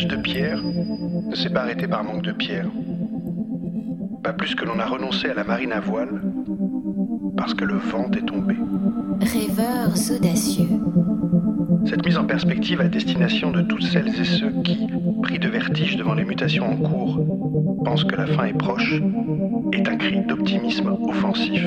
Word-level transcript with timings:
L'âge 0.00 0.08
de 0.08 0.16
pierre 0.16 0.62
ne 0.62 1.34
s'est 1.34 1.50
pas 1.50 1.60
arrêté 1.60 1.86
par 1.86 2.02
manque 2.02 2.22
de 2.22 2.32
pierre. 2.32 2.70
Pas 4.22 4.32
plus 4.32 4.54
que 4.54 4.64
l'on 4.64 4.78
a 4.78 4.86
renoncé 4.86 5.28
à 5.28 5.34
la 5.34 5.44
marine 5.44 5.72
à 5.72 5.80
voile 5.80 6.22
parce 7.36 7.52
que 7.52 7.66
le 7.66 7.74
vent 7.74 8.10
est 8.12 8.24
tombé. 8.24 8.56
Rêveurs 9.20 9.92
audacieux. 10.16 10.70
Cette 11.84 12.06
mise 12.06 12.16
en 12.16 12.24
perspective 12.24 12.80
à 12.80 12.88
destination 12.88 13.50
de 13.50 13.60
toutes 13.60 13.82
celles 13.82 14.08
et 14.08 14.24
ceux 14.24 14.50
qui, 14.64 14.88
pris 15.20 15.38
de 15.38 15.48
vertige 15.48 15.98
devant 15.98 16.14
les 16.14 16.24
mutations 16.24 16.64
en 16.64 16.76
cours, 16.76 17.20
pensent 17.84 18.04
que 18.04 18.16
la 18.16 18.26
fin 18.26 18.44
est 18.44 18.56
proche, 18.56 19.02
est 19.74 19.86
un 19.86 19.96
cri 19.96 20.24
d'optimisme 20.24 20.96
offensif. 21.08 21.62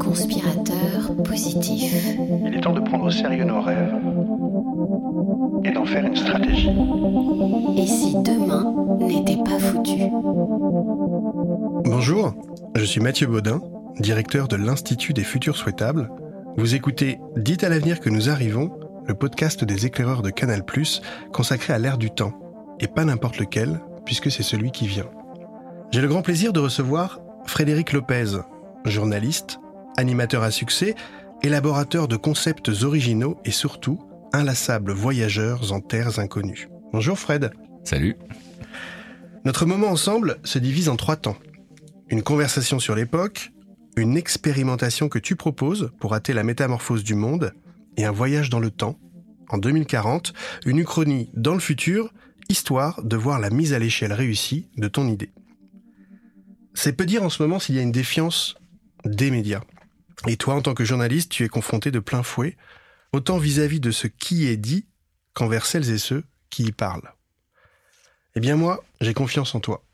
Conspirateur 0.00 1.22
positif. 1.22 2.16
Il 2.46 2.52
est 2.52 2.60
temps 2.62 2.72
de 2.72 2.80
prendre 2.80 3.04
au 3.04 3.10
sérieux 3.10 3.44
nos 3.44 3.60
rêves 3.60 3.94
faire 5.96 6.06
une 6.06 6.16
stratégie. 6.16 6.68
Et 7.76 7.86
si 7.86 8.14
demain 8.22 8.74
n'était 8.98 9.42
pas 9.42 9.58
foutu 9.58 10.10
Bonjour, 11.84 12.34
je 12.74 12.84
suis 12.84 13.00
Mathieu 13.00 13.26
Baudin, 13.26 13.62
directeur 13.98 14.48
de 14.48 14.56
l'Institut 14.56 15.14
des 15.14 15.24
futurs 15.24 15.56
souhaitables. 15.56 16.10
Vous 16.56 16.74
écoutez 16.74 17.18
Dites 17.36 17.64
à 17.64 17.68
l'avenir 17.68 18.00
que 18.00 18.10
nous 18.10 18.28
arrivons, 18.28 18.70
le 19.06 19.14
podcast 19.14 19.64
des 19.64 19.86
éclaireurs 19.86 20.22
de 20.22 20.30
Canal+, 20.30 20.62
consacré 21.32 21.72
à 21.72 21.78
l'ère 21.78 21.98
du 21.98 22.10
temps, 22.10 22.32
et 22.80 22.88
pas 22.88 23.04
n'importe 23.04 23.38
lequel, 23.38 23.80
puisque 24.04 24.30
c'est 24.30 24.42
celui 24.42 24.72
qui 24.72 24.86
vient. 24.86 25.08
J'ai 25.92 26.00
le 26.00 26.08
grand 26.08 26.22
plaisir 26.22 26.52
de 26.52 26.60
recevoir 26.60 27.20
Frédéric 27.46 27.92
Lopez, 27.92 28.38
journaliste, 28.84 29.60
animateur 29.96 30.42
à 30.42 30.50
succès, 30.50 30.94
élaborateur 31.42 32.08
de 32.08 32.16
concepts 32.16 32.70
originaux 32.82 33.38
et 33.44 33.50
surtout 33.50 33.98
inlassables 34.32 34.92
voyageurs 34.92 35.72
en 35.72 35.80
terres 35.80 36.18
inconnues. 36.18 36.68
Bonjour 36.92 37.18
Fred. 37.18 37.50
Salut. 37.84 38.16
Notre 39.44 39.66
moment 39.66 39.88
ensemble 39.88 40.38
se 40.44 40.58
divise 40.58 40.88
en 40.88 40.96
trois 40.96 41.16
temps. 41.16 41.36
Une 42.08 42.22
conversation 42.22 42.78
sur 42.78 42.94
l'époque, 42.94 43.52
une 43.96 44.16
expérimentation 44.16 45.08
que 45.08 45.18
tu 45.18 45.36
proposes 45.36 45.90
pour 46.00 46.14
hâter 46.14 46.32
la 46.32 46.44
métamorphose 46.44 47.04
du 47.04 47.14
monde, 47.14 47.52
et 47.96 48.04
un 48.04 48.12
voyage 48.12 48.50
dans 48.50 48.60
le 48.60 48.70
temps, 48.70 48.98
en 49.48 49.58
2040, 49.58 50.32
une 50.66 50.78
uchronie 50.78 51.30
dans 51.34 51.54
le 51.54 51.60
futur, 51.60 52.12
histoire 52.48 53.02
de 53.02 53.16
voir 53.16 53.38
la 53.38 53.50
mise 53.50 53.72
à 53.72 53.78
l'échelle 53.78 54.12
réussie 54.12 54.68
de 54.76 54.88
ton 54.88 55.08
idée. 55.08 55.30
C'est 56.74 56.92
peu 56.92 57.06
dire 57.06 57.22
en 57.22 57.30
ce 57.30 57.42
moment 57.42 57.58
s'il 57.58 57.74
y 57.74 57.78
a 57.78 57.82
une 57.82 57.92
défiance 57.92 58.56
des 59.04 59.30
médias. 59.30 59.62
Et 60.26 60.36
toi, 60.36 60.54
en 60.54 60.62
tant 60.62 60.74
que 60.74 60.84
journaliste, 60.84 61.30
tu 61.30 61.44
es 61.44 61.48
confronté 61.48 61.90
de 61.90 61.98
plein 61.98 62.22
fouet, 62.22 62.56
autant 63.12 63.38
vis-à-vis 63.38 63.80
de 63.80 63.90
ce 63.90 64.06
qui 64.06 64.46
est 64.46 64.56
dit 64.56 64.86
qu'envers 65.34 65.66
celles 65.66 65.90
et 65.90 65.98
ceux 65.98 66.24
qui 66.50 66.64
y 66.64 66.72
parlent. 66.72 67.12
Eh 68.34 68.40
bien 68.40 68.56
moi, 68.56 68.84
j'ai 69.00 69.14
confiance 69.14 69.54
en 69.54 69.60
toi. 69.60 69.84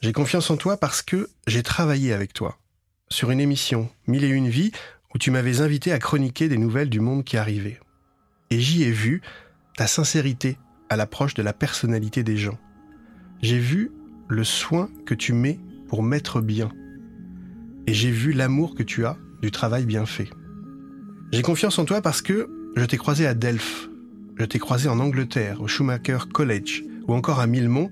J'ai 0.00 0.12
confiance 0.12 0.50
en 0.50 0.56
toi 0.56 0.76
parce 0.76 1.02
que 1.02 1.30
j'ai 1.46 1.62
travaillé 1.62 2.12
avec 2.12 2.32
toi 2.32 2.58
sur 3.08 3.30
une 3.30 3.40
émission 3.40 3.90
Mille 4.06 4.24
et 4.24 4.28
une 4.28 4.48
vies 4.48 4.72
où 5.14 5.18
tu 5.18 5.30
m'avais 5.30 5.60
invité 5.60 5.92
à 5.92 5.98
chroniquer 5.98 6.48
des 6.48 6.58
nouvelles 6.58 6.88
du 6.88 7.00
monde 7.00 7.24
qui 7.24 7.36
arrivait. 7.36 7.78
Et 8.50 8.58
j'y 8.58 8.82
ai 8.82 8.90
vu 8.90 9.22
ta 9.76 9.86
sincérité 9.86 10.58
à 10.88 10.96
l'approche 10.96 11.34
de 11.34 11.42
la 11.42 11.52
personnalité 11.52 12.22
des 12.22 12.36
gens. 12.36 12.58
J'ai 13.42 13.58
vu 13.58 13.92
le 14.28 14.44
soin 14.44 14.90
que 15.06 15.14
tu 15.14 15.32
mets 15.32 15.58
pour 15.88 16.02
mettre 16.02 16.40
bien. 16.40 16.70
Et 17.86 17.94
j'ai 17.94 18.10
vu 18.10 18.32
l'amour 18.32 18.74
que 18.74 18.82
tu 18.82 19.04
as 19.04 19.16
du 19.40 19.50
travail 19.50 19.84
bien 19.84 20.06
fait. 20.06 20.30
J'ai 21.32 21.40
confiance 21.40 21.78
en 21.78 21.86
toi 21.86 22.02
parce 22.02 22.20
que 22.20 22.50
je 22.76 22.84
t'ai 22.84 22.98
croisé 22.98 23.26
à 23.26 23.32
Delphes, 23.32 23.88
je 24.36 24.44
t'ai 24.44 24.58
croisé 24.58 24.90
en 24.90 25.00
Angleterre, 25.00 25.62
au 25.62 25.66
Schumacher 25.66 26.18
College, 26.30 26.84
ou 27.08 27.14
encore 27.14 27.40
à 27.40 27.46
Millemont, 27.46 27.90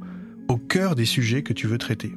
au 0.48 0.58
cœur 0.58 0.94
des 0.94 1.06
sujets 1.06 1.42
que 1.42 1.54
tu 1.54 1.66
veux 1.66 1.78
traiter. 1.78 2.12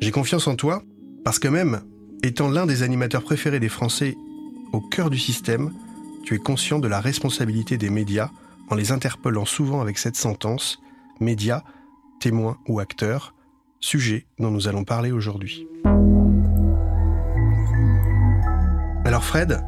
J'ai 0.00 0.10
confiance 0.10 0.46
en 0.46 0.56
toi 0.56 0.82
parce 1.22 1.38
que 1.38 1.48
même 1.48 1.82
étant 2.22 2.48
l'un 2.48 2.64
des 2.64 2.82
animateurs 2.82 3.24
préférés 3.24 3.60
des 3.60 3.68
Français 3.68 4.16
au 4.72 4.80
cœur 4.80 5.10
du 5.10 5.18
système, 5.18 5.70
tu 6.24 6.34
es 6.34 6.38
conscient 6.38 6.78
de 6.78 6.88
la 6.88 7.00
responsabilité 7.00 7.76
des 7.76 7.90
médias 7.90 8.30
en 8.70 8.74
les 8.74 8.92
interpellant 8.92 9.44
souvent 9.44 9.82
avec 9.82 9.98
cette 9.98 10.16
sentence 10.16 10.78
médias, 11.20 11.62
témoins 12.20 12.56
ou 12.68 12.80
acteurs, 12.80 13.34
sujet 13.80 14.24
dont 14.38 14.50
nous 14.50 14.66
allons 14.66 14.84
parler 14.84 15.12
aujourd'hui. 15.12 15.66
Alors 19.04 19.22
Fred, 19.22 19.62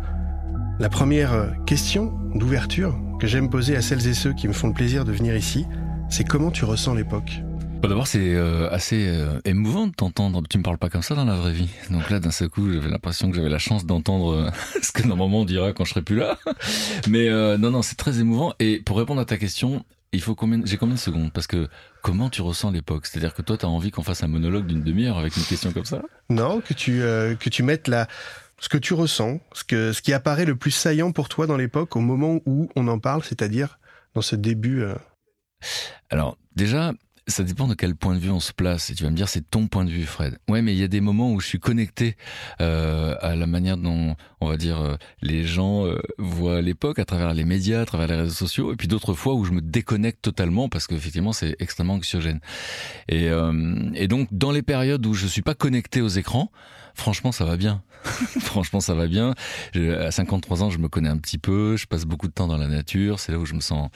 la 0.79 0.89
première 0.89 1.55
question 1.67 2.13
d'ouverture 2.35 2.97
que 3.19 3.27
j'aime 3.27 3.51
poser 3.51 3.77
à 3.77 3.83
celles 3.83 4.07
et 4.07 4.15
ceux 4.15 4.33
qui 4.33 4.47
me 4.47 4.53
font 4.53 4.69
le 4.69 4.75
plaisir 4.75 5.05
de 5.05 5.13
venir 5.13 5.37
ici, 5.37 5.67
c'est 6.09 6.25
comment 6.25 6.51
tu 6.51 6.65
ressens 6.65 6.95
l'époque? 6.95 7.43
Bah, 7.83 7.89
D'abord, 7.89 8.07
c'est 8.07 8.35
euh, 8.35 8.69
assez 8.71 9.07
euh, 9.09 9.41
émouvant 9.45 9.87
de 9.87 9.93
t'entendre. 9.93 10.43
Tu 10.49 10.59
me 10.59 10.63
parles 10.63 10.79
pas 10.79 10.89
comme 10.89 11.03
ça 11.03 11.15
dans 11.15 11.25
la 11.25 11.35
vraie 11.35 11.53
vie. 11.53 11.69
Donc 11.91 12.11
là, 12.11 12.21
d'un 12.21 12.31
seul 12.31 12.49
coup, 12.49 12.73
j'avais 12.73 12.89
l'impression 12.89 13.31
que 13.31 13.37
j'avais 13.37 13.49
la 13.49 13.59
chance 13.59 13.87
d'entendre 13.87 14.35
euh, 14.35 14.51
ce 14.83 14.93
que 14.93 15.07
normalement 15.07 15.41
on 15.41 15.45
dira 15.45 15.73
quand 15.73 15.85
je 15.85 15.91
serai 15.91 16.03
plus 16.03 16.17
là. 16.17 16.39
Mais 17.09 17.29
euh, 17.29 17.59
non, 17.59 17.71
non, 17.71 17.83
c'est 17.83 17.97
très 17.97 18.21
émouvant. 18.21 18.55
Et 18.59 18.81
pour 18.81 18.99
répondre 18.99 19.21
à 19.21 19.25
ta 19.25 19.37
question, 19.37 19.85
il 20.13 20.21
faut 20.23 20.35
combien 20.35 20.61
J'ai 20.65 20.77
combien 20.77 20.95
de 20.95 21.01
secondes? 21.01 21.33
Parce 21.33 21.47
que 21.47 21.69
comment 22.03 22.31
tu 22.31 22.43
ressens 22.43 22.71
l'époque? 22.71 23.07
C'est-à-dire 23.07 23.35
que 23.35 23.43
toi, 23.43 23.57
tu 23.57 23.67
as 23.67 23.69
envie 23.69 23.91
qu'on 23.91 24.03
fasse 24.03 24.23
un 24.23 24.29
monologue 24.29 24.67
d'une 24.67 24.83
demi-heure 24.83 25.19
avec 25.19 25.37
une 25.37 25.45
question 25.45 25.73
comme 25.73 25.85
ça? 25.85 26.03
Non, 26.31 26.61
que 26.61 26.75
tu, 26.75 27.03
euh, 27.03 27.35
que 27.35 27.49
tu 27.49 27.63
mettes 27.63 27.89
la, 27.89 28.09
ce 28.59 28.69
que 28.69 28.79
tu 28.79 28.95
ressens, 28.95 29.41
ce, 29.53 29.65
que, 29.65 29.93
ce 29.93 30.03
qui 30.03 30.13
apparaît 30.13 30.45
le 30.45 30.57
plus 30.57 30.71
saillant 30.71 31.13
pour 31.13 31.29
toi 31.29 31.47
dans 31.47 31.57
l'époque 31.57 31.97
au 31.97 32.01
moment 32.01 32.41
où 32.47 32.69
on 32.77 32.89
en 32.89 32.99
parle, 32.99 33.23
c'est-à-dire 33.23 33.79
dans 34.15 34.23
ce 34.23 34.37
début. 34.37 34.83
euh, 34.83 34.95
Alors, 36.11 36.37
déjà, 36.57 36.93
ça 37.29 37.43
dépend 37.45 37.69
de 37.69 37.75
quel 37.75 37.95
point 37.95 38.15
de 38.15 38.21
vue 38.21 38.31
on 38.31 38.41
se 38.41 38.53
place. 38.53 38.91
Et 38.91 38.95
tu 38.95 39.05
vas 39.05 39.11
me 39.11 39.15
dire, 39.17 39.29
c'est 39.29 39.49
ton 39.49 39.69
point 39.69 39.85
de 39.85 39.91
vue, 39.91 40.05
Fred. 40.05 40.39
Ouais, 40.49 40.63
mais 40.63 40.73
il 40.73 40.79
y 40.79 40.83
a 40.83 40.89
des 40.89 41.03
moments 41.03 41.31
où 41.31 41.41
je 41.41 41.47
suis 41.47 41.61
connecté 41.61 42.17
euh, 42.61 43.15
à 43.21 43.37
la 43.37 43.47
manière 43.47 43.77
dont, 43.77 44.17
on 44.41 44.49
va 44.49 44.57
dire, 44.57 44.81
euh, 44.81 44.97
les 45.21 45.45
gens 45.45 45.85
euh, 45.87 46.01
voient 46.17 46.63
l'époque 46.63 46.99
à 46.99 47.05
travers 47.05 47.35
les 47.35 47.45
médias, 47.45 47.83
à 47.83 47.85
travers 47.85 48.09
les 48.09 48.15
réseaux 48.15 48.35
sociaux, 48.35 48.73
et 48.73 48.77
puis 48.77 48.89
d'autres 48.89 49.13
fois 49.15 49.35
où 49.35 49.45
je 49.45 49.53
me 49.53 49.61
déconnecte 49.61 50.23
totalement 50.23 50.69
parce 50.71 50.87
qu'effectivement, 50.87 51.33
c'est 51.33 51.55
extrêmement 51.59 51.95
anxiogène. 51.95 52.41
Et, 53.09 53.29
euh, 53.29 53.91
et 53.95 54.09
donc, 54.09 54.29
dans 54.33 54.51
les 54.51 54.63
périodes 54.63 55.05
où 55.05 55.13
je 55.13 55.27
suis 55.27 55.43
pas 55.43 55.55
connecté 55.55 56.01
aux 56.01 56.09
écrans, 56.09 56.51
franchement, 56.95 57.31
ça 57.31 57.45
va 57.45 57.57
bien. 57.59 57.83
franchement, 58.41 58.81
ça 58.81 58.95
va 58.95 59.07
bien. 59.07 59.35
Je- 59.75 59.93
à 59.95 60.11
53 60.11 60.63
ans, 60.63 60.71
je 60.71 60.79
me 60.79 60.89
connais 60.89 61.09
un 61.09 61.19
petit 61.19 61.39
peu. 61.39 61.77
Je 61.77 61.87
passe 61.87 62.05
beaucoup 62.05 62.29
de 62.29 62.33
temps 62.33 62.47
dans 62.47 62.57
la 62.57 62.69
nature. 62.69 63.21
C'est 63.21 63.33
là 63.33 63.39
où 63.39 63.47
je 63.47 63.55
me 63.55 63.61
sens 63.61 63.91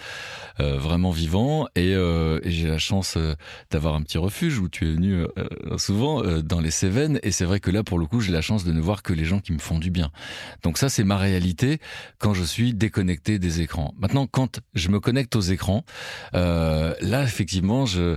euh, 0.61 0.79
vraiment 0.79 1.11
vivant. 1.11 1.67
Et, 1.77 1.95
euh, 1.95 2.41
et 2.43 2.51
j'ai 2.51 2.69
la 2.69 2.79
chance 2.79 3.15
euh, 3.17 3.35
d'avoir 3.71 3.95
un 3.95 4.03
petit 4.03 4.19
refuge 4.19 4.59
où 4.59 4.69
tu 4.69 4.89
es 4.89 4.93
venu 4.93 5.15
euh, 5.15 5.79
souvent 5.79 6.23
euh, 6.23 6.43
dans 6.43 6.61
les 6.61 6.71
Cévennes. 6.71 7.19
Et 7.23 7.31
c'est 7.33 7.45
vrai 7.45 7.61
que 7.61 7.71
là, 7.71 7.83
pour 7.83 7.99
le 7.99 8.07
coup, 8.07 8.21
j'ai 8.21 8.33
la 8.33 8.43
chance 8.43 8.65
de 8.65 8.73
ne 8.73 8.81
voir 8.81 9.03
que 9.03 9.13
les 9.13 9.25
gens 9.25 9.41
qui 9.41 9.53
me 9.53 9.59
font 9.59 9.79
du 9.79 9.91
bien. 9.91 10.11
Donc 10.63 10.79
ça, 10.79 10.89
c'est 10.89 11.05
ma 11.05 11.17
réalité 11.17 11.79
quand 12.19 12.35
je 12.35 12.45
suis 12.45 12.75
déconnecté 12.75 13.39
des 13.39 13.61
écrans. 13.61 13.95
Maintenant, 13.99 14.27
quand 14.27 14.61
je 14.75 14.89
me 14.89 15.01
connecte 15.01 15.37
aux 15.37 15.41
écrans, 15.41 15.85
là, 16.33 17.23
effectivement, 17.25 17.87
je, 17.87 18.17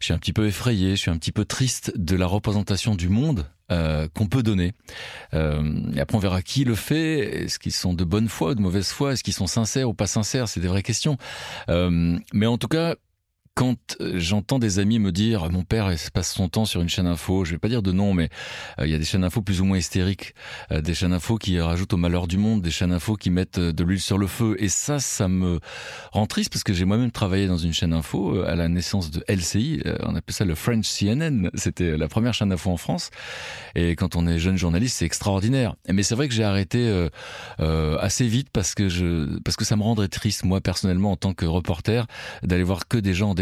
je 0.00 0.04
suis 0.04 0.14
un 0.14 0.18
petit 0.18 0.32
peu 0.32 0.46
effrayé, 0.46 0.90
je 0.90 1.00
suis 1.00 1.10
un 1.10 1.16
petit 1.18 1.32
peu 1.32 1.44
triste 1.44 1.92
de 1.96 2.16
la 2.16 2.26
représentation 2.26 2.94
du 2.94 3.08
monde 3.08 3.46
euh, 3.72 4.08
qu'on 4.14 4.26
peut 4.26 4.42
donner. 4.42 4.72
Euh, 5.34 5.80
et 5.94 6.00
après, 6.00 6.16
on 6.16 6.20
verra 6.20 6.42
qui 6.42 6.64
le 6.64 6.74
fait. 6.74 7.44
Est-ce 7.44 7.58
qu'ils 7.58 7.72
sont 7.72 7.94
de 7.94 8.04
bonne 8.04 8.28
foi 8.28 8.50
ou 8.50 8.54
de 8.54 8.60
mauvaise 8.60 8.88
foi? 8.88 9.12
Est-ce 9.12 9.24
qu'ils 9.24 9.34
sont 9.34 9.46
sincères 9.46 9.88
ou 9.88 9.94
pas 9.94 10.06
sincères? 10.06 10.48
C'est 10.48 10.60
des 10.60 10.68
vraies 10.68 10.82
questions. 10.82 11.16
Euh, 11.68 12.18
mais 12.32 12.46
en 12.46 12.58
tout 12.58 12.68
cas, 12.68 12.96
quand 13.56 13.96
euh, 14.02 14.12
j'entends 14.18 14.58
des 14.58 14.78
amis 14.78 14.98
me 14.98 15.10
dire 15.10 15.50
mon 15.50 15.64
père 15.64 15.90
passe 16.12 16.32
son 16.32 16.48
temps 16.48 16.66
sur 16.66 16.82
une 16.82 16.90
chaîne 16.90 17.06
info, 17.06 17.46
je 17.46 17.52
vais 17.52 17.58
pas 17.58 17.70
dire 17.70 17.82
de 17.82 17.90
nom, 17.90 18.12
mais 18.12 18.28
euh, 18.78 18.86
il 18.86 18.92
y 18.92 18.94
a 18.94 18.98
des 18.98 19.04
chaînes 19.04 19.24
info 19.24 19.40
plus 19.40 19.62
ou 19.62 19.64
moins 19.64 19.78
hystériques, 19.78 20.34
euh, 20.72 20.82
des 20.82 20.92
chaînes 20.92 21.14
info 21.14 21.38
qui 21.38 21.58
rajoutent 21.58 21.94
au 21.94 21.96
malheur 21.96 22.28
du 22.28 22.36
monde, 22.36 22.60
des 22.60 22.70
chaînes 22.70 22.92
info 22.92 23.16
qui 23.16 23.30
mettent 23.30 23.58
de 23.58 23.84
l'huile 23.84 24.00
sur 24.00 24.18
le 24.18 24.26
feu, 24.26 24.56
et 24.58 24.68
ça, 24.68 24.98
ça 24.98 25.26
me 25.26 25.58
rend 26.12 26.26
triste 26.26 26.52
parce 26.52 26.64
que 26.64 26.74
j'ai 26.74 26.84
moi-même 26.84 27.10
travaillé 27.10 27.46
dans 27.46 27.56
une 27.56 27.72
chaîne 27.72 27.94
info 27.94 28.42
à 28.42 28.56
la 28.56 28.68
naissance 28.68 29.10
de 29.10 29.24
LCI, 29.26 29.82
on 30.02 30.14
appelle 30.14 30.34
ça 30.34 30.44
le 30.44 30.54
French 30.54 30.86
CNN, 30.86 31.48
c'était 31.54 31.96
la 31.96 32.08
première 32.08 32.34
chaîne 32.34 32.52
info 32.52 32.70
en 32.70 32.76
France, 32.76 33.10
et 33.74 33.96
quand 33.96 34.16
on 34.16 34.26
est 34.26 34.38
jeune 34.38 34.58
journaliste, 34.58 34.98
c'est 34.98 35.06
extraordinaire. 35.06 35.76
Mais 35.88 36.02
c'est 36.02 36.14
vrai 36.14 36.28
que 36.28 36.34
j'ai 36.34 36.44
arrêté 36.44 37.08
assez 37.58 38.26
vite 38.28 38.48
parce 38.52 38.74
que 38.74 38.90
je 38.90 39.38
parce 39.40 39.56
que 39.56 39.64
ça 39.64 39.76
me 39.76 39.82
rendrait 39.82 40.08
triste 40.08 40.44
moi 40.44 40.60
personnellement 40.60 41.12
en 41.12 41.16
tant 41.16 41.32
que 41.32 41.46
reporter 41.46 42.06
d'aller 42.42 42.62
voir 42.62 42.86
que 42.86 42.98
des 42.98 43.14
gens 43.14 43.30
en 43.30 43.34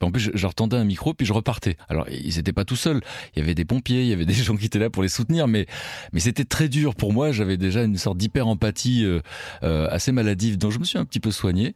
en 0.00 0.10
plus, 0.10 0.30
je, 0.34 0.42
leur 0.42 0.54
tendais 0.54 0.76
un 0.76 0.84
micro, 0.84 1.14
puis 1.14 1.26
je 1.26 1.32
repartais. 1.32 1.76
Alors, 1.88 2.06
ils 2.10 2.36
n'étaient 2.36 2.52
pas 2.52 2.64
tout 2.64 2.76
seuls. 2.76 3.00
Il 3.34 3.40
y 3.40 3.42
avait 3.42 3.54
des 3.54 3.64
pompiers, 3.64 4.02
il 4.02 4.08
y 4.08 4.12
avait 4.12 4.26
des 4.26 4.34
gens 4.44 4.56
qui 4.56 4.66
étaient 4.66 4.78
là 4.78 4.90
pour 4.90 5.02
les 5.02 5.08
soutenir, 5.08 5.48
mais, 5.48 5.66
mais 6.12 6.20
c'était 6.20 6.44
très 6.44 6.68
dur 6.68 6.94
pour 6.94 7.12
moi. 7.12 7.32
J'avais 7.32 7.56
déjà 7.56 7.82
une 7.82 7.96
sorte 7.96 8.18
d'hyper-empathie 8.18 9.04
euh, 9.04 9.20
euh, 9.62 9.88
assez 9.90 10.12
maladive, 10.12 10.58
dont 10.58 10.70
je 10.70 10.78
me 10.78 10.84
suis 10.84 10.98
un 10.98 11.04
petit 11.04 11.20
peu 11.20 11.30
soigné. 11.30 11.74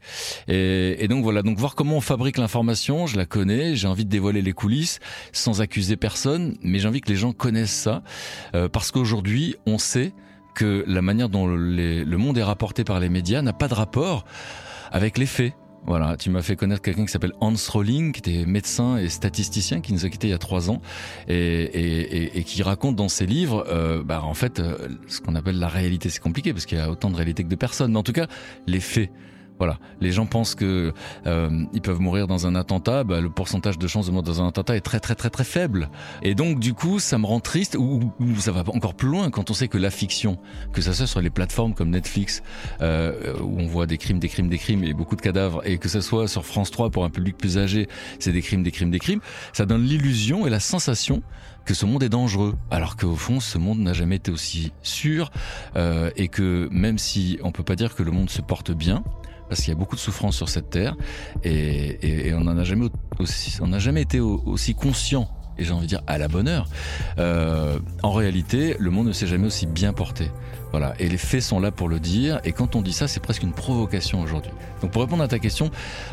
Et, 0.48 1.06
donc 1.08 1.22
voilà, 1.22 1.42
donc 1.42 1.58
voir 1.58 1.74
comment 1.74 1.96
on 1.96 2.00
fabrique 2.00 2.36
l'information, 2.36 3.06
je 3.06 3.16
la 3.16 3.24
connais, 3.24 3.76
j'ai 3.76 3.88
envie 3.88 4.04
de 4.04 4.10
dévoiler 4.10 4.42
les 4.42 4.52
coulisses 4.52 5.00
sans 5.32 5.60
accuser 5.60 5.96
personne, 5.96 6.56
mais 6.62 6.78
j'ai 6.78 6.88
envie 6.88 7.00
que 7.00 7.08
les 7.08 7.16
gens 7.16 7.32
connaissent 7.32 7.70
ça, 7.70 8.02
euh, 8.54 8.68
parce 8.68 8.90
qu'aujourd'hui, 8.90 9.56
on 9.66 9.78
sait 9.78 10.12
que 10.54 10.84
la 10.86 11.02
manière 11.02 11.28
dont 11.28 11.46
le 11.46 12.16
monde 12.16 12.36
est 12.36 12.42
rapporté 12.42 12.84
par 12.84 13.00
les 13.00 13.08
médias 13.08 13.42
n'a 13.42 13.52
pas 13.52 13.68
de 13.68 13.74
rapport 13.74 14.24
avec 14.90 15.18
les 15.18 15.26
faits. 15.26 15.54
Voilà, 15.86 16.16
tu 16.16 16.28
m'as 16.28 16.42
fait 16.42 16.56
connaître 16.56 16.82
quelqu'un 16.82 17.06
qui 17.06 17.12
s'appelle 17.12 17.32
Hans 17.40 17.54
Rolling, 17.70 18.12
qui 18.12 18.18
était 18.20 18.46
médecin 18.46 18.98
et 18.98 19.08
statisticien, 19.08 19.80
qui 19.80 19.92
nous 19.92 20.04
a 20.04 20.10
quittés 20.10 20.28
il 20.28 20.30
y 20.30 20.34
a 20.34 20.38
trois 20.38 20.70
ans, 20.70 20.82
et, 21.28 22.44
qui 22.44 22.62
raconte 22.62 22.96
dans 22.96 23.08
ses 23.08 23.26
livres, 23.26 23.64
euh, 23.68 24.02
bah, 24.02 24.22
en 24.22 24.34
fait, 24.34 24.60
euh, 24.60 24.88
ce 25.06 25.20
qu'on 25.20 25.34
appelle 25.34 25.58
la 25.58 25.68
réalité. 25.68 26.10
C'est 26.10 26.20
compliqué 26.20 26.52
parce 26.52 26.66
qu'il 26.66 26.78
y 26.78 26.80
a 26.80 26.90
autant 26.90 27.10
de 27.10 27.16
réalité 27.16 27.42
que 27.42 27.48
de 27.48 27.56
personnes, 27.56 27.92
mais 27.92 27.98
en 27.98 28.02
tout 28.02 28.12
cas, 28.12 28.26
les 28.66 28.80
faits. 28.80 29.10
Voilà, 29.58 29.78
les 30.00 30.12
gens 30.12 30.26
pensent 30.26 30.54
que 30.54 30.92
euh, 31.26 31.64
ils 31.72 31.80
peuvent 31.80 32.00
mourir 32.00 32.26
dans 32.26 32.46
un 32.46 32.54
attentat. 32.54 33.04
Bah, 33.04 33.20
le 33.20 33.28
pourcentage 33.30 33.78
de 33.78 33.86
chances 33.86 34.06
de 34.06 34.12
mort 34.12 34.22
dans 34.22 34.42
un 34.42 34.48
attentat 34.48 34.76
est 34.76 34.80
très 34.80 35.00
très 35.00 35.14
très 35.14 35.30
très 35.30 35.44
faible. 35.44 35.90
Et 36.22 36.34
donc 36.34 36.60
du 36.60 36.74
coup, 36.74 36.98
ça 36.98 37.18
me 37.18 37.26
rend 37.26 37.40
triste. 37.40 37.76
Ou, 37.78 38.12
ça 38.38 38.52
va 38.52 38.62
encore 38.68 38.94
plus 38.94 39.08
loin 39.08 39.30
quand 39.30 39.50
on 39.50 39.54
sait 39.54 39.68
que 39.68 39.78
la 39.78 39.90
fiction, 39.90 40.38
que 40.72 40.80
ça 40.80 40.92
soit 40.92 41.06
sur 41.06 41.20
les 41.20 41.30
plateformes 41.30 41.74
comme 41.74 41.90
Netflix, 41.90 42.42
euh, 42.80 43.34
où 43.40 43.58
on 43.60 43.66
voit 43.66 43.86
des 43.86 43.98
crimes, 43.98 44.18
des 44.18 44.28
crimes, 44.28 44.48
des 44.48 44.58
crimes 44.58 44.84
et 44.84 44.92
beaucoup 44.92 45.16
de 45.16 45.20
cadavres, 45.20 45.62
et 45.64 45.78
que 45.78 45.88
ça 45.88 46.00
soit 46.00 46.28
sur 46.28 46.44
France 46.44 46.70
3 46.70 46.90
pour 46.90 47.04
un 47.04 47.10
public 47.10 47.36
plus 47.36 47.58
âgé, 47.58 47.88
c'est 48.18 48.32
des 48.32 48.42
crimes, 48.42 48.62
des 48.62 48.70
crimes, 48.70 48.90
des 48.90 48.98
crimes. 48.98 49.20
Ça 49.52 49.66
donne 49.66 49.82
l'illusion 49.82 50.46
et 50.46 50.50
la 50.50 50.60
sensation 50.60 51.22
que 51.68 51.74
ce 51.74 51.84
monde 51.84 52.02
est 52.02 52.08
dangereux, 52.08 52.54
alors 52.70 52.96
qu'au 52.96 53.14
fond, 53.14 53.40
ce 53.40 53.58
monde 53.58 53.78
n'a 53.80 53.92
jamais 53.92 54.16
été 54.16 54.30
aussi 54.30 54.72
sûr, 54.82 55.30
euh, 55.76 56.10
et 56.16 56.28
que 56.28 56.66
même 56.72 56.96
si 56.96 57.38
on 57.42 57.52
peut 57.52 57.62
pas 57.62 57.76
dire 57.76 57.94
que 57.94 58.02
le 58.02 58.10
monde 58.10 58.30
se 58.30 58.40
porte 58.40 58.70
bien, 58.70 59.04
parce 59.48 59.60
qu'il 59.60 59.68
y 59.68 59.76
a 59.76 59.78
beaucoup 59.78 59.96
de 59.96 60.00
souffrance 60.00 60.36
sur 60.36 60.48
cette 60.48 60.70
terre 60.70 60.96
et, 61.44 62.32
on 62.34 62.44
n'en 62.44 62.58
a 62.58 62.64
jamais 62.64 62.88
aussi, 63.18 63.58
on 63.60 63.68
n'a 63.68 63.78
jamais 63.78 64.02
été 64.02 64.20
aussi 64.20 64.74
conscient 64.74 65.28
et 65.58 65.64
j'ai 65.64 65.72
envie 65.72 65.82
de 65.82 65.88
dire 65.88 66.02
à 66.06 66.18
la 66.18 66.28
bonne 66.28 66.48
heure. 66.48 66.68
Euh, 67.18 67.78
en 68.02 68.12
réalité, 68.12 68.76
le 68.78 68.90
monde 68.90 69.08
ne 69.08 69.12
s'est 69.12 69.26
jamais 69.26 69.46
aussi 69.46 69.66
bien 69.66 69.92
porté. 69.92 70.30
Voilà, 70.70 70.94
et 70.98 71.08
les 71.08 71.16
faits 71.16 71.40
sont 71.40 71.60
là 71.60 71.70
pour 71.70 71.88
le 71.88 71.98
dire, 71.98 72.40
et 72.44 72.52
quand 72.52 72.76
on 72.76 72.82
dit 72.82 72.92
ça, 72.92 73.08
c'est 73.08 73.20
presque 73.20 73.42
une 73.42 73.52
provocation 73.52 74.20
aujourd'hui. 74.20 74.52
Donc 74.82 74.90
pour 74.90 75.00
répondre 75.00 75.22
à 75.22 75.28
ta 75.28 75.38
question, 75.38 75.70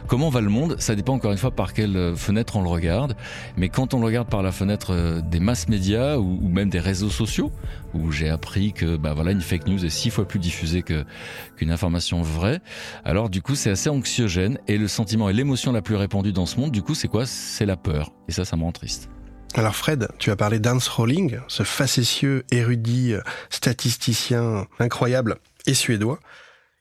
comment 0.08 0.30
va 0.30 0.40
le 0.40 0.50
monde? 0.50 0.78
Ça 0.80 0.96
dépend 0.96 1.14
encore 1.14 1.34
une 1.34 1.38
fois 1.38 1.52
par 1.52 1.74
quelle 1.74 1.98
euh, 1.98 2.16
fenêtre 2.16 2.56
on 2.56 2.62
le 2.62 2.70
regarde, 2.70 3.18
mais 3.58 3.68
quand 3.68 3.94
on 3.94 4.00
le 4.00 4.06
regarde 4.06 4.30
par 4.30 4.42
la 4.44 4.54
fenêtre 4.54 4.94
euh, 4.94 5.22
des 5.22 5.42
masses 5.42 5.68
médias 5.68 6.18
ou, 6.18 6.48
même 6.48 6.70
des 6.70 6.80
réseaux 6.80 7.10
sociaux, 7.10 7.52
où 7.94 8.12
j'ai 8.12 8.30
appris 8.30 8.72
que 8.72 8.96
bah 8.96 9.14
voilà 9.14 9.32
une 9.32 9.42
fake 9.42 9.68
news 9.68 9.84
est 9.84 9.90
six 9.90 10.10
fois 10.10 10.26
plus 10.26 10.40
diffusée 10.40 10.84
qu'une 10.84 11.72
information 11.72 12.22
vraie, 12.22 12.62
alors 13.04 13.30
du 13.30 13.42
coup 13.42 13.56
c'est 13.56 13.72
assez 13.72 13.90
anxiogène, 13.90 14.58
et 14.70 14.78
le 14.78 14.88
sentiment 14.88 15.30
et 15.30 15.34
l'émotion 15.34 15.74
la 15.74 15.82
plus 15.82 15.96
répandue 15.96 16.32
dans 16.32 16.46
ce 16.46 16.60
monde, 16.60 16.72
du 16.72 16.82
coup 16.82 16.96
c'est 16.96 17.10
quoi? 17.10 17.26
C'est 17.26 17.66
la 17.66 17.76
peur, 17.76 18.14
et 18.30 18.32
ça 18.32 18.46
ça 18.46 18.56
me 18.56 18.64
rend 18.64 18.72
triste. 18.72 19.10
Alors 19.58 19.76
Fred, 19.78 20.10
tu 20.20 20.32
as 20.32 20.36
parlé 20.36 20.60
d'Hans 20.60 20.80
Rolling, 20.98 21.40
ce 21.48 21.64
facétieux 21.64 22.44
érudit 22.52 23.14
statisticien 23.50 24.68
incroyable 24.80 25.38
et 25.66 25.74
suédois, 25.74 26.20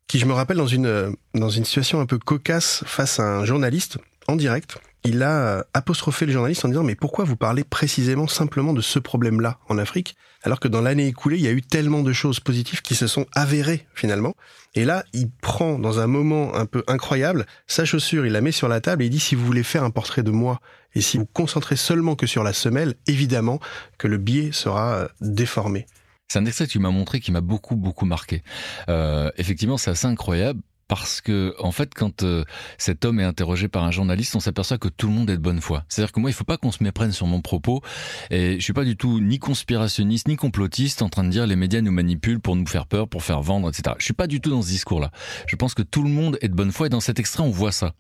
qui 0.09 0.19
je 0.19 0.27
me 0.27 0.33
rappelle 0.33 0.57
dans 0.57 0.67
une 0.67 1.15
dans 1.35 1.51
une 1.51 1.65
situation 1.65 2.01
un 2.01 2.07
peu 2.07 2.19
cocasse 2.19 2.83
face 2.85 3.21
à 3.21 3.23
un 3.23 3.45
journaliste 3.45 3.99
en 4.27 4.35
direct. 4.35 4.79
Il 5.05 5.23
a 5.23 5.65
apostrophé 5.73 6.27
le 6.27 6.33
journaliste 6.33 6.65
en 6.65 6.69
disant 6.69 6.83
mais 6.83 6.97
pourquoi 6.97 7.25
vous 7.25 7.37
parlez 7.37 7.63
précisément 7.63 8.27
simplement 8.27 8.73
de 8.73 8.81
ce 8.81 8.99
problème-là 8.99 9.59
en 9.69 9.79
Afrique? 9.79 10.17
Alors 10.45 10.61
que 10.61 10.69
dans 10.69 10.81
l'année 10.81 11.09
écoulée 11.09 11.37
il 11.37 11.43
y 11.43 11.49
a 11.49 11.53
eu 11.53 11.63
tellement 11.63 12.03
de 12.03 12.13
choses 12.13 12.39
positives 12.39 12.83
qui 12.83 12.95
se 12.95 13.07
sont 13.07 13.27
avérées 13.35 13.87
finalement. 13.95 14.35
Et 14.75 14.85
là 14.85 15.05
il 15.13 15.31
prend 15.31 15.79
dans 15.79 15.99
un 15.99 16.07
moment 16.07 16.55
un 16.55 16.67
peu 16.67 16.85
incroyable 16.87 17.47
sa 17.67 17.85
chaussure, 17.85 18.27
il 18.27 18.33
la 18.33 18.41
met 18.41 18.53
sur 18.53 18.69
la 18.69 18.81
table 18.81 19.03
et 19.03 19.07
il 19.07 19.11
dit 19.11 19.21
si 19.21 19.35
vous 19.35 19.45
voulez 19.45 19.63
faire 19.63 19.83
un 19.83 19.91
portrait 19.91 20.23
de 20.23 20.31
moi 20.31 20.61
et 20.95 21.01
si 21.01 21.19
vous 21.19 21.27
concentrez 21.27 21.77
seulement 21.77 22.15
que 22.15 22.27
sur 22.27 22.45
la 22.45 22.53
semelle, 22.53 22.95
évidemment 23.09 23.59
que 23.99 24.07
le 24.07 24.19
biais 24.19 24.53
sera 24.53 24.95
euh, 24.95 25.09
déformé. 25.21 25.87
C'est 26.29 26.39
un 26.39 26.47
extrait 26.47 26.67
que 26.67 26.71
tu 26.71 26.79
m'as 26.79 26.91
montré 26.91 27.21
qui 27.21 27.33
m'a 27.33 27.41
beaucoup 27.41 27.77
beaucoup 27.77 28.07
marqué. 28.07 28.43
Euh, 28.89 29.31
effectivement, 29.37 29.77
c'est 29.77 29.91
assez 29.91 30.07
incroyable 30.07 30.61
parce 30.89 31.21
que 31.21 31.55
en 31.59 31.73
fait 31.73 31.95
quand 31.95 32.23
euh, 32.23 32.45
cet 32.79 33.05
homme 33.05 33.21
est 33.21 33.25
interrogé 33.25 33.69
par 33.69 33.85
un 33.85 33.91
journaliste 33.91 34.37
on 34.37 34.41
s'aperçoit 34.41 34.79
que 34.79 34.89
tout 34.89 35.07
le 35.07 35.13
monde 35.13 35.31
est 35.31 35.37
de 35.37 35.43
bonne 35.43 35.61
foi. 35.61 35.85
C'est 35.89 36.03
à 36.03 36.05
dire 36.05 36.13
que 36.13 36.21
moi 36.21 36.31
il 36.31 36.35
faut 36.35 36.45
pas 36.45 36.57
qu'on 36.57 36.73
se 36.73 36.83
méprenne 36.83 37.13
sur 37.13 37.27
mon 37.27 37.41
propos. 37.41 37.83
Et 38.31 38.55
je 38.59 38.65
suis 38.65 38.73
pas 38.73 38.85
du 38.85 38.97
tout 38.97 39.21
ni 39.21 39.39
conspirationniste 39.39 40.29
ni 40.29 40.37
complotiste 40.37 41.03
en 41.03 41.09
train 41.09 41.25
de 41.25 41.31
dire 41.31 41.47
les 41.47 41.57
médias 41.57 41.81
nous 41.81 41.93
manipulent 41.93 42.41
pour 42.41 42.57
nous 42.57 42.67
faire 42.67 42.87
peur 42.87 43.09
pour 43.09 43.23
faire 43.23 43.41
vendre 43.41 43.69
etc 43.69 43.95
je 43.99 44.05
suis 44.05 44.15
pas 44.15 44.27
du 44.27 44.41
tout 44.41 44.51
dans 44.51 44.63
ce 44.63 44.69
discours 44.69 45.01
là 45.01 45.11
je 45.47 45.57
pense 45.57 45.75
que 45.75 45.83
tout 45.83 46.03
le 46.03 46.11
monde 46.11 46.39
est 46.41 46.49
de 46.49 46.55
bonne 46.55 46.73
foi 46.73 46.87
et 46.87 46.91
dans 46.91 47.01
cet 47.01 47.19
extrait 47.19 47.43
on 47.43 47.51
voit 47.51 47.73
ça. 47.73 47.95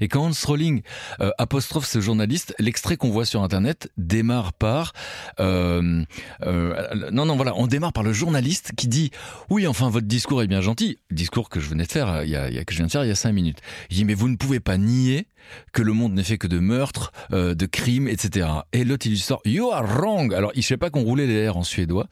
Et 0.00 0.08
quand 0.08 0.26
Hans 0.26 0.46
Rolling 0.46 0.82
euh, 1.20 1.30
apostrophe 1.38 1.86
ce 1.86 2.00
journaliste, 2.00 2.54
l'extrait 2.58 2.96
qu'on 2.96 3.10
voit 3.10 3.24
sur 3.24 3.42
Internet 3.42 3.90
démarre 3.96 4.52
par... 4.52 4.92
Euh, 5.38 6.04
euh, 6.42 7.10
non, 7.12 7.26
non, 7.26 7.36
voilà, 7.36 7.54
on 7.56 7.66
démarre 7.66 7.92
par 7.92 8.02
le 8.02 8.12
journaliste 8.12 8.72
qui 8.76 8.88
dit 8.88 9.10
«Oui, 9.50 9.66
enfin, 9.66 9.90
votre 9.90 10.06
discours 10.06 10.42
est 10.42 10.46
bien 10.46 10.60
gentil.» 10.60 10.98
Discours 11.10 11.48
que 11.48 11.60
je 11.60 11.68
venais 11.68 11.84
de 11.84 11.92
faire, 11.92 12.22
il 12.30 12.54
y 12.54 12.58
a, 12.58 12.64
que 12.64 12.72
je 12.72 12.78
viens 12.78 12.86
de 12.86 12.90
faire 12.90 13.04
il 13.04 13.08
y 13.08 13.12
a 13.12 13.16
cinq 13.16 13.32
minutes. 13.32 13.58
Il 13.90 13.96
dit 13.96 14.04
«Mais 14.06 14.14
vous 14.14 14.28
ne 14.28 14.36
pouvez 14.36 14.60
pas 14.60 14.78
nier 14.78 15.26
que 15.72 15.82
le 15.82 15.92
monde 15.92 16.14
n'est 16.14 16.22
fait 16.22 16.38
que 16.38 16.46
de 16.46 16.58
meurtres, 16.58 17.12
de 17.30 17.66
crimes, 17.66 18.08
etc.» 18.08 18.48
Et 18.72 18.84
l'autre, 18.84 19.06
il 19.06 19.10
lui 19.10 19.18
sort 19.18 19.40
«You 19.44 19.70
are 19.70 19.84
wrong!» 19.84 20.32
Alors, 20.34 20.52
il 20.54 20.58
ne 20.58 20.64
sait 20.64 20.76
pas 20.76 20.90
qu'on 20.90 21.02
roulait 21.02 21.26
les 21.26 21.34
airs 21.34 21.56
en 21.56 21.64
suédois. 21.64 22.08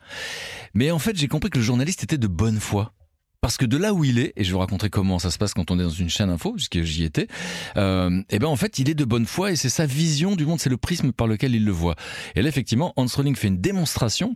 Mais 0.75 0.91
en 0.91 0.99
fait, 0.99 1.17
j'ai 1.17 1.29
compris 1.29 1.51
que 1.51 1.59
le 1.59 1.65
journaliste 1.65 2.03
était 2.03 2.19
de 2.19 2.27
bonne 2.27 2.59
foi. 2.61 2.93
Parce 3.41 3.57
que 3.57 3.65
de 3.65 3.77
là 3.77 3.95
où 3.95 4.03
il 4.03 4.19
est, 4.19 4.33
et 4.35 4.43
je 4.43 4.53
vous 4.53 4.59
raconter 4.59 4.91
comment 4.91 5.21
ça 5.21 5.31
se 5.31 5.39
passe 5.39 5.55
quand 5.55 5.71
on 5.71 5.79
est 5.79 5.85
dans 5.85 5.89
une 5.91 6.09
chaîne 6.09 6.29
info, 6.29 6.55
puisque 6.55 6.83
j'y 6.83 7.05
étais, 7.05 7.29
euh, 7.77 8.19
et 8.23 8.25
eh 8.31 8.39
ben 8.41 8.49
en 8.49 8.57
fait 8.57 8.81
il 8.81 8.91
est 8.91 8.95
de 8.95 9.05
bonne 9.05 9.27
foi 9.27 9.53
et 9.53 9.57
c'est 9.57 9.69
sa 9.69 9.87
vision 9.87 10.35
du 10.35 10.45
monde, 10.45 10.59
c'est 10.59 10.69
le 10.69 10.77
prisme 10.77 11.13
par 11.13 11.29
lequel 11.29 11.55
il 11.55 11.65
le 11.65 11.71
voit. 11.71 11.95
Et 12.35 12.43
là 12.43 12.49
effectivement, 12.49 12.93
Hans 12.97 13.07
Rowling 13.07 13.37
fait 13.37 13.47
une 13.47 13.61
démonstration 13.61 14.35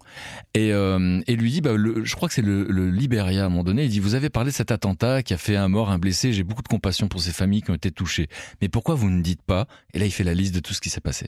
et, 0.55 0.73
euh, 0.73 1.21
et 1.27 1.35
lui 1.35 1.51
dit, 1.51 1.61
bah, 1.61 1.73
je 1.77 2.15
crois 2.15 2.29
que 2.29 2.35
c'est 2.35 2.43
le, 2.43 2.63
le 2.63 2.91
Liberia 2.91 3.43
à 3.43 3.47
un 3.47 3.49
moment 3.49 3.65
donné, 3.65 3.87
il 3.87 3.91
dit 3.91 3.99
vous 3.99 4.15
avez 4.15 4.31
parlé 4.31 4.53
de 4.53 4.55
cet 4.55 4.71
attentat 4.71 5.25
qui 5.25 5.35
a 5.35 5.39
fait 5.39 5.57
un 5.57 5.67
mort, 5.67 5.91
un 5.91 5.99
blessé, 5.99 6.33
j'ai 6.33 6.45
beaucoup 6.45 6.63
de 6.63 6.69
compassion 6.69 7.09
pour 7.09 7.21
ces 7.21 7.33
familles 7.33 7.63
qui 7.63 7.73
ont 7.73 7.75
été 7.75 7.91
touchées, 7.91 8.29
mais 8.61 8.69
pourquoi 8.69 8.95
vous 8.95 9.11
ne 9.11 9.21
dites 9.21 9.43
pas? 9.43 9.67
Et 9.95 9.99
là 9.99 10.07
il 10.07 10.13
fait 10.13 10.23
la 10.23 10.35
liste 10.35 10.55
de 10.55 10.61
tout 10.61 10.75
ce 10.75 10.81
qui 10.81 10.91
s'est 10.91 11.01
passé. 11.01 11.27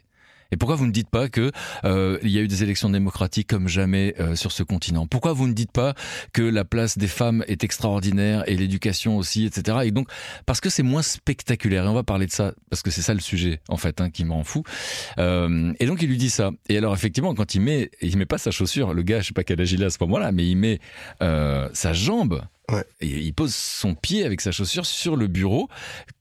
Et 0.55 0.57
pourquoi 0.57 0.77
vous 0.77 0.87
ne 0.87 0.93
dites 0.93 1.11
pas 1.11 1.29
que 1.29 1.51
euh, 1.85 2.17
il 2.23 2.31
y 2.31 2.39
a 2.39 2.41
eu 2.41 2.47
des 2.47 2.63
élections 2.63 2.89
démocratiques 2.89 3.49
comme 3.49 3.67
jamais 3.67 4.15
euh, 4.21 4.37
sur 4.37 4.53
ce 4.53 4.63
continent? 4.63 5.09
Pourquoi 5.09 5.33
vous 5.33 5.49
ne 5.49 5.53
dites 5.53 5.73
pas 5.73 5.95
que 6.33 6.43
la 6.43 6.65
place 6.65 6.97
des 6.97 7.09
femmes 7.09 7.45
est 7.49 7.65
extraordinaire 7.65 8.49
et 8.49 8.55
l'éducation 8.57 9.17
aussi, 9.17 9.47
etc. 9.47 9.79
Et 9.83 9.91
donc 9.91 10.09
parce 10.47 10.61
que 10.61 10.71
c'est 10.71 10.85
moins 10.85 11.03
spectaculaire. 11.03 11.87
Et 11.87 11.89
on 11.89 11.95
va 11.95 12.05
parler 12.05 12.27
de 12.27 12.31
ça 12.31 12.53
parce 12.71 12.83
que 12.83 12.93
c'est 12.93 13.03
ça 13.03 13.15
le 13.15 13.21
sujet 13.21 13.61
en 13.69 13.77
fait 13.77 14.01
hein, 14.01 14.11
qui 14.11 14.25
me 14.25 14.31
rend 14.31 14.45
fou. 14.45 14.63
Euh, 15.19 15.73
et 15.81 15.87
donc 15.87 16.03
il 16.03 16.09
lui 16.09 16.19
dit 16.19 16.31
ça. 16.31 16.53
Et 16.69 16.79
alors 16.79 16.95
effectivement 16.95 17.35
quand 17.35 17.57
il 17.57 17.61
met, 17.61 17.91
il 18.01 18.17
met 18.17 18.25
pas 18.25 18.39
sa 18.39 18.53
chaussure. 18.53 18.95
Le 18.95 19.03
gars, 19.03 19.23
je 19.23 19.27
sais 19.27 19.35
pas 19.35 19.43
quel 19.43 19.61
âge 19.61 19.73
il 19.73 19.83
a 19.83 19.87
à 19.87 19.91
ce 19.91 19.99
moment-là, 20.03 20.31
mais 20.31 20.47
il 20.47 20.57
met 20.57 20.79
sa 21.19 21.93
jambe 21.93 22.43
et 23.01 23.07
il 23.07 23.35
pose 23.35 23.55
son 23.55 23.95
pied 23.95 24.25
avec 24.25 24.41
sa 24.41 24.51
chaussure 24.51 24.87
sur 24.87 25.17
le 25.17 25.27
bureau. 25.27 25.69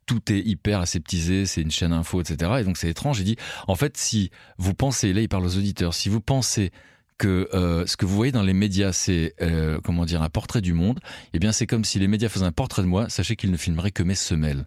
Tout 0.06 0.32
est 0.32 0.40
hyper 0.40 0.80
aseptisé, 0.80 1.46
c'est 1.46 1.62
une 1.62 1.72
chaîne 1.72 1.94
info, 1.94 2.22
etc. 2.22 2.52
Et 2.60 2.64
donc 2.64 2.78
c'est 2.78 2.90
étrange. 2.90 3.20
Il 3.20 3.26
dit, 3.26 3.38
en 3.68 3.76
fait, 3.76 3.98
si 3.98 4.32
vous 4.58 4.74
pensez, 4.74 5.14
là 5.14 5.22
il 5.22 5.30
parle 5.30 5.46
aux 5.46 5.58
auditeurs, 5.58 5.94
si 5.94 6.10
vous 6.10 6.22
pensez 6.22 6.72
que 7.18 7.48
euh, 7.54 7.86
ce 7.86 7.96
que 7.96 8.06
vous 8.06 8.16
voyez 8.16 8.32
dans 8.32 8.44
les 8.44 8.54
médias, 8.54 8.92
c'est 8.92 9.34
euh, 9.42 9.80
comment 9.84 10.06
dire 10.06 10.22
un 10.22 10.30
portrait 10.30 10.62
du 10.62 10.74
monde, 10.74 11.00
eh 11.34 11.40
bien 11.40 11.52
c'est 11.52 11.68
comme 11.68 11.86
si 11.86 12.00
les 12.00 12.08
médias 12.08 12.30
faisaient 12.30 12.46
un 12.46 12.52
portrait 12.52 12.82
de 12.82 12.88
moi. 12.88 13.10
Sachez 13.10 13.36
qu'ils 13.36 13.52
ne 13.52 13.58
filmeraient 13.58 13.92
que 13.92 14.04
mes 14.04 14.16
semelles. 14.16 14.66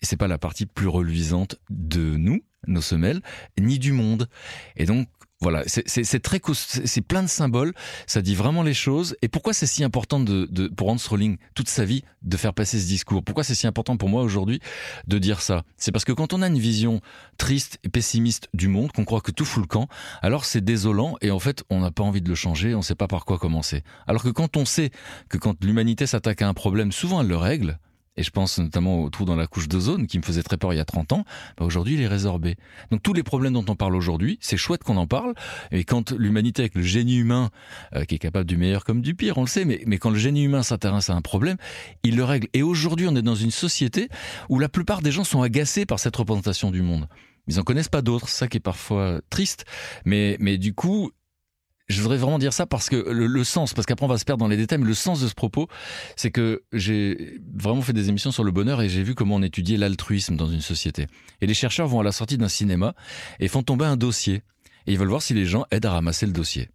Et 0.00 0.06
c'est 0.06 0.16
pas 0.16 0.28
la 0.28 0.38
partie 0.38 0.66
plus 0.66 0.86
reluisante 0.86 1.56
de 1.70 2.16
nous, 2.16 2.42
nos 2.66 2.82
semelles, 2.82 3.20
ni 3.58 3.78
du 3.78 3.92
monde. 3.92 4.28
Et 4.76 4.86
donc 4.86 5.08
Voilà, 5.40 5.62
c'est 5.66 6.20
très 6.20 6.40
c'est 6.64 7.00
plein 7.00 7.22
de 7.22 7.28
symboles, 7.28 7.72
ça 8.08 8.22
dit 8.22 8.34
vraiment 8.34 8.64
les 8.64 8.74
choses. 8.74 9.16
Et 9.22 9.28
pourquoi 9.28 9.52
c'est 9.52 9.66
si 9.66 9.84
important 9.84 10.18
de, 10.18 10.48
de 10.50 10.66
pour 10.66 10.88
Hans 10.88 10.96
Rowling 11.08 11.36
toute 11.54 11.68
sa 11.68 11.84
vie 11.84 12.02
de 12.22 12.36
faire 12.36 12.52
passer 12.52 12.80
ce 12.80 12.86
discours? 12.88 13.22
Pourquoi 13.22 13.44
c'est 13.44 13.54
si 13.54 13.68
important 13.68 13.96
pour 13.96 14.08
moi 14.08 14.22
aujourd'hui 14.22 14.60
de 15.06 15.18
dire 15.18 15.40
ça? 15.40 15.62
C'est 15.76 15.92
parce 15.92 16.04
que 16.04 16.10
quand 16.10 16.32
on 16.32 16.42
a 16.42 16.48
une 16.48 16.58
vision 16.58 17.00
triste 17.36 17.78
et 17.84 17.88
pessimiste 17.88 18.48
du 18.52 18.66
monde, 18.66 18.90
qu'on 18.90 19.04
croit 19.04 19.20
que 19.20 19.30
tout 19.30 19.44
fout 19.44 19.62
le 19.62 19.68
camp, 19.68 19.86
alors 20.22 20.44
c'est 20.44 20.60
désolant 20.60 21.14
et 21.20 21.30
en 21.30 21.38
fait 21.38 21.62
on 21.70 21.78
n'a 21.80 21.92
pas 21.92 22.02
envie 22.02 22.20
de 22.20 22.28
le 22.28 22.34
changer, 22.34 22.74
on 22.74 22.78
ne 22.78 22.82
sait 22.82 22.96
pas 22.96 23.06
par 23.06 23.24
quoi 23.24 23.38
commencer. 23.38 23.84
Alors 24.08 24.24
que 24.24 24.30
quand 24.30 24.56
on 24.56 24.64
sait 24.64 24.90
que 25.28 25.38
quand 25.38 25.62
l'humanité 25.64 26.08
s'attaque 26.08 26.42
à 26.42 26.48
un 26.48 26.54
problème, 26.54 26.90
souvent 26.90 27.20
elle 27.20 27.28
le 27.28 27.36
règle, 27.36 27.78
et 28.18 28.22
je 28.22 28.30
pense 28.30 28.58
notamment 28.58 29.00
au 29.02 29.10
trou 29.10 29.24
dans 29.24 29.36
la 29.36 29.46
couche 29.46 29.68
d'ozone 29.68 30.06
qui 30.06 30.18
me 30.18 30.22
faisait 30.22 30.42
très 30.42 30.56
peur 30.56 30.72
il 30.74 30.76
y 30.76 30.80
a 30.80 30.84
30 30.84 31.12
ans, 31.12 31.24
bah 31.56 31.64
aujourd'hui 31.64 31.94
il 31.94 32.02
est 32.02 32.08
résorbé. 32.08 32.56
Donc 32.90 33.02
tous 33.02 33.14
les 33.14 33.22
problèmes 33.22 33.54
dont 33.54 33.64
on 33.68 33.76
parle 33.76 33.94
aujourd'hui, 33.94 34.38
c'est 34.42 34.56
chouette 34.56 34.82
qu'on 34.82 34.96
en 34.96 35.06
parle, 35.06 35.34
et 35.70 35.84
quand 35.84 36.12
l'humanité 36.12 36.62
avec 36.62 36.74
le 36.74 36.82
génie 36.82 37.16
humain, 37.16 37.50
euh, 37.94 38.04
qui 38.04 38.16
est 38.16 38.18
capable 38.18 38.46
du 38.46 38.56
meilleur 38.56 38.84
comme 38.84 39.00
du 39.00 39.14
pire, 39.14 39.38
on 39.38 39.42
le 39.42 39.46
sait, 39.46 39.64
mais, 39.64 39.82
mais 39.86 39.98
quand 39.98 40.10
le 40.10 40.18
génie 40.18 40.42
humain 40.42 40.62
s'intéresse 40.62 41.10
à 41.10 41.14
un 41.14 41.22
problème, 41.22 41.56
il 42.02 42.16
le 42.16 42.24
règle. 42.24 42.48
Et 42.52 42.62
aujourd'hui 42.62 43.06
on 43.08 43.14
est 43.14 43.22
dans 43.22 43.36
une 43.36 43.52
société 43.52 44.08
où 44.48 44.58
la 44.58 44.68
plupart 44.68 45.00
des 45.00 45.12
gens 45.12 45.24
sont 45.24 45.40
agacés 45.40 45.86
par 45.86 46.00
cette 46.00 46.16
représentation 46.16 46.70
du 46.70 46.82
monde 46.82 47.08
ils 47.48 47.58
en 47.58 47.62
connaissent 47.62 47.88
pas 47.88 48.02
d'autres, 48.02 48.28
ça 48.28 48.46
qui 48.46 48.58
est 48.58 48.60
parfois 48.60 49.20
triste, 49.30 49.64
mais 50.04 50.36
mais 50.38 50.58
du 50.58 50.74
coup, 50.74 51.10
je 51.88 52.02
voudrais 52.02 52.18
vraiment 52.18 52.38
dire 52.38 52.52
ça 52.52 52.66
parce 52.66 52.90
que 52.90 52.96
le, 52.96 53.44
sens, 53.44 53.72
parce 53.72 53.86
qu'après 53.86 54.04
on 54.04 54.08
va 54.08 54.18
se 54.18 54.24
perdre 54.24 54.40
dans 54.40 54.48
les 54.48 54.56
détails, 54.56 54.78
mais 54.78 54.86
le 54.86 54.94
sens 54.94 55.20
de 55.20 55.28
ce 55.28 55.34
propos, 55.34 55.68
c'est 56.16 56.30
que 56.30 56.62
j'ai 56.72 57.40
vraiment 57.54 57.80
fait 57.80 57.94
des 57.94 58.10
émissions 58.10 58.30
sur 58.30 58.44
le 58.44 58.50
bonheur 58.50 58.82
et 58.82 58.88
j'ai 58.88 59.02
vu 59.02 59.14
comment 59.14 59.36
on 59.36 59.42
étudiait 59.42 59.78
l'altruisme 59.78 60.36
dans 60.36 60.48
une 60.48 60.60
société. 60.60 61.06
Et 61.40 61.46
les 61.46 61.54
chercheurs 61.54 61.88
vont 61.88 62.00
à 62.00 62.02
la 62.02 62.12
sortie 62.12 62.36
d'un 62.36 62.48
cinéma 62.48 62.94
et 63.40 63.48
font 63.48 63.62
tomber 63.62 63.86
un 63.86 63.96
dossier. 63.96 64.42
Et 64.86 64.92
ils 64.92 64.98
veulent 64.98 65.08
voir 65.08 65.22
si 65.22 65.34
les 65.34 65.46
gens 65.46 65.64
aident 65.70 65.86
à 65.86 65.92
ramasser 65.92 66.26
le 66.26 66.32
dossier. 66.32 66.68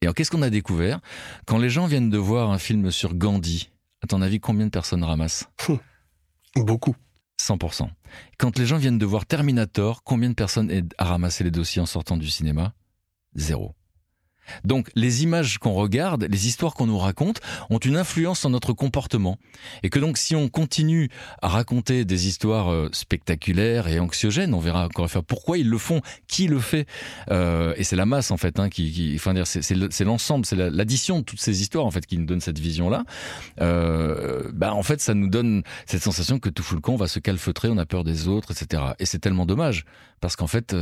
Et 0.00 0.06
alors 0.06 0.14
qu'est-ce 0.14 0.30
qu'on 0.30 0.42
a 0.42 0.50
découvert? 0.50 1.00
Quand 1.46 1.58
les 1.58 1.70
gens 1.70 1.86
viennent 1.86 2.10
de 2.10 2.18
voir 2.18 2.50
un 2.50 2.58
film 2.58 2.90
sur 2.90 3.14
Gandhi, 3.14 3.70
à 4.02 4.06
ton 4.06 4.22
avis, 4.22 4.40
combien 4.40 4.66
de 4.66 4.70
personnes 4.70 5.04
ramassent? 5.04 5.48
Beaucoup. 6.56 6.94
100%. 7.40 7.88
Quand 8.38 8.58
les 8.58 8.66
gens 8.66 8.76
viennent 8.76 8.98
de 8.98 9.06
voir 9.06 9.26
Terminator, 9.26 10.04
combien 10.04 10.28
de 10.28 10.34
personnes 10.34 10.70
aident 10.70 10.94
à 10.98 11.04
ramasser 11.04 11.44
les 11.44 11.50
dossiers 11.50 11.82
en 11.82 11.86
sortant 11.86 12.16
du 12.16 12.28
cinéma? 12.28 12.74
Zéro. 13.34 13.74
Donc 14.64 14.90
les 14.94 15.22
images 15.22 15.58
qu'on 15.58 15.72
regarde, 15.72 16.26
les 16.28 16.46
histoires 16.46 16.74
qu'on 16.74 16.86
nous 16.86 16.98
raconte 16.98 17.40
ont 17.70 17.78
une 17.78 17.96
influence 17.96 18.40
sur 18.40 18.50
notre 18.50 18.72
comportement. 18.72 19.38
Et 19.82 19.90
que 19.90 19.98
donc 19.98 20.18
si 20.18 20.34
on 20.34 20.48
continue 20.48 21.08
à 21.40 21.48
raconter 21.48 22.04
des 22.04 22.26
histoires 22.26 22.70
euh, 22.70 22.88
spectaculaires 22.92 23.88
et 23.88 23.98
anxiogènes, 23.98 24.54
on 24.54 24.60
verra 24.60 24.86
encore 24.86 25.04
une 25.04 25.10
fois 25.10 25.22
pourquoi 25.22 25.58
ils 25.58 25.68
le 25.68 25.78
font, 25.78 26.00
qui 26.26 26.46
le 26.46 26.58
fait. 26.58 26.86
Euh, 27.30 27.74
et 27.76 27.84
c'est 27.84 27.96
la 27.96 28.06
masse 28.06 28.30
en 28.30 28.36
fait, 28.36 28.58
hein, 28.58 28.68
qui, 28.68 29.12
enfin 29.16 29.34
c'est 29.44 30.04
l'ensemble, 30.04 30.46
c'est 30.46 30.56
l'addition 30.56 31.20
de 31.20 31.24
toutes 31.24 31.40
ces 31.40 31.62
histoires 31.62 31.86
en 31.86 31.90
fait 31.90 32.06
qui 32.06 32.18
nous 32.18 32.26
donne 32.26 32.40
cette 32.40 32.58
vision-là. 32.58 33.04
Euh, 33.60 34.50
bah 34.52 34.74
en 34.74 34.82
fait 34.82 35.00
ça 35.00 35.14
nous 35.14 35.28
donne 35.28 35.62
cette 35.86 36.02
sensation 36.02 36.38
que 36.38 36.48
tout 36.48 36.62
fout 36.62 36.76
le 36.76 36.80
camp, 36.80 36.94
on 36.94 36.96
va 36.96 37.08
se 37.08 37.18
calfeutrer, 37.18 37.68
on 37.68 37.78
a 37.78 37.86
peur 37.86 38.04
des 38.04 38.28
autres, 38.28 38.52
etc. 38.52 38.82
Et 38.98 39.06
c'est 39.06 39.18
tellement 39.18 39.46
dommage 39.46 39.84
parce 40.20 40.36
qu'en 40.36 40.46
fait, 40.46 40.76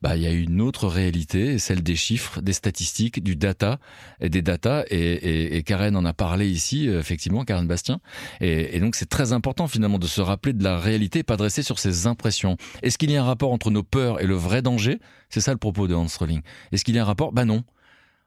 bah 0.00 0.16
il 0.16 0.22
y 0.22 0.26
a 0.26 0.30
une 0.30 0.62
autre 0.62 0.86
réalité, 0.88 1.58
celle 1.58 1.82
des 1.82 1.96
chiffres, 1.96 2.40
des 2.40 2.54
statistiques, 2.54 2.97
du 3.06 3.36
data 3.36 3.78
et 4.20 4.28
des 4.28 4.42
data. 4.42 4.84
Et, 4.90 5.62
Karen 5.64 5.96
en 5.96 6.04
a 6.04 6.12
parlé 6.12 6.48
ici, 6.48 6.88
euh, 6.88 7.00
effectivement, 7.00 7.44
Karen 7.44 7.66
Bastien. 7.66 8.00
Et, 8.40 8.78
donc 8.80 8.94
c'est 8.94 9.08
très 9.08 9.32
important 9.32 9.68
finalement 9.68 9.98
de 9.98 10.06
se 10.06 10.20
rappeler 10.20 10.52
de 10.52 10.64
la 10.64 10.78
réalité, 10.78 11.22
pas 11.22 11.36
de 11.36 11.42
rester 11.42 11.62
sur 11.62 11.78
ses 11.78 12.06
impressions. 12.06 12.56
Est-ce 12.82 12.98
qu'il 12.98 13.10
y 13.10 13.16
a 13.16 13.22
un 13.22 13.26
rapport 13.26 13.52
entre 13.52 13.70
nos 13.70 13.82
peurs 13.82 14.20
et 14.20 14.26
le 14.26 14.34
vrai 14.34 14.62
danger? 14.62 15.00
C'est 15.30 15.40
ça 15.40 15.52
le 15.52 15.58
propos 15.58 15.88
de 15.88 15.94
Hans 15.94 16.06
Rowling. 16.18 16.42
Est-ce 16.72 16.84
qu'il 16.84 16.94
y 16.94 16.98
a 16.98 17.02
un 17.02 17.06
rapport? 17.06 17.32
Bah 17.32 17.44
non. 17.44 17.64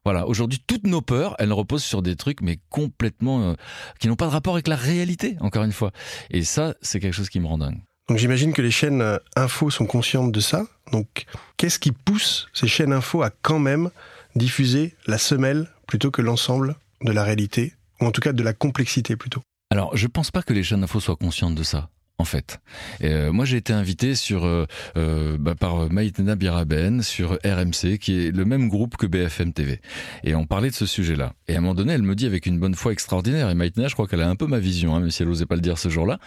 Voilà, 0.03 0.27
aujourd'hui, 0.27 0.59
toutes 0.65 0.87
nos 0.87 1.01
peurs, 1.01 1.35
elles 1.37 1.53
reposent 1.53 1.83
sur 1.83 2.01
des 2.01 2.15
trucs, 2.15 2.41
mais 2.41 2.57
complètement 2.69 3.51
euh, 3.51 3.53
qui 3.99 4.07
n'ont 4.07 4.15
pas 4.15 4.25
de 4.25 4.31
rapport 4.31 4.53
avec 4.53 4.67
la 4.67 4.75
réalité, 4.75 5.37
encore 5.41 5.63
une 5.63 5.71
fois. 5.71 5.91
Et 6.31 6.43
ça, 6.43 6.73
c'est 6.81 6.99
quelque 6.99 7.13
chose 7.13 7.29
qui 7.29 7.39
me 7.39 7.45
rend 7.45 7.59
dingue. 7.59 7.77
Donc 8.11 8.17
j'imagine 8.17 8.51
que 8.51 8.61
les 8.61 8.71
chaînes 8.71 9.01
euh, 9.01 9.17
info 9.37 9.69
sont 9.69 9.85
conscientes 9.85 10.31
de 10.31 10.39
ça. 10.39 10.65
Donc 10.91 11.25
qu'est-ce 11.55 11.79
qui 11.79 11.91
pousse 11.93 12.49
ces 12.51 12.67
chaînes 12.67 12.91
info 12.91 13.21
à 13.21 13.29
quand 13.29 13.59
même 13.59 13.89
diffuser 14.35 14.95
la 15.07 15.17
semelle 15.17 15.67
plutôt 15.87 16.11
que 16.11 16.21
l'ensemble 16.21 16.75
de 17.01 17.11
la 17.11 17.23
réalité, 17.23 17.73
ou 17.99 18.05
en 18.05 18.11
tout 18.11 18.21
cas 18.21 18.33
de 18.33 18.43
la 18.43 18.53
complexité 18.53 19.15
plutôt. 19.15 19.41
Alors 19.71 19.95
je 19.95 20.07
pense 20.07 20.31
pas 20.31 20.43
que 20.43 20.53
les 20.53 20.63
chaînes 20.63 20.83
info 20.83 20.99
soient 20.99 21.15
conscientes 21.15 21.55
de 21.55 21.63
ça 21.63 21.89
en 22.21 22.25
fait. 22.25 22.61
Euh, 23.03 23.33
moi, 23.33 23.45
j'ai 23.45 23.57
été 23.57 23.73
invité 23.73 24.13
euh, 24.31 24.65
euh, 24.95 25.37
bah, 25.39 25.55
par 25.55 25.91
Maïtena 25.91 26.35
Biraben 26.35 27.01
sur 27.01 27.31
RMC, 27.43 27.97
qui 27.99 28.27
est 28.27 28.31
le 28.31 28.45
même 28.45 28.69
groupe 28.69 28.95
que 28.95 29.07
BFM 29.07 29.53
TV. 29.53 29.81
Et 30.23 30.35
on 30.35 30.45
parlait 30.45 30.69
de 30.69 30.75
ce 30.75 30.85
sujet-là. 30.85 31.33
Et 31.47 31.55
à 31.55 31.57
un 31.57 31.61
moment 31.61 31.73
donné, 31.73 31.93
elle 31.93 32.03
me 32.03 32.15
dit 32.15 32.27
avec 32.27 32.45
une 32.45 32.59
bonne 32.59 32.75
foi 32.75 32.91
extraordinaire. 32.91 33.49
Et 33.49 33.55
Maïtena, 33.55 33.87
je 33.87 33.95
crois 33.95 34.07
qu'elle 34.07 34.21
a 34.21 34.29
un 34.29 34.35
peu 34.35 34.45
ma 34.45 34.59
vision, 34.59 34.95
hein, 34.95 34.99
même 34.99 35.09
si 35.09 35.23
elle 35.23 35.29
n'osait 35.29 35.47
pas 35.47 35.55
le 35.55 35.61
dire 35.61 35.79
ce 35.79 35.89
jour-là. 35.89 36.19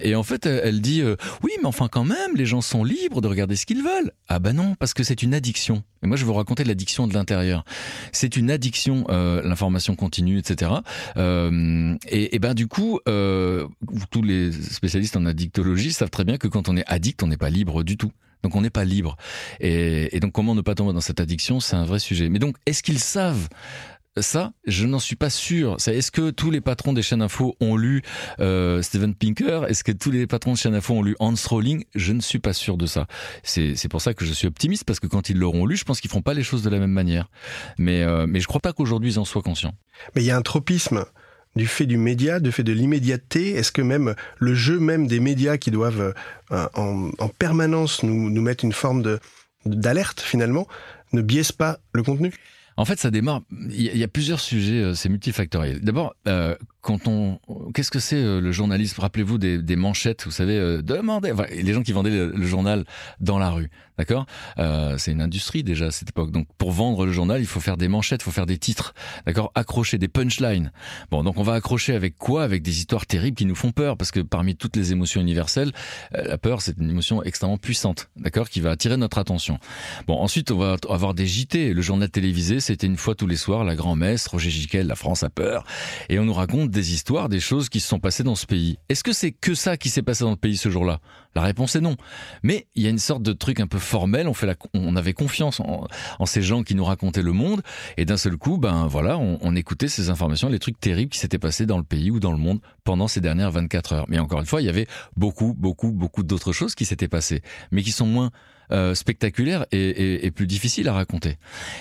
Et 0.00 0.14
en 0.14 0.22
fait, 0.22 0.46
elle 0.46 0.80
dit 0.80 1.02
oui, 1.42 1.52
mais 1.60 1.66
enfin 1.66 1.88
quand 1.88 2.04
même, 2.04 2.34
les 2.34 2.46
gens 2.46 2.62
sont 2.62 2.82
libres 2.82 3.20
de 3.20 3.28
regarder 3.28 3.54
ce 3.56 3.66
qu'ils 3.66 3.82
veulent. 3.82 4.12
Ah 4.28 4.38
bah 4.38 4.54
non, 4.54 4.74
parce 4.76 4.94
que 4.94 5.02
c'est 5.02 5.22
une 5.22 5.34
addiction. 5.34 5.82
Et 6.02 6.06
moi, 6.06 6.16
je 6.16 6.22
vais 6.22 6.28
vous 6.28 6.34
raconter 6.34 6.64
l'addiction 6.64 7.06
de 7.06 7.14
l'intérieur. 7.14 7.64
C'est 8.10 8.36
une 8.36 8.50
addiction, 8.50 9.04
l'information 9.08 9.96
continue, 9.96 10.38
etc. 10.38 10.72
et, 11.16 12.34
et 12.34 12.38
ben 12.38 12.54
du 12.54 12.68
coup, 12.68 13.00
tous 13.04 14.22
les 14.22 14.50
spécialistes 14.52 15.16
en 15.16 15.26
addiction 15.26 15.41
addictologie 15.42 15.92
savent 15.92 16.10
très 16.10 16.24
bien 16.24 16.38
que 16.38 16.48
quand 16.48 16.68
on 16.68 16.76
est 16.76 16.84
addict, 16.86 17.22
on 17.22 17.26
n'est 17.26 17.36
pas 17.36 17.50
libre 17.50 17.82
du 17.82 17.96
tout. 17.96 18.12
Donc 18.42 18.56
on 18.56 18.60
n'est 18.60 18.70
pas 18.70 18.84
libre. 18.84 19.16
Et, 19.60 20.18
donc 20.20 20.32
comment 20.32 20.54
ne 20.54 20.60
pas 20.60 20.74
tomber 20.74 20.92
dans 20.92 21.00
cette 21.00 21.20
addiction, 21.20 21.60
c'est 21.60 21.76
un 21.76 21.84
vrai 21.84 21.98
sujet. 21.98 22.28
Mais 22.28 22.38
donc 22.38 22.56
est-ce 22.66 22.82
qu'ils 22.82 22.98
savent 22.98 23.48
ça, 24.20 24.52
je 24.66 24.86
n'en 24.86 24.98
suis 24.98 25.16
pas 25.16 25.30
sûr. 25.30 25.76
Est-ce 25.86 26.10
que 26.10 26.30
tous 26.30 26.50
les 26.50 26.60
patrons 26.60 26.92
des 26.92 27.00
chaînes 27.00 27.22
info 27.22 27.56
ont 27.60 27.78
lu 27.78 28.02
euh, 28.40 28.82
Steven 28.82 29.14
Pinker? 29.14 29.62
Est-ce 29.68 29.82
que 29.82 29.92
tous 29.92 30.10
les 30.10 30.26
patrons 30.26 30.52
de 30.52 30.58
chaînes 30.58 30.74
info 30.74 30.92
ont 30.92 31.02
lu 31.02 31.16
Hans 31.18 31.32
Rowling 31.48 31.84
Je 31.94 32.12
ne 32.12 32.20
suis 32.20 32.38
pas 32.38 32.52
sûr 32.52 32.76
de 32.76 32.84
ça. 32.84 33.06
C'est 33.42 33.88
pour 33.88 34.02
ça 34.02 34.12
que 34.12 34.26
je 34.26 34.34
suis 34.34 34.46
optimiste 34.46 34.84
parce 34.84 35.00
que 35.00 35.06
quand 35.06 35.30
ils 35.30 35.38
l'auront 35.38 35.64
lu, 35.64 35.78
je 35.78 35.84
pense 35.84 36.02
qu'ils 36.02 36.10
feront 36.10 36.20
pas 36.20 36.34
les 36.34 36.42
choses 36.42 36.62
de 36.62 36.68
la 36.68 36.78
même 36.78 36.90
manière. 36.90 37.30
Mais 37.78 38.02
euh, 38.02 38.26
mais 38.28 38.40
je 38.40 38.46
crois 38.46 38.60
pas 38.60 38.74
qu'aujourd'hui 38.74 39.12
ils 39.12 39.18
en 39.18 39.24
soient 39.24 39.40
conscients. 39.42 39.74
Mais 40.14 40.22
il 40.22 40.26
y 40.26 40.30
a 40.30 40.36
un 40.36 40.42
tropisme 40.42 41.06
du 41.56 41.66
fait 41.66 41.86
du 41.86 41.96
média, 41.96 42.40
du 42.40 42.52
fait 42.52 42.62
de 42.62 42.72
l'immédiateté 42.72 43.52
Est-ce 43.52 43.72
que 43.72 43.82
même 43.82 44.14
le 44.38 44.54
jeu 44.54 44.78
même 44.78 45.06
des 45.06 45.20
médias 45.20 45.56
qui 45.56 45.70
doivent 45.70 46.14
euh, 46.52 46.68
en, 46.74 47.10
en, 47.18 47.28
permanence 47.28 48.02
nous, 48.02 48.30
nous 48.30 48.42
mettre 48.42 48.64
une 48.64 48.72
forme 48.72 49.18
d'alerte 49.66 50.20
finalement 50.20 50.66
ne 51.12 51.22
biaise 51.22 51.52
pas 51.52 51.78
le 51.92 52.02
contenu? 52.02 52.32
En 52.76 52.84
fait, 52.84 52.98
ça 52.98 53.10
démarre. 53.10 53.42
Il 53.70 53.96
y, 53.96 54.04
a 54.04 54.08
plusieurs 54.08 54.40
sujets, 54.40 54.82
euh, 54.82 54.94
c'est 54.94 55.08
multifactoriel. 55.08 55.80
D'abord, 55.80 56.14
euh, 56.26 56.54
quand 56.82 57.06
on, 57.06 57.38
qu'est-ce 57.72 57.92
que 57.92 58.00
c'est 58.00 58.16
euh, 58.16 58.40
le 58.40 58.50
journalisme? 58.50 59.00
Rappelez-vous 59.00 59.38
des, 59.38 59.62
des, 59.62 59.76
manchettes, 59.76 60.24
vous 60.24 60.32
savez, 60.32 60.58
euh, 60.58 60.82
demandez. 60.82 61.30
Enfin, 61.30 61.46
les 61.50 61.72
gens 61.72 61.82
qui 61.82 61.92
vendaient 61.92 62.10
le, 62.10 62.44
journal 62.44 62.84
dans 63.20 63.38
la 63.38 63.50
rue, 63.50 63.70
d'accord? 63.98 64.26
Euh, 64.58 64.98
C'est 64.98 65.12
une 65.12 65.22
industrie 65.22 65.62
déjà 65.62 65.86
à 65.86 65.90
cette 65.92 66.08
époque. 66.08 66.32
Donc, 66.32 66.48
pour 66.58 66.72
vendre 66.72 67.06
le 67.06 67.12
journal, 67.12 67.40
il 67.40 67.46
faut 67.46 67.60
faire 67.60 67.76
des 67.76 67.86
manchettes, 67.86 68.22
il 68.22 68.24
faut 68.24 68.32
faire 68.32 68.46
des 68.46 68.58
titres, 68.58 68.94
d'accord? 69.26 69.52
Accrocher 69.54 69.96
des 69.96 70.08
punchlines. 70.08 70.72
Bon, 71.12 71.22
donc 71.22 71.38
on 71.38 71.44
va 71.44 71.54
accrocher 71.54 71.94
avec 71.94 72.18
quoi? 72.18 72.42
Avec 72.42 72.62
des 72.62 72.78
histoires 72.78 73.06
terribles 73.06 73.36
qui 73.36 73.46
nous 73.46 73.54
font 73.54 73.70
peur, 73.70 73.96
parce 73.96 74.10
que 74.10 74.18
parmi 74.18 74.56
toutes 74.56 74.74
les 74.74 74.90
émotions 74.90 75.20
universelles, 75.20 75.70
la 76.10 76.36
peur, 76.36 76.62
c'est 76.62 76.76
une 76.78 76.90
émotion 76.90 77.22
extrêmement 77.22 77.58
puissante, 77.58 78.10
d'accord? 78.16 78.48
Qui 78.48 78.60
va 78.60 78.72
attirer 78.72 78.96
notre 78.96 79.18
attention. 79.18 79.58
Bon, 80.08 80.18
ensuite, 80.18 80.50
on 80.50 80.58
va 80.58 80.76
avoir 80.88 81.14
des 81.14 81.28
JT. 81.28 81.74
Le 81.74 81.80
journal 81.80 82.10
télévisé, 82.10 82.58
c'était 82.62 82.86
une 82.86 82.96
fois 82.96 83.14
tous 83.14 83.26
les 83.26 83.36
soirs, 83.36 83.64
la 83.64 83.76
grand-messe, 83.76 84.26
Roger 84.26 84.50
Giquel, 84.50 84.86
la 84.86 84.94
France 84.94 85.22
a 85.22 85.28
peur, 85.28 85.64
et 86.08 86.18
on 86.18 86.24
nous 86.24 86.32
raconte 86.32 86.70
des 86.70 86.94
histoires, 86.94 87.28
des 87.28 87.40
choses 87.40 87.68
qui 87.68 87.80
se 87.80 87.88
sont 87.88 88.00
passées 88.00 88.22
dans 88.22 88.34
ce 88.34 88.46
pays. 88.46 88.78
Est-ce 88.88 89.04
que 89.04 89.12
c'est 89.12 89.32
que 89.32 89.54
ça 89.54 89.76
qui 89.76 89.90
s'est 89.90 90.02
passé 90.02 90.24
dans 90.24 90.30
le 90.30 90.36
pays 90.36 90.56
ce 90.56 90.70
jour-là? 90.70 91.00
La 91.34 91.42
réponse 91.42 91.76
est 91.76 91.80
non. 91.80 91.96
Mais 92.42 92.66
il 92.74 92.82
y 92.82 92.86
a 92.86 92.90
une 92.90 92.98
sorte 92.98 93.22
de 93.22 93.32
truc 93.32 93.60
un 93.60 93.66
peu 93.66 93.78
formel. 93.78 94.28
On 94.28 94.34
fait 94.34 94.56
on 94.74 94.96
avait 94.96 95.14
confiance 95.14 95.60
en, 95.60 95.86
ces 96.26 96.42
gens 96.42 96.62
qui 96.62 96.74
nous 96.74 96.84
racontaient 96.84 97.22
le 97.22 97.32
monde, 97.32 97.62
et 97.96 98.04
d'un 98.04 98.16
seul 98.16 98.36
coup, 98.36 98.58
ben 98.58 98.86
voilà, 98.86 99.18
on, 99.18 99.38
on 99.42 99.56
écoutait 99.56 99.88
ces 99.88 100.08
informations, 100.08 100.48
les 100.48 100.58
trucs 100.58 100.78
terribles 100.78 101.10
qui 101.10 101.18
s'étaient 101.18 101.38
passés 101.38 101.66
dans 101.66 101.78
le 101.78 101.84
pays 101.84 102.10
ou 102.10 102.20
dans 102.20 102.32
le 102.32 102.38
monde 102.38 102.60
pendant 102.84 103.08
ces 103.08 103.20
dernières 103.20 103.50
24 103.50 103.92
heures. 103.92 104.06
Mais 104.08 104.18
encore 104.18 104.40
une 104.40 104.46
fois, 104.46 104.62
il 104.62 104.66
y 104.66 104.70
avait 104.70 104.86
beaucoup, 105.16 105.54
beaucoup, 105.54 105.90
beaucoup 105.90 106.22
d'autres 106.22 106.52
choses 106.52 106.74
qui 106.74 106.84
s'étaient 106.84 107.08
passées, 107.08 107.42
mais 107.70 107.82
qui 107.82 107.92
sont 107.92 108.06
moins 108.06 108.30
euh, 108.72 108.94
spectaculaire 108.94 109.66
et, 109.70 110.30
plus 110.34 110.46
difficile 110.46 110.88
à 110.88 110.92
raconter. 110.92 111.36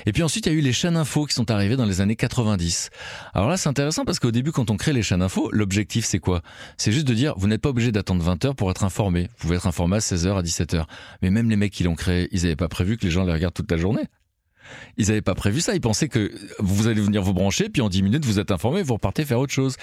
Et 0.05 0.11
puis 0.11 0.23
ensuite, 0.23 0.45
il 0.45 0.51
y 0.51 0.55
a 0.55 0.57
eu 0.57 0.61
les 0.61 0.73
chaînes 0.73 0.97
info 0.97 1.25
qui 1.25 1.33
sont 1.33 1.49
arrivées 1.49 1.77
dans 1.77 1.85
les 1.85 2.01
années 2.01 2.15
90. 2.15 2.89
Alors 3.33 3.49
là, 3.49 3.57
c'est 3.57 3.69
intéressant 3.69 4.03
parce 4.03 4.19
qu'au 4.19 4.31
début, 4.31 4.51
quand 4.51 4.69
on 4.69 4.77
crée 4.77 4.93
les 4.93 5.03
chaînes 5.03 5.21
info, 5.21 5.49
l'objectif, 5.51 6.05
c'est 6.05 6.19
quoi? 6.19 6.41
C'est 6.77 6.91
juste 6.91 7.07
de 7.07 7.13
dire, 7.13 7.33
vous 7.37 7.47
n'êtes 7.47 7.61
pas 7.61 7.69
obligé 7.69 7.91
d'attendre 7.91 8.23
20 8.23 8.45
heures 8.45 8.55
pour 8.55 8.69
être 8.71 8.83
informé. 8.83 9.23
Vous 9.23 9.43
pouvez 9.43 9.55
être 9.55 9.67
informé 9.67 9.97
à 9.97 10.01
16 10.01 10.27
heures, 10.27 10.37
à 10.37 10.43
17 10.43 10.73
heures. 10.73 10.87
Mais 11.21 11.29
même 11.29 11.49
les 11.49 11.55
mecs 11.55 11.71
qui 11.71 11.83
l'ont 11.83 11.95
créé, 11.95 12.27
ils 12.31 12.43
n'avaient 12.43 12.55
pas 12.55 12.67
prévu 12.67 12.97
que 12.97 13.05
les 13.05 13.11
gens 13.11 13.23
les 13.23 13.33
regardent 13.33 13.53
toute 13.53 13.71
la 13.71 13.77
journée. 13.77 14.03
Ils 14.97 15.07
n'avaient 15.07 15.21
pas 15.21 15.35
prévu 15.35 15.61
ça. 15.61 15.73
Ils 15.73 15.81
pensaient 15.81 16.09
que 16.09 16.31
vous 16.59 16.87
allez 16.87 17.01
venir 17.01 17.21
vous 17.21 17.33
brancher, 17.33 17.69
puis 17.69 17.81
en 17.81 17.89
10 17.89 18.03
minutes, 18.03 18.25
vous 18.25 18.39
êtes 18.39 18.51
informé, 18.51 18.83
vous 18.83 18.93
repartez 18.93 19.25
faire 19.25 19.39
autre 19.39 19.53
chose. 19.53 19.75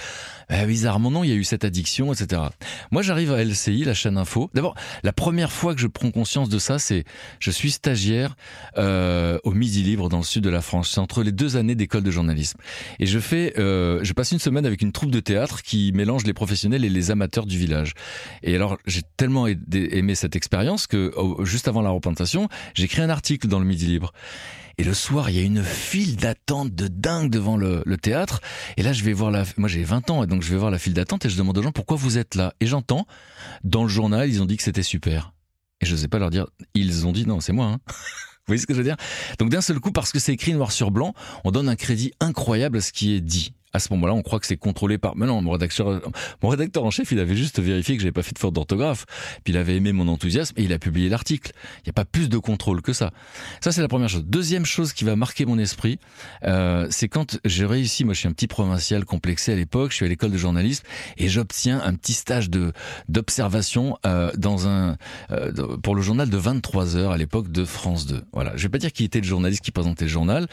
Eh, 0.51 0.65
bizarrement, 0.67 1.11
non, 1.11 1.25
il 1.25 1.31
y 1.31 1.33
a 1.33 1.37
eu 1.37 1.45
cette 1.45 1.65
addiction, 1.65 2.13
etc. 2.13 2.43
Moi, 2.91 3.03
j'arrive 3.03 3.33
à 3.33 3.43
LCI, 3.45 3.85
la 3.85 3.95
chaîne 3.95 4.17
info. 4.17 4.51
D'abord, 4.55 4.75
la 5.03 5.13
première 5.13 5.53
fois 5.53 5.75
que 5.75 5.81
je 5.81 5.87
prends 5.87 6.11
conscience 6.11 6.49
de 6.49 6.59
ça, 6.59 6.79
c'est 6.79 7.05
je 7.39 7.51
suis 7.51 7.71
stagiaire 7.71 8.37
euh, 8.77 9.39
au 9.45 9.53
Midi 9.53 9.83
Libre 9.83 10.09
dans 10.09 10.19
le 10.19 10.25
sud 10.25 10.43
de 10.45 10.51
la 10.51 10.63
France. 10.63 10.91
C'est 10.95 11.01
entre 11.01 11.23
les 11.23 11.33
deux 11.33 11.57
années 11.57 11.75
d'école 11.75 12.03
de 12.03 12.11
journalisme. 12.11 12.59
Et 12.99 13.07
je 13.07 13.19
fais, 13.19 13.55
euh, 13.59 14.01
je 14.03 14.13
passe 14.13 14.33
une 14.33 14.39
semaine 14.39 14.67
avec 14.67 14.83
une 14.83 14.93
troupe 14.93 15.11
de 15.11 15.21
théâtre 15.21 15.63
qui 15.63 15.93
mélange 15.93 16.25
les 16.25 16.35
professionnels 16.35 16.85
et 16.85 16.89
les 16.89 17.11
amateurs 17.11 17.47
du 17.47 17.59
village. 17.59 17.95
Et 18.43 18.55
alors, 18.55 18.79
j'ai 18.87 19.03
tellement 19.17 19.47
aimé 19.47 20.15
cette 20.15 20.37
expérience 20.37 20.87
que 20.87 21.13
juste 21.43 21.69
avant 21.69 21.83
la 21.83 21.91
représentation, 21.91 22.49
j'écris 22.75 23.03
un 23.03 23.11
article 23.11 23.49
dans 23.49 23.59
le 23.59 23.65
Midi 23.65 23.87
Libre. 23.87 24.13
Et 24.81 24.85
le 24.85 24.95
soir, 24.95 25.29
il 25.29 25.37
y 25.37 25.41
a 25.41 25.43
une 25.43 25.65
file 25.65 26.17
d'attente 26.17 26.73
de 26.73 26.87
dingue 26.87 27.31
devant 27.31 27.57
le, 27.57 27.83
théâtre. 27.97 28.41
Et 28.77 28.85
là, 28.85 28.93
je 28.93 29.03
vais 29.03 29.13
voir 29.13 29.33
la, 29.33 29.45
moi 29.57 29.69
j'ai 29.69 29.83
20 29.83 30.09
ans, 30.11 30.25
donc 30.27 30.43
je 30.43 30.51
vais 30.51 30.57
voir 30.57 30.71
la 30.71 30.79
file 30.79 30.95
d'attente 30.95 31.27
et 31.27 31.29
je 31.29 31.37
demande 31.37 31.59
aux 31.59 31.63
gens 31.63 31.73
pourquoi 31.73 31.97
vous 31.97 32.17
êtes 32.17 32.37
là? 32.37 32.55
Et 32.61 32.67
j'entends, 32.67 33.05
dans 33.65 33.83
le 33.83 33.89
journal, 33.89 34.29
ils 34.29 34.41
ont 34.41 34.47
dit 34.47 34.57
que 34.57 34.63
c'était 34.63 34.85
super. 34.85 35.33
Et 35.81 35.87
je 35.87 35.93
ne 35.93 35.99
sais 35.99 36.07
pas 36.07 36.21
leur 36.21 36.31
dire, 36.31 36.47
ils 36.75 37.07
ont 37.07 37.13
dit 37.13 37.27
non, 37.27 37.41
c'est 37.41 37.53
moi. 37.53 37.67
Hein. 37.67 37.81
Vous 37.89 38.53
voyez 38.53 38.63
ce 38.63 38.67
que 38.67 38.73
je 38.73 38.79
veux 38.79 38.85
dire? 38.85 38.97
Donc 39.39 39.51
d'un 39.51 39.61
seul 39.61 39.79
coup, 39.79 39.93
parce 39.93 40.11
que 40.11 40.19
c'est 40.19 40.33
écrit 40.33 40.55
noir 40.55 40.73
sur 40.73 40.91
blanc, 40.91 41.13
on 41.45 41.51
donne 41.51 41.69
un 41.69 41.77
crédit 41.77 42.13
incroyable 42.19 42.79
à 42.79 42.81
ce 42.81 42.93
qui 42.93 43.13
est 43.15 43.21
dit 43.21 43.53
à 43.73 43.79
ce 43.79 43.93
moment-là, 43.93 44.15
on 44.15 44.23
croit 44.23 44.41
que 44.41 44.47
c'est 44.47 44.57
contrôlé 44.57 44.99
par. 44.99 45.17
Mais 45.17 45.27
non, 45.27 45.43
mon 45.43 45.53
rédacteur, 45.53 46.01
mon 46.43 46.49
rédacteur 46.49 46.85
en 46.85 46.91
chef, 46.91 47.13
il 47.13 47.19
avait 47.19 47.37
juste 47.37 47.61
vérifié 47.61 47.97
que 47.97 48.03
j'avais 48.03 48.13
pas 48.13 48.23
fait 48.23 48.33
de 48.33 48.39
faute 48.39 48.55
d'orthographe. 48.55 49.05
Puis 49.45 49.53
il 49.53 49.57
avait 49.57 49.77
aimé 49.77 49.93
mon 49.93 50.09
enthousiasme 50.09 50.55
et 50.57 50.63
il 50.63 50.73
a 50.73 50.79
publié 50.79 51.09
l'article. 51.09 51.53
Il 51.79 51.87
n'y 51.87 51.91
a 51.91 51.93
pas 51.93 52.05
plus 52.05 52.29
de 52.29 52.39
contrôle 52.39 52.81
que 52.81 52.93
ça. 52.93 53.11
Ça, 53.61 53.73
c'est 53.73 53.83
la 53.83 53.89
première 53.89 54.09
chose. 54.09 54.25
Deuxième 54.25 54.65
chose 54.65 54.93
qui 54.93 55.05
va 55.05 55.17
marquer 55.17 55.45
mon 55.45 55.59
esprit, 55.59 55.99
euh, 56.45 56.87
c'est 56.91 57.09
quand 57.09 57.39
j'ai 57.45 57.67
réussi. 57.67 58.05
Moi, 58.05 58.15
je 58.15 58.21
suis 58.21 58.29
un 58.29 58.33
petit 58.33 58.47
provincial 58.47 59.05
complexé 59.05 59.53
à 59.53 59.57
l'époque. 59.57 59.91
Je 59.91 59.97
suis 59.97 60.07
à 60.07 60.09
l'école 60.09 60.31
de 60.31 60.39
journalisme 60.39 60.85
et 61.19 61.29
j'obtiens 61.29 61.81
un 61.85 61.95
petit 61.95 62.15
stage 62.15 62.49
de 62.51 62.73
d'observation 63.09 63.99
euh, 64.07 64.31
dans 64.37 64.67
un 64.67 64.97
euh, 65.31 65.77
pour 65.83 65.95
le 65.95 66.03
journal 66.03 66.31
de 66.31 66.37
23 66.37 66.97
heures 66.97 67.13
à 67.13 67.19
l'époque 67.19 67.51
de 67.53 67.65
France 67.65 68.07
2. 68.07 68.23
Voilà. 68.33 68.53
Je 68.57 68.63
vais 68.63 68.69
pas 68.69 68.79
dire 68.79 68.93
qui 68.93 69.05
était 69.05 69.21
le 69.21 69.27
journaliste 69.27 69.63
qui 69.63 69.73
présentait 69.73 70.07
le 70.07 70.11
journal 70.11 70.47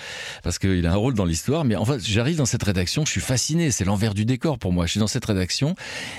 parce 0.43 0.59
qu'il 0.59 0.85
a 0.85 0.91
un 0.91 0.95
rôle 0.95 1.13
dans 1.13 1.25
l'histoire, 1.25 1.63
mais 1.63 1.75
en 1.75 1.85
fait, 1.85 2.05
j'arrive 2.05 2.37
dans 2.37 2.45
cette 2.45 2.63
rédaction 2.63 3.04
je 3.05 3.11
suis 3.11 3.21
fasciné, 3.21 3.71
c'est 3.71 3.85
l'envers 3.85 4.13
du 4.13 4.25
décor 4.25 4.59
pour 4.59 4.73
moi. 4.73 4.85
Je 4.85 4.91
suis 4.91 4.99
dans 4.99 5.07
cette 5.07 5.25
rédaction 5.25 5.75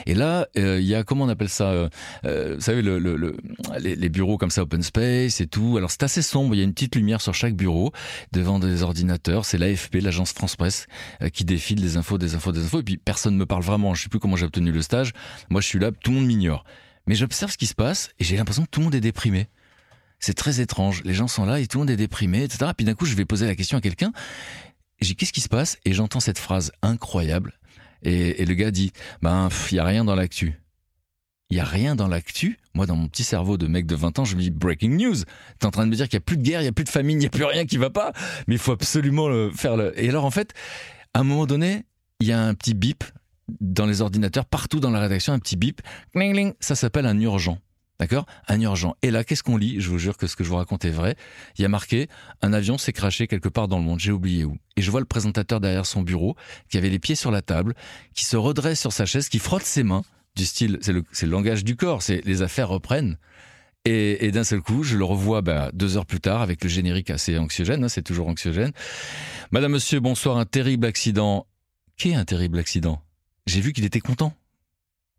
et 0.07 0.15
là, 0.15 0.47
euh, 0.57 0.81
il 0.81 0.87
y 0.87 0.95
a 0.95 1.05
comment 1.05 1.25
on 1.25 1.29
appelle 1.29 1.49
ça 1.49 1.71
euh, 1.71 1.89
euh, 2.25 2.55
Vous 2.57 2.61
savez, 2.61 2.83
le, 2.83 2.99
le, 2.99 3.37
les, 3.79 4.09
bureaux 4.09 4.39
comme 4.39 4.51
ça, 4.51 4.63
open 4.63 4.83
space 4.83 5.41
et 5.41 5.47
tout. 5.47 5.77
Alors 5.77 5.91
c'est 5.91 6.03
assez 6.03 6.23
sombre. 6.23 6.55
Il 6.55 6.59
y 6.59 6.61
a 6.61 6.65
une 6.65 6.75
petite 6.75 6.95
lumière 6.95 7.21
sur 7.21 7.35
chaque 7.35 7.55
bureau 7.55 7.93
devant 8.33 8.59
des 8.59 8.83
ordinateurs. 8.83 9.45
C'est 9.45 9.59
l'AFP, 9.59 9.97
l'agence 9.97 10.33
France 10.33 10.57
Presse, 10.57 10.87
qui 11.33 11.45
défile 11.45 11.81
des 11.81 11.97
infos, 11.97 12.19
des 12.19 12.35
infos, 12.35 12.53
des 12.53 12.65
infos. 12.65 12.81
Et 12.81 12.85
puis 12.85 12.97
personne 12.97 13.35
ne 13.35 13.39
me 13.39 13.47
parle 13.47 13.63
vraiment. 13.63 13.95
Je 13.95 14.03
sais 14.03 14.09
plus 14.09 14.19
comment 14.19 14.37
j'ai 14.37 14.47
obtenu 14.47 14.73
le 14.73 14.83
stage. 14.83 15.13
Moi, 15.51 15.61
je 15.61 15.67
suis 15.67 15.79
là, 15.79 15.91
tout 15.93 16.11
le 16.11 16.19
monde 16.19 16.27
m'ignore. 16.27 16.65
Mais 17.07 17.15
j'observe 17.15 17.53
ce 17.53 17.57
qui 17.57 17.67
se 17.67 17.75
passe 17.75 18.11
et 18.19 18.25
j'ai 18.25 18.37
l'impression 18.37 18.65
que 18.65 18.71
tout 18.71 18.81
le 18.81 18.85
monde 18.85 18.95
est 18.95 19.01
déprimé. 19.01 19.49
C'est 20.19 20.35
très 20.35 20.61
étrange. 20.61 21.03
Les 21.05 21.15
gens 21.15 21.29
sont 21.29 21.45
là 21.45 21.61
et 21.61 21.67
tout 21.67 21.79
le 21.79 21.83
monde 21.83 21.91
est 21.91 21.97
déprimé, 21.97 22.43
etc. 22.43 22.71
Puis 22.77 22.87
d'un 22.87 22.95
coup, 22.95 23.07
je 23.07 23.15
vais 23.15 23.25
poser 23.25 23.47
la 23.47 23.55
question 23.55 23.79
à 23.79 23.81
quelqu'un 23.81 24.13
j'ai 25.01 25.15
qu'est-ce 25.15 25.33
qui 25.33 25.41
se 25.41 25.49
passe? 25.49 25.79
Et 25.85 25.93
j'entends 25.93 26.21
cette 26.21 26.39
phrase 26.39 26.73
incroyable. 26.83 27.59
Et, 28.03 28.45
le 28.45 28.55
gars 28.55 28.71
dit, 28.71 28.93
ben, 29.23 29.49
il 29.71 29.77
y 29.77 29.79
a 29.81 29.85
rien 29.85 30.05
dans 30.05 30.15
l'actu. 30.15 30.61
Il 31.51 31.57
y 31.57 31.61
a 31.61 31.65
rien 31.65 31.97
dans 31.97 32.09
l'actu? 32.09 32.59
Moi, 32.75 32.87
dans 32.87 32.97
mon 32.97 33.09
petit 33.09 33.25
cerveau 33.25 33.57
de 33.57 33.67
mec 33.67 33.87
de 33.87 33.95
20 33.95 34.19
ans, 34.19 34.25
je 34.25 34.37
me 34.37 34.43
dis 34.43 34.51
breaking 34.51 34.97
news. 34.97 35.17
T'es 35.59 35.67
en 35.67 35.71
train 35.71 35.85
de 35.85 35.91
me 35.91 35.97
dire 35.97 36.07
qu'il 36.07 36.15
y 36.15 36.19
a 36.19 36.21
plus 36.21 36.37
de 36.37 36.43
guerre, 36.43 36.61
il 36.61 36.65
y 36.65 36.69
a 36.69 36.73
plus 36.73 36.85
de 36.85 36.89
famine, 36.89 37.21
il 37.21 37.25
y 37.25 37.27
a 37.27 37.31
plus 37.31 37.45
rien 37.45 37.67
qui 37.67 37.79
va 37.79 37.91
pas. 37.91 38.13
Mais 38.47 38.57
il 38.57 38.59
faut 38.59 38.73
absolument 38.73 39.29
le 39.29 39.51
faire. 39.51 39.77
Le... 39.77 39.93
Et 40.01 40.09
alors, 40.09 40.25
en 40.25 40.31
fait, 40.31 40.53
à 41.15 41.21
un 41.21 41.25
moment 41.25 41.47
donné, 41.47 41.85
il 42.21 42.27
y 42.27 42.33
a 42.33 42.41
un 42.41 42.55
petit 42.55 42.75
bip 42.75 43.05
dans 43.61 43.87
les 43.87 44.01
ordinateurs, 44.01 44.45
partout 44.45 44.81
dans 44.81 44.91
la 44.91 45.01
rédaction, 45.01 45.33
un 45.33 45.39
petit 45.39 45.57
bip. 45.57 45.81
Ça 46.61 46.75
s'appelle 46.75 47.07
un 47.07 47.19
urgent. 47.21 47.59
D'accord? 47.99 48.27
Un 48.47 48.61
urgent. 48.61 48.95
Et 49.03 49.11
là, 49.11 49.25
qu'est-ce 49.25 49.43
qu'on 49.43 49.57
lit? 49.57 49.81
Je 49.81 49.89
vous 49.89 49.99
jure 49.99 50.17
que 50.17 50.27
ce 50.27 50.37
que 50.37 50.45
je 50.45 50.49
vous 50.51 50.57
raconte 50.57 50.85
est 50.85 50.91
vrai. 50.91 51.17
Il 51.59 51.63
y 51.63 51.65
a 51.65 51.69
marqué 51.69 52.09
un 52.43 52.53
avion 52.53 52.77
s'est 52.77 52.93
craché 52.93 53.27
quelque 53.27 53.49
part 53.49 53.69
dans 53.69 53.79
le 53.79 53.85
monde. 53.85 54.01
J'ai 54.01 54.13
oublié 54.13 54.45
où. 54.45 54.59
Et 54.77 54.83
je 54.83 54.91
vois 54.91 55.01
le 55.01 55.07
présentateur 55.07 55.61
derrière 55.61 55.87
son 55.87 56.03
bureau, 56.03 56.37
qui 56.69 56.77
avait 56.77 56.91
les 56.91 56.99
pieds 56.99 57.15
sur 57.15 57.31
la 57.31 57.41
table, 57.41 57.75
qui 58.15 58.25
se 58.25 58.37
redresse 58.37 58.81
sur 58.81 58.93
sa 58.93 59.07
chaise, 59.07 59.29
qui 59.31 59.39
frotte 59.39 59.63
ses 59.63 59.83
mains, 59.83 60.03
du 60.37 60.45
style, 60.45 60.79
c'est 60.83 60.93
le, 60.93 61.03
le, 61.23 61.29
langage 61.29 61.65
du 61.65 61.77
corps, 61.77 62.03
c'est 62.03 62.25
les 62.25 62.43
affaires 62.43 62.69
reprennent. 62.69 63.17
Et, 63.87 64.27
et 64.27 64.31
d'un 64.31 64.45
seul 64.45 64.61
coup, 64.61 64.83
je 64.83 64.97
le 64.97 65.05
revois 65.05 65.41
bah, 65.41 65.71
deux 65.73 65.97
heures 65.97 66.07
plus 66.07 66.21
tard 66.21 66.43
avec 66.43 66.63
le 66.63 66.69
générique 66.69 67.09
assez 67.09 67.39
anxiogène, 67.39 67.85
hein, 67.85 67.89
c'est 67.89 68.03
toujours 68.03 68.29
anxiogène. 68.29 68.73
Madame, 69.51 69.73
monsieur, 69.73 70.01
bonsoir, 70.01 70.37
un 70.37 70.45
terrible 70.45 70.87
accident. 70.87 71.47
Qu'est 71.97 72.15
un 72.15 72.25
terrible 72.25 72.59
accident? 72.59 73.01
J'ai 73.47 73.61
vu 73.61 73.73
qu'il 73.73 73.85
était 73.85 74.01
content. 74.01 74.35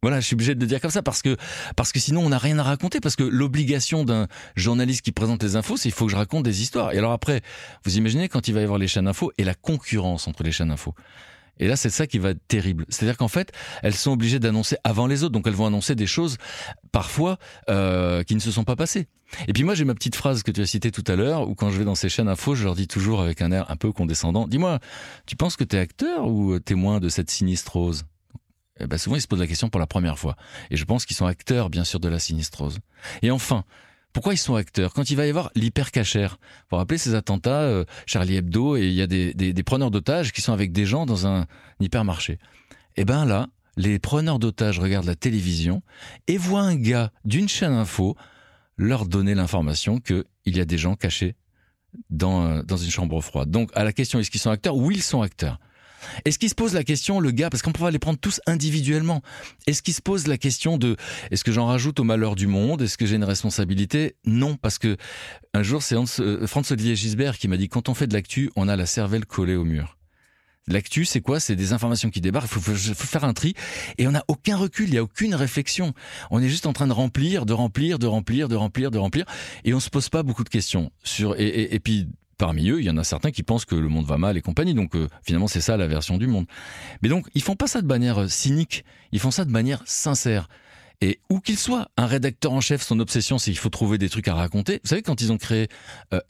Voilà, 0.04 0.20
je 0.20 0.28
suis 0.28 0.36
obligé 0.36 0.54
de 0.54 0.60
le 0.60 0.68
dire 0.68 0.80
comme 0.80 0.92
ça 0.92 1.02
parce 1.02 1.24
que 1.24 1.38
parce 1.76 1.92
que 1.92 2.00
sinon 2.00 2.24
on 2.24 2.30
n'a 2.30 2.38
rien 2.38 2.60
à 2.60 2.64
raconter 2.64 3.00
parce 3.00 3.16
que 3.16 3.24
l'obligation 3.24 4.04
d'un 4.04 4.28
journaliste 4.56 5.02
qui 5.02 5.12
présente 5.12 5.42
les 5.42 5.56
infos, 5.56 5.76
c'est 5.76 5.90
il 5.90 5.92
faut 5.92 6.06
que 6.06 6.12
je 6.12 6.18
raconte 6.18 6.44
des 6.44 6.62
histoires. 6.62 6.94
Et 6.94 7.00
alors 7.00 7.14
après, 7.14 7.42
vous 7.84 7.98
imaginez 7.98 8.30
quand 8.30 8.48
il 8.48 8.54
va 8.54 8.62
y 8.62 8.64
avoir 8.64 8.78
les 8.78 8.88
chaînes 8.88 9.08
infos 9.08 9.32
et 9.38 9.44
la 9.44 9.56
concurrence 9.56 10.28
entre 10.28 10.44
les 10.44 10.52
chaînes 10.52 10.72
infos. 10.72 10.94
Et 11.60 11.68
là, 11.68 11.76
c'est 11.76 11.90
ça 11.90 12.08
qui 12.08 12.20
va 12.20 12.30
être 12.30 12.48
terrible. 12.48 12.86
C'est-à-dire 12.90 13.18
qu'en 13.18 13.28
fait, 13.28 13.52
elles 13.82 13.96
sont 13.96 14.12
obligées 14.12 14.40
d'annoncer 14.40 14.78
avant 14.84 15.08
les 15.08 15.24
autres, 15.24 15.34
donc 15.34 15.48
elles 15.48 15.54
vont 15.54 15.66
annoncer 15.66 15.96
des 15.96 16.06
choses 16.06 16.38
parfois 16.92 17.38
euh, 17.70 18.24
qui 18.24 18.36
ne 18.36 18.40
se 18.40 18.52
sont 18.52 18.64
pas 18.64 18.76
passées. 18.76 19.08
Et 19.48 19.54
puis 19.54 19.64
moi, 19.64 19.74
j'ai 19.74 19.84
ma 19.84 19.96
petite 19.96 20.16
phrase 20.16 20.44
que 20.44 20.52
tu 20.52 20.62
as 20.62 20.66
citée 20.66 20.92
tout 20.92 21.04
à 21.08 21.16
l'heure, 21.16 21.50
où 21.50 21.56
quand 21.56 21.70
je 21.70 21.78
vais 21.80 21.86
dans 21.86 21.96
ces 21.96 22.10
chaînes 22.10 22.30
infos, 22.30 22.56
je 22.56 22.64
leur 22.64 22.76
dis 22.76 22.88
toujours 22.88 23.22
avec 23.22 23.42
un 23.42 23.52
air 23.52 23.70
un 23.70 23.76
peu 23.76 23.92
condescendant, 23.92 24.48
dis-moi, 24.48 24.80
tu 25.26 25.36
penses 25.36 25.56
que 25.56 25.64
tu 25.64 25.76
es 25.76 25.80
acteur 25.80 26.28
ou 26.28 26.60
témoin 26.60 27.00
de 27.00 27.10
cette 27.10 27.32
sinistrose? 27.32 28.06
Ben 28.86 28.98
souvent 28.98 29.16
ils 29.16 29.22
se 29.22 29.28
posent 29.28 29.40
la 29.40 29.48
question 29.48 29.70
pour 29.70 29.80
la 29.80 29.88
première 29.88 30.20
fois. 30.20 30.36
Et 30.70 30.78
je 30.78 30.86
pense 30.86 31.06
qu'ils 31.06 31.16
sont 31.16 31.26
acteurs, 31.26 31.70
bien 31.70 31.84
sûr, 31.84 32.00
de 32.00 32.10
la 32.10 32.20
sinistrose. 32.20 32.78
Et 33.24 33.32
enfin, 33.32 33.64
pourquoi 34.14 34.34
ils 34.34 34.38
sont 34.38 34.56
acteurs? 34.56 34.94
Quand 34.94 35.10
il 35.10 35.16
va 35.16 35.26
y 35.26 35.30
avoir 35.30 35.50
l'hypercachère, 35.56 36.38
vous 36.70 36.78
rappelez 36.78 36.98
ces 36.98 37.16
attentats, 37.16 37.62
euh, 37.62 37.86
Charlie 38.06 38.36
Hebdo, 38.36 38.76
et 38.76 38.86
il 38.86 38.94
y 38.94 39.02
a 39.02 39.08
des, 39.08 39.34
des, 39.34 39.54
des 39.54 39.64
preneurs 39.64 39.90
d'otages 39.90 40.32
qui 40.32 40.42
sont 40.42 40.54
avec 40.54 40.72
des 40.72 40.86
gens 40.86 41.06
dans 41.06 41.26
un 41.26 41.48
hypermarché. 41.80 42.38
Eh 42.96 43.06
ben 43.06 43.26
là, 43.26 43.48
les 43.78 44.00
preneurs 44.00 44.40
d'otages 44.40 44.80
regardent 44.80 45.06
la 45.06 45.16
télévision 45.16 45.84
et 46.28 46.38
voient 46.38 46.62
un 46.62 46.76
gars 46.76 47.12
d'une 47.26 47.48
chaîne 47.48 47.74
info 47.74 48.16
leur 48.76 49.06
donner 49.06 49.36
l'information 49.36 50.00
qu'il 50.00 50.26
y 50.46 50.60
a 50.60 50.66
des 50.66 50.78
gens 50.78 50.96
cachés 50.96 51.36
dans, 52.10 52.46
euh, 52.46 52.64
dans 52.64 52.78
une 52.78 52.92
chambre 52.92 53.22
froide. 53.22 53.52
Donc 53.52 53.72
à 53.76 53.84
la 53.84 53.94
question 53.94 54.20
est-ce 54.20 54.32
qu'ils 54.32 54.40
sont 54.40 54.52
acteurs? 54.52 54.76
Oui, 54.76 54.96
ils 54.96 55.04
sont 55.04 55.22
acteurs. 55.22 55.60
Est-ce 56.26 56.40
qu'il 56.40 56.50
se 56.50 56.56
pose 56.56 56.74
la 56.74 56.84
question, 56.84 57.20
le 57.20 57.32
gars, 57.32 57.50
parce 57.50 57.62
qu'on 57.62 57.72
peut 57.72 57.90
les 57.90 58.00
prendre 58.00 58.20
tous 58.20 58.42
individuellement, 58.48 59.22
est-ce 59.66 59.82
qu'il 59.82 59.94
se 59.94 60.02
pose 60.02 60.28
la 60.28 60.38
question 60.38 60.78
de 60.78 60.96
est-ce 61.32 61.44
que 61.44 61.52
j'en 61.52 61.68
rajoute 61.68 62.00
au 62.00 62.04
malheur 62.04 62.36
du 62.36 62.48
monde 62.48 62.82
Est-ce 62.82 62.98
que 62.98 63.06
j'ai 63.06 63.16
une 63.16 63.24
responsabilité? 63.24 64.16
Non, 64.26 64.56
parce 64.56 64.78
que 64.78 64.98
un 65.54 65.64
jour, 65.64 65.82
c'est 65.82 65.96
euh, 65.96 66.48
Franz-Olivier 66.48 66.96
Gisbert 66.96 67.38
qui 67.38 67.48
m'a 67.48 67.58
dit 67.58 67.70
quand 67.70 67.90
on 67.90 67.94
fait 67.94 68.08
de 68.08 68.14
l'actu, 68.14 68.52
on 68.56 68.68
a 68.68 68.76
la 68.76 68.86
cervelle 68.86 69.26
collée 69.26 69.56
au 69.56 69.64
mur. 69.64 69.98
L'actu, 70.68 71.06
c'est 71.06 71.22
quoi? 71.22 71.40
C'est 71.40 71.56
des 71.56 71.72
informations 71.72 72.10
qui 72.10 72.20
débarquent. 72.20 72.50
Il 72.54 72.62
faut, 72.62 73.08
faire 73.08 73.24
un 73.24 73.34
tri 73.34 73.54
et 73.98 74.06
on 74.06 74.12
n'a 74.12 74.26
aucun 74.28 74.58
recul. 74.58 74.88
Il 74.88 74.92
n'y 74.92 74.98
a 74.98 75.04
aucune 75.04 75.34
réflexion. 75.34 75.94
On 76.30 76.42
est 76.42 76.50
juste 76.50 76.66
en 76.66 76.74
train 76.74 76.88
de 76.88 76.94
remplir, 76.94 77.46
de 77.46 77.54
remplir, 77.54 78.00
de 78.00 78.08
remplir, 78.08 78.50
de 78.50 78.56
remplir, 78.56 78.92
de 78.92 78.98
remplir, 78.98 79.26
et 79.64 79.74
on 79.74 79.80
se 79.80 79.90
pose 79.90 80.10
pas 80.10 80.24
beaucoup 80.24 80.44
de 80.44 80.50
questions 80.50 80.92
sur. 81.04 81.40
Et, 81.40 81.74
et 81.74 81.80
puis 81.80 82.08
Parmi 82.38 82.70
eux, 82.70 82.80
il 82.80 82.86
y 82.86 82.90
en 82.90 82.98
a 82.98 83.04
certains 83.04 83.32
qui 83.32 83.42
pensent 83.42 83.66
que 83.66 83.76
le 83.76 83.90
monde 83.90 84.06
va 84.06 84.18
mal 84.18 84.38
et 84.38 84.42
compagnie. 84.42 84.76
Donc 84.76 84.96
euh, 84.96 85.08
finalement, 85.24 85.48
c'est 85.48 85.62
ça 85.62 85.76
la 85.76 85.88
version 85.88 86.18
du 86.18 86.28
monde. 86.28 86.46
Mais 87.02 87.10
donc, 87.10 87.28
ils 87.34 87.42
font 87.42 87.56
pas 87.56 87.68
ça 87.68 87.82
de 87.82 87.88
manière 87.88 88.22
euh, 88.22 88.28
cynique. 88.28 88.86
Ils 89.12 89.20
font 89.20 89.32
ça 89.32 89.44
de 89.44 89.52
manière 89.52 89.82
sincère. 89.86 90.48
Et 91.00 91.20
où 91.30 91.40
qu'il 91.40 91.58
soit, 91.58 91.90
un 91.96 92.08
rédacteur 92.08 92.54
en 92.54 92.62
chef, 92.62 92.82
son 92.82 93.00
obsession, 93.00 93.38
c'est 93.38 93.52
qu'il 93.52 93.60
faut 93.60 93.70
trouver 93.70 94.00
des 94.00 94.10
trucs 94.10 94.28
à 94.28 94.34
raconter. 94.34 94.80
Vous 94.84 94.90
savez, 94.90 95.04
quand 95.04 95.22
ils 95.22 95.32
ont 95.32 95.38
créé 95.38 95.68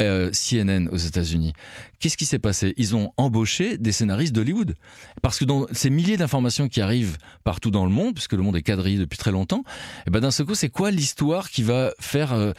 euh, 0.02 0.30
CNN 0.32 0.90
aux 0.92 0.98
États-Unis, 0.98 1.54
qu'est-ce 2.00 2.18
qui 2.18 2.26
s'est 2.26 2.40
passé? 2.40 2.74
Ils 2.76 2.94
ont 2.94 3.14
embauché 3.16 3.78
des 3.78 3.94
scénaristes 3.94 4.34
d'Hollywood. 4.34 4.76
Parce 5.22 5.40
que 5.40 5.46
dans 5.46 5.68
ces 5.72 5.90
milliers 5.90 6.18
d'informations 6.18 6.68
qui 6.68 6.82
arrivent 6.82 7.18
partout 7.46 7.72
dans 7.72 7.86
le 7.86 7.92
monde, 7.92 8.14
puisque 8.14 8.34
le 8.34 8.44
monde 8.44 8.58
est 8.58 8.62
quadrillé 8.62 8.98
depuis 8.98 9.18
très 9.18 9.32
longtemps, 9.32 9.64
et 9.66 10.04
eh 10.08 10.12
ben 10.12 10.20
d'un 10.20 10.32
seul 10.32 10.46
coup, 10.46 10.56
c'est 10.56 10.70
quoi 10.70 10.92
l'histoire 10.92 11.50
qui 11.50 11.64
va 11.64 11.94
faire, 12.02 12.54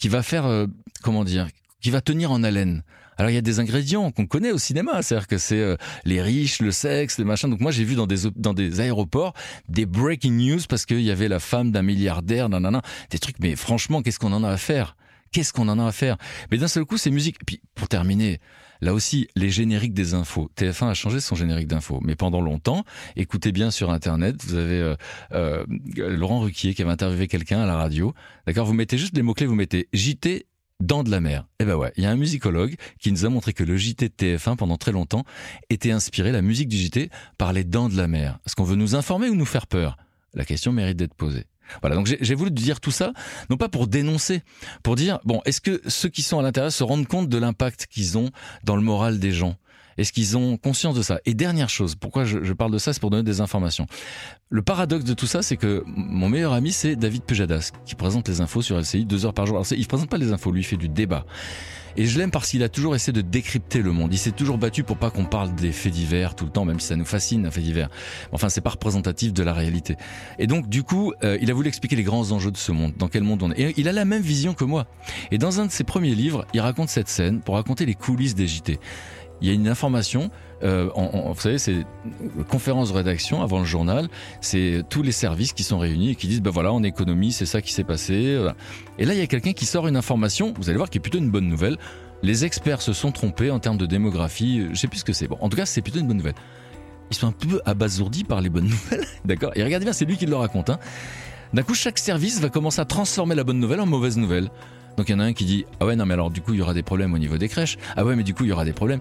qui 0.00 0.08
va 0.08 0.24
faire, 0.24 0.66
comment 1.02 1.22
dire, 1.22 1.46
qui 1.84 1.90
va 1.90 2.00
tenir 2.00 2.32
en 2.32 2.42
haleine. 2.42 2.82
Alors 3.18 3.30
il 3.30 3.34
y 3.34 3.38
a 3.38 3.42
des 3.42 3.60
ingrédients 3.60 4.10
qu'on 4.10 4.26
connaît 4.26 4.52
au 4.52 4.58
cinéma, 4.58 5.02
c'est-à-dire 5.02 5.28
que 5.28 5.36
c'est 5.36 5.60
euh, 5.60 5.76
les 6.06 6.22
riches, 6.22 6.62
le 6.62 6.70
sexe, 6.70 7.18
les 7.18 7.24
machins. 7.24 7.50
Donc 7.50 7.60
moi 7.60 7.70
j'ai 7.72 7.84
vu 7.84 7.94
dans 7.94 8.06
des 8.06 8.30
dans 8.36 8.54
des 8.54 8.80
aéroports 8.80 9.34
des 9.68 9.84
breaking 9.84 10.32
news 10.32 10.60
parce 10.66 10.86
qu'il 10.86 11.02
y 11.02 11.10
avait 11.10 11.28
la 11.28 11.40
femme 11.40 11.72
d'un 11.72 11.82
milliardaire, 11.82 12.48
nanana, 12.48 12.80
des 13.10 13.18
trucs. 13.18 13.38
Mais 13.38 13.54
franchement, 13.54 14.00
qu'est-ce 14.00 14.18
qu'on 14.18 14.32
en 14.32 14.42
a 14.44 14.48
à 14.48 14.56
faire? 14.56 14.96
Qu'est-ce 15.30 15.52
qu'on 15.52 15.68
en 15.68 15.78
a 15.78 15.86
à 15.86 15.92
faire? 15.92 16.16
Mais 16.50 16.56
d'un 16.56 16.68
seul 16.68 16.86
coup, 16.86 16.96
c'est 16.96 17.10
musique. 17.10 17.36
Puis 17.44 17.60
pour 17.74 17.88
terminer, 17.88 18.40
là 18.80 18.94
aussi, 18.94 19.28
les 19.36 19.50
génériques 19.50 19.92
des 19.92 20.14
infos. 20.14 20.50
TF1 20.56 20.88
a 20.88 20.94
changé 20.94 21.20
son 21.20 21.34
générique 21.34 21.68
d'infos, 21.68 22.00
mais 22.02 22.16
pendant 22.16 22.40
longtemps, 22.40 22.84
écoutez 23.14 23.52
bien 23.52 23.70
sur 23.70 23.90
Internet, 23.90 24.36
vous 24.42 24.54
avez 24.54 24.80
euh, 24.80 24.96
euh, 25.32 25.66
Laurent 25.96 26.40
Ruquier 26.40 26.72
qui 26.72 26.80
avait 26.80 26.92
interviewé 26.92 27.28
quelqu'un 27.28 27.60
à 27.60 27.66
la 27.66 27.76
radio. 27.76 28.14
D'accord, 28.46 28.64
vous 28.64 28.72
mettez 28.72 28.96
juste 28.96 29.14
les 29.14 29.22
mots 29.22 29.34
clés, 29.34 29.46
vous 29.46 29.54
mettez 29.54 29.88
JT 29.92 30.46
Dents 30.80 31.04
de 31.04 31.10
la 31.10 31.20
mer. 31.20 31.46
Eh 31.60 31.64
ben 31.64 31.76
ouais, 31.76 31.92
il 31.96 32.02
y 32.02 32.06
a 32.06 32.10
un 32.10 32.16
musicologue 32.16 32.74
qui 32.98 33.12
nous 33.12 33.24
a 33.24 33.28
montré 33.28 33.52
que 33.52 33.62
le 33.62 33.76
JT 33.76 34.08
de 34.08 34.14
TF1 34.14 34.56
pendant 34.56 34.76
très 34.76 34.92
longtemps 34.92 35.24
était 35.70 35.92
inspiré, 35.92 36.32
la 36.32 36.42
musique 36.42 36.68
du 36.68 36.76
JT, 36.76 37.10
par 37.38 37.52
les 37.52 37.62
dents 37.62 37.88
de 37.88 37.96
la 37.96 38.08
mer. 38.08 38.38
Est-ce 38.44 38.56
qu'on 38.56 38.64
veut 38.64 38.76
nous 38.76 38.96
informer 38.96 39.28
ou 39.28 39.36
nous 39.36 39.44
faire 39.44 39.66
peur? 39.66 39.96
La 40.34 40.44
question 40.44 40.72
mérite 40.72 40.96
d'être 40.96 41.14
posée. 41.14 41.44
Voilà, 41.80 41.96
donc 41.96 42.14
j'ai 42.20 42.34
voulu 42.34 42.50
dire 42.50 42.80
tout 42.80 42.90
ça, 42.90 43.12
non 43.50 43.56
pas 43.56 43.68
pour 43.68 43.86
dénoncer, 43.86 44.42
pour 44.82 44.96
dire, 44.96 45.20
bon, 45.24 45.40
est-ce 45.44 45.60
que 45.60 45.80
ceux 45.86 46.08
qui 46.08 46.22
sont 46.22 46.38
à 46.38 46.42
l'intérieur 46.42 46.72
se 46.72 46.84
rendent 46.84 47.06
compte 47.06 47.28
de 47.28 47.38
l'impact 47.38 47.86
qu'ils 47.86 48.18
ont 48.18 48.30
dans 48.64 48.76
le 48.76 48.82
moral 48.82 49.18
des 49.18 49.32
gens? 49.32 49.56
Est-ce 49.98 50.12
qu'ils 50.12 50.36
ont 50.36 50.56
conscience 50.56 50.94
de 50.94 51.02
ça? 51.02 51.20
Et 51.26 51.34
dernière 51.34 51.68
chose, 51.68 51.94
pourquoi 51.94 52.24
je, 52.24 52.52
parle 52.52 52.72
de 52.72 52.78
ça, 52.78 52.92
c'est 52.92 53.00
pour 53.00 53.10
donner 53.10 53.22
des 53.22 53.40
informations. 53.40 53.86
Le 54.50 54.62
paradoxe 54.62 55.04
de 55.04 55.14
tout 55.14 55.26
ça, 55.26 55.42
c'est 55.42 55.56
que 55.56 55.82
mon 55.86 56.28
meilleur 56.28 56.52
ami, 56.52 56.72
c'est 56.72 56.96
David 56.96 57.24
Pujadas, 57.24 57.72
qui 57.84 57.94
présente 57.94 58.28
les 58.28 58.40
infos 58.40 58.62
sur 58.62 58.78
LCI 58.78 59.04
deux 59.04 59.26
heures 59.26 59.34
par 59.34 59.46
jour. 59.46 59.56
Alors, 59.56 59.66
il 59.72 59.86
présente 59.86 60.08
pas 60.08 60.18
les 60.18 60.32
infos, 60.32 60.52
lui, 60.52 60.60
il 60.60 60.64
fait 60.64 60.76
du 60.76 60.88
débat. 60.88 61.24
Et 61.96 62.06
je 62.06 62.18
l'aime 62.18 62.30
parce 62.30 62.50
qu'il 62.50 62.62
a 62.62 62.68
toujours 62.68 62.94
essayé 62.94 63.12
de 63.12 63.20
décrypter 63.20 63.80
le 63.80 63.92
monde. 63.92 64.12
Il 64.12 64.18
s'est 64.18 64.32
toujours 64.32 64.58
battu 64.58 64.82
pour 64.82 64.96
pas 64.96 65.10
qu'on 65.10 65.24
parle 65.24 65.54
des 65.54 65.70
faits 65.70 65.92
divers 65.92 66.34
tout 66.34 66.44
le 66.44 66.50
temps, 66.50 66.64
même 66.64 66.80
si 66.80 66.88
ça 66.88 66.96
nous 66.96 67.04
fascine, 67.04 67.46
un 67.46 67.50
fait 67.50 67.60
divers. 67.60 67.88
Enfin, 68.32 68.48
c'est 68.48 68.60
pas 68.60 68.70
représentatif 68.70 69.32
de 69.32 69.42
la 69.42 69.52
réalité. 69.52 69.96
Et 70.38 70.46
donc, 70.46 70.68
du 70.68 70.82
coup, 70.82 71.12
euh, 71.22 71.38
il 71.40 71.50
a 71.50 71.54
voulu 71.54 71.68
expliquer 71.68 71.94
les 71.96 72.02
grands 72.02 72.32
enjeux 72.32 72.50
de 72.50 72.56
ce 72.56 72.72
monde, 72.72 72.94
dans 72.98 73.08
quel 73.08 73.22
monde 73.22 73.42
on 73.42 73.52
est. 73.52 73.60
Et 73.60 73.74
il 73.76 73.88
a 73.88 73.92
la 73.92 74.04
même 74.04 74.22
vision 74.22 74.54
que 74.54 74.64
moi. 74.64 74.86
Et 75.30 75.38
dans 75.38 75.60
un 75.60 75.66
de 75.66 75.70
ses 75.70 75.84
premiers 75.84 76.14
livres, 76.14 76.46
il 76.52 76.60
raconte 76.60 76.88
cette 76.88 77.08
scène 77.08 77.40
pour 77.40 77.54
raconter 77.54 77.86
les 77.86 77.94
coulisses 77.94 78.34
des 78.34 78.48
JT 78.48 78.80
il 79.40 79.48
y 79.48 79.50
a 79.50 79.54
une 79.54 79.68
information. 79.68 80.30
Euh, 80.62 80.88
vous 80.94 81.40
savez, 81.40 81.58
c'est 81.58 81.84
conférence 82.48 82.90
de 82.92 82.96
rédaction 82.96 83.42
avant 83.42 83.58
le 83.58 83.64
journal. 83.64 84.08
C'est 84.40 84.82
tous 84.88 85.02
les 85.02 85.12
services 85.12 85.52
qui 85.52 85.62
sont 85.62 85.78
réunis 85.78 86.10
et 86.10 86.14
qui 86.14 86.26
disent 86.26 86.40
ben 86.40 86.50
voilà, 86.50 86.72
en 86.72 86.82
économie, 86.82 87.32
c'est 87.32 87.46
ça 87.46 87.60
qui 87.60 87.72
s'est 87.72 87.84
passé. 87.84 88.38
Et 88.98 89.04
là, 89.04 89.14
il 89.14 89.18
y 89.18 89.22
a 89.22 89.26
quelqu'un 89.26 89.52
qui 89.52 89.66
sort 89.66 89.88
une 89.88 89.96
information. 89.96 90.54
Vous 90.56 90.70
allez 90.70 90.78
voir 90.78 90.90
qui 90.90 90.98
est 90.98 91.00
plutôt 91.00 91.18
une 91.18 91.30
bonne 91.30 91.48
nouvelle. 91.48 91.76
Les 92.22 92.44
experts 92.44 92.80
se 92.80 92.92
sont 92.92 93.12
trompés 93.12 93.50
en 93.50 93.58
termes 93.58 93.76
de 93.76 93.86
démographie. 93.86 94.66
Je 94.70 94.76
sais 94.76 94.88
plus 94.88 95.00
ce 95.00 95.04
que 95.04 95.12
c'est. 95.12 95.28
Bon, 95.28 95.36
en 95.40 95.48
tout 95.48 95.56
cas, 95.56 95.66
c'est 95.66 95.82
plutôt 95.82 96.00
une 96.00 96.06
bonne 96.06 96.16
nouvelle. 96.16 96.34
Ils 97.10 97.16
sont 97.16 97.26
un 97.26 97.32
peu 97.32 97.60
abasourdis 97.66 98.24
par 98.24 98.40
les 98.40 98.48
bonnes 98.48 98.68
nouvelles, 98.68 99.06
d'accord? 99.24 99.52
Et 99.56 99.62
regardez 99.62 99.84
bien, 99.84 99.92
c'est 99.92 100.06
lui 100.06 100.16
qui 100.16 100.24
le 100.24 100.36
raconte. 100.36 100.70
Hein. 100.70 100.78
D'un 101.52 101.62
coup, 101.62 101.74
chaque 101.74 101.98
service 101.98 102.40
va 102.40 102.48
commencer 102.48 102.80
à 102.80 102.86
transformer 102.86 103.34
la 103.34 103.44
bonne 103.44 103.60
nouvelle 103.60 103.80
en 103.80 103.86
mauvaise 103.86 104.16
nouvelle. 104.16 104.48
Donc 104.96 105.08
il 105.08 105.12
y 105.12 105.14
en 105.14 105.20
a 105.20 105.24
un 105.24 105.32
qui 105.32 105.44
dit 105.44 105.66
ah 105.80 105.86
ouais 105.86 105.96
non 105.96 106.06
mais 106.06 106.14
alors 106.14 106.30
du 106.30 106.40
coup 106.40 106.52
il 106.52 106.58
y 106.58 106.62
aura 106.62 106.74
des 106.74 106.82
problèmes 106.82 107.14
au 107.14 107.18
niveau 107.18 107.36
des 107.36 107.48
crèches. 107.48 107.78
Ah 107.96 108.04
ouais 108.04 108.16
mais 108.16 108.22
du 108.22 108.34
coup 108.34 108.44
il 108.44 108.50
y 108.50 108.52
aura 108.52 108.64
des 108.64 108.72
problèmes. 108.72 109.00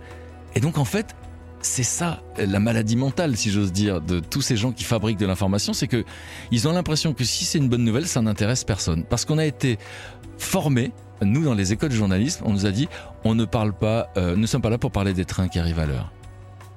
Et 0.55 0.59
donc 0.59 0.77
en 0.77 0.85
fait, 0.85 1.15
c'est 1.61 1.83
ça 1.83 2.21
la 2.37 2.59
maladie 2.59 2.95
mentale, 2.95 3.37
si 3.37 3.49
j'ose 3.49 3.71
dire, 3.71 4.01
de 4.01 4.19
tous 4.19 4.41
ces 4.41 4.57
gens 4.57 4.71
qui 4.71 4.83
fabriquent 4.83 5.19
de 5.19 5.25
l'information, 5.25 5.73
c'est 5.73 5.87
que 5.87 6.03
ils 6.51 6.67
ont 6.67 6.73
l'impression 6.73 7.13
que 7.13 7.23
si 7.23 7.45
c'est 7.45 7.57
une 7.57 7.69
bonne 7.69 7.83
nouvelle, 7.83 8.07
ça 8.07 8.21
n'intéresse 8.21 8.63
personne, 8.63 9.03
parce 9.03 9.25
qu'on 9.25 9.37
a 9.37 9.45
été 9.45 9.79
formés. 10.37 10.91
Nous, 11.21 11.45
dans 11.45 11.53
les 11.53 11.71
écoles 11.71 11.89
de 11.89 11.95
journalisme, 11.95 12.43
on 12.45 12.51
nous 12.51 12.65
a 12.65 12.71
dit 12.71 12.89
on 13.23 13.33
ne 13.33 13.45
parle 13.45 13.71
pas, 13.71 14.09
euh, 14.17 14.35
ne 14.35 14.45
sommes 14.45 14.61
pas 14.61 14.69
là 14.69 14.77
pour 14.77 14.91
parler 14.91 15.13
des 15.13 15.23
trains 15.23 15.47
qui 15.47 15.57
arrivent 15.57 15.79
à 15.79 15.85
l'heure. 15.85 16.11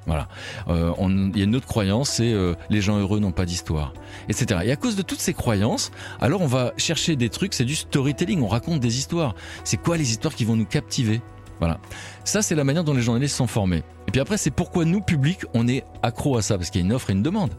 Voilà. 0.06 0.28
Euh, 0.68 0.92
il 1.34 1.36
y 1.36 1.40
a 1.40 1.44
une 1.44 1.56
autre 1.56 1.66
croyance, 1.66 2.10
c'est 2.10 2.32
euh, 2.32 2.54
les 2.70 2.80
gens 2.80 2.96
heureux 2.98 3.18
n'ont 3.18 3.32
pas 3.32 3.44
d'histoire, 3.44 3.92
etc. 4.28 4.60
Et 4.64 4.70
à 4.70 4.76
cause 4.76 4.94
de 4.94 5.02
toutes 5.02 5.18
ces 5.18 5.34
croyances, 5.34 5.90
alors 6.20 6.42
on 6.42 6.46
va 6.46 6.72
chercher 6.76 7.16
des 7.16 7.28
trucs, 7.28 7.54
c'est 7.54 7.64
du 7.64 7.74
storytelling, 7.74 8.40
on 8.40 8.46
raconte 8.46 8.78
des 8.78 8.98
histoires. 8.98 9.34
C'est 9.64 9.78
quoi 9.78 9.96
les 9.96 10.10
histoires 10.10 10.34
qui 10.34 10.44
vont 10.44 10.54
nous 10.54 10.64
captiver? 10.64 11.22
Voilà. 11.58 11.78
Ça, 12.24 12.42
c'est 12.42 12.54
la 12.54 12.64
manière 12.64 12.84
dont 12.84 12.94
les 12.94 13.02
journalistes 13.02 13.36
sont 13.36 13.46
formés. 13.46 13.82
Et 14.08 14.10
puis 14.10 14.20
après, 14.20 14.36
c'est 14.36 14.50
pourquoi 14.50 14.84
nous, 14.84 15.00
public, 15.00 15.40
on 15.54 15.68
est 15.68 15.84
accro 16.02 16.36
à 16.36 16.42
ça, 16.42 16.56
parce 16.56 16.70
qu'il 16.70 16.80
y 16.80 16.84
a 16.84 16.86
une 16.86 16.92
offre 16.92 17.10
et 17.10 17.12
une 17.12 17.22
demande. 17.22 17.50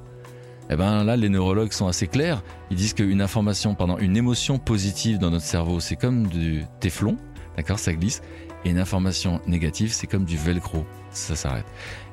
Eh 0.70 0.76
ben 0.76 1.04
là, 1.04 1.16
les 1.16 1.30
neurologues 1.30 1.72
sont 1.72 1.88
assez 1.88 2.08
clairs. 2.08 2.44
Ils 2.72 2.78
disent 2.78 2.94
qu'une 2.94 3.22
information, 3.22 3.74
pendant 3.74 3.98
une 3.98 4.18
émotion 4.18 4.60
positive 4.60 5.18
dans 5.18 5.32
notre 5.32 5.46
cerveau, 5.46 5.80
c'est 5.80 5.96
comme 5.96 6.28
du 6.28 6.66
téflon, 6.80 7.18
d'accord, 7.56 7.80
ça 7.80 7.94
glisse. 7.94 8.22
Et 8.66 8.72
une 8.72 8.80
information 8.80 9.40
négative, 9.48 9.94
c'est 9.94 10.08
comme 10.08 10.26
du 10.26 10.36
velcro, 10.36 10.86
ça 11.12 11.36
s'arrête. 11.36 11.66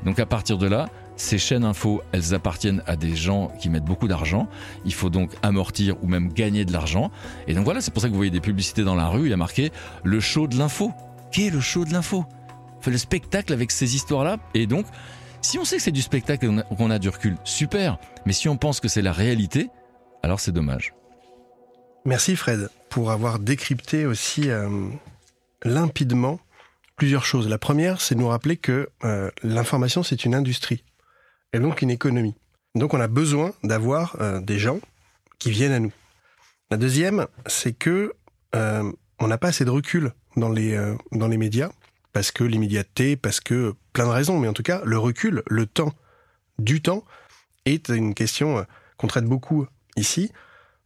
Donc 0.05 0.21
à 0.21 0.27
partir 0.27 0.57
de 0.57 0.69
là, 0.69 0.89
ces 1.17 1.39
chaînes 1.39 1.65
info, 1.65 2.03
elles 2.13 2.35
appartiennent 2.35 2.83
à 2.87 2.97
des 2.97 3.17
gens 3.17 3.51
qui 3.61 3.71
mettent 3.71 3.85
beaucoup 3.85 4.09
d'argent. 4.09 4.47
Il 4.85 4.95
faut 4.95 5.11
donc 5.11 5.33
amortir 5.43 5.97
ou 6.03 6.07
même 6.07 6.33
gagner 6.33 6.65
de 6.65 6.73
l'argent. 6.73 7.11
Et 7.49 7.55
donc 7.55 7.65
voilà, 7.65 7.81
c'est 7.81 7.93
pour 7.93 8.03
ça 8.03 8.09
que 8.09 8.13
vous 8.13 8.19
voyez 8.19 8.31
des 8.31 8.41
publicités 8.41 8.85
dans 8.85 8.95
la 8.95 9.09
rue, 9.09 9.27
il 9.27 9.31
y 9.31 9.33
a 9.33 9.37
marqué 9.37 9.73
le 10.05 10.21
show 10.21 10.47
de 10.47 10.57
l'info 10.57 10.93
qu'est 11.35 11.51
le 11.51 11.61
show 11.61 11.85
de 11.85 11.93
l'info. 11.93 12.25
Fait 12.81 12.93
le 12.93 12.99
spectacle 12.99 13.53
avec 13.53 13.73
ces 13.73 13.97
histoires-là. 13.97 14.39
Et 14.55 14.67
donc, 14.67 14.87
si 15.43 15.59
on 15.59 15.65
sait 15.65 15.77
que 15.77 15.83
c'est 15.83 15.91
du 15.91 16.01
spectacle 16.01 16.47
et 16.47 16.77
qu'on 16.77 16.91
a 16.91 16.99
du 16.99 17.09
recul, 17.09 17.37
super. 17.43 17.99
Mais 18.25 18.33
si 18.33 18.49
on 18.49 18.57
pense 18.57 18.79
que 18.79 18.89
c'est 18.89 19.03
la 19.03 19.13
réalité, 19.13 19.69
alors 20.23 20.39
c'est 20.39 20.53
dommage. 20.53 20.95
Merci 22.05 22.37
Fred 22.37 22.71
pour 22.89 23.11
avoir 23.11 23.41
décrypté 23.41 24.07
aussi 24.07 24.49
euh, 24.49 24.69
limpidement 25.65 26.39
plusieurs 26.97 27.25
choses. 27.25 27.49
La 27.49 27.59
première, 27.59 28.01
c'est 28.01 28.15
de 28.15 28.21
nous 28.21 28.29
rappeler 28.29 28.57
que 28.57 28.89
euh, 29.03 29.31
l'information, 29.43 30.05
c'est 30.05 30.25
une 30.25 30.35
industrie 30.35 30.85
et 31.53 31.59
donc 31.59 31.83
une 31.83 31.91
économie. 31.91 32.37
Donc 32.77 32.95
on 32.95 33.01
a 33.01 33.09
besoin 33.09 33.53
d'avoir 33.65 34.17
euh, 34.21 34.41
des 34.41 34.59
gens 34.59 34.79
qui 35.41 35.51
viennent 35.51 35.73
à 35.73 35.81
nous. 35.81 35.93
La 36.71 36.77
deuxième, 36.77 37.27
c'est 37.47 37.73
que 37.73 38.13
on 39.19 39.27
n'a 39.27 39.37
pas 39.37 39.49
assez 39.49 39.65
de 39.65 39.71
recul 39.71 40.13
dans 40.37 40.49
les, 40.49 40.75
euh, 40.75 40.95
dans 41.13 41.29
les 41.29 41.37
médias, 41.37 41.71
parce 42.13 42.31
que 42.31 42.45
l'immédiateté, 42.45 43.17
parce 43.17 43.41
que 43.41 43.75
plein 43.93 44.07
de 44.07 44.11
raisons, 44.11 44.39
mais 44.39 44.49
en 44.49 44.53
tout 44.53 44.63
cas, 44.63 44.81
le 44.85 44.99
recul, 44.99 45.43
le 45.49 45.67
temps, 45.67 45.93
du 46.59 46.81
temps, 46.81 47.05
est 47.65 47.89
une 47.89 48.15
question 48.15 48.59
euh, 48.59 48.63
qu'on 48.97 49.07
traite 49.07 49.25
beaucoup 49.25 49.67
ici. 49.97 50.31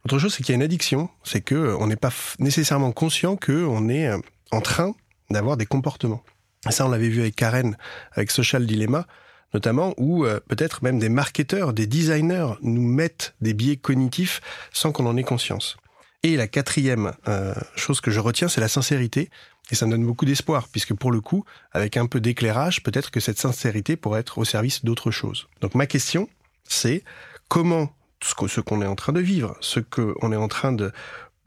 Autre 0.05 0.17
chose, 0.19 0.33
c'est 0.33 0.43
qu'il 0.43 0.53
y 0.53 0.55
a 0.55 0.57
une 0.57 0.63
addiction, 0.63 1.09
c'est 1.23 1.41
que 1.41 1.55
euh, 1.55 1.77
on 1.79 1.87
n'est 1.87 1.95
pas 1.95 2.11
nécessairement 2.39 2.91
conscient 2.91 3.35
qu'on 3.35 3.89
est 3.89 4.09
en 4.51 4.61
train 4.61 4.93
d'avoir 5.29 5.57
des 5.57 5.65
comportements. 5.65 6.23
Et 6.67 6.71
ça, 6.71 6.85
on 6.85 6.89
l'avait 6.89 7.09
vu 7.09 7.21
avec 7.21 7.35
Karen, 7.35 7.77
avec 8.13 8.31
Social 8.31 8.65
Dilemma, 8.65 9.05
notamment, 9.53 9.93
où 9.97 10.25
peut-être 10.47 10.83
même 10.83 10.99
des 10.99 11.09
marketeurs, 11.09 11.73
des 11.73 11.87
designers 11.87 12.53
nous 12.61 12.81
mettent 12.81 13.33
des 13.41 13.53
biais 13.53 13.77
cognitifs 13.77 14.41
sans 14.73 14.91
qu'on 14.91 15.05
en 15.05 15.15
ait 15.15 15.23
conscience. 15.23 15.77
Et 16.23 16.35
la 16.35 16.47
quatrième 16.47 17.13
euh, 17.27 17.53
chose 17.75 18.01
que 18.01 18.11
je 18.11 18.19
retiens, 18.19 18.49
c'est 18.49 18.61
la 18.61 18.67
sincérité. 18.67 19.29
Et 19.71 19.75
ça 19.75 19.85
me 19.85 19.91
donne 19.91 20.05
beaucoup 20.05 20.25
d'espoir, 20.25 20.67
puisque 20.67 20.93
pour 20.93 21.11
le 21.11 21.21
coup, 21.21 21.45
avec 21.71 21.95
un 21.95 22.07
peu 22.07 22.19
d'éclairage, 22.19 22.83
peut-être 22.83 23.11
que 23.11 23.19
cette 23.19 23.39
sincérité 23.39 23.95
pourrait 23.95 24.21
être 24.21 24.37
au 24.37 24.45
service 24.45 24.83
d'autre 24.83 25.11
chose. 25.11 25.47
Donc 25.61 25.75
ma 25.75 25.85
question, 25.85 26.27
c'est 26.63 27.03
comment 27.47 27.93
ce 28.21 28.59
qu'on 28.59 28.81
est 28.81 28.87
en 28.87 28.95
train 28.95 29.13
de 29.13 29.21
vivre, 29.21 29.55
ce 29.61 29.79
qu'on 29.79 30.31
est 30.33 30.37
en 30.37 30.47
train 30.47 30.73
de, 30.73 30.91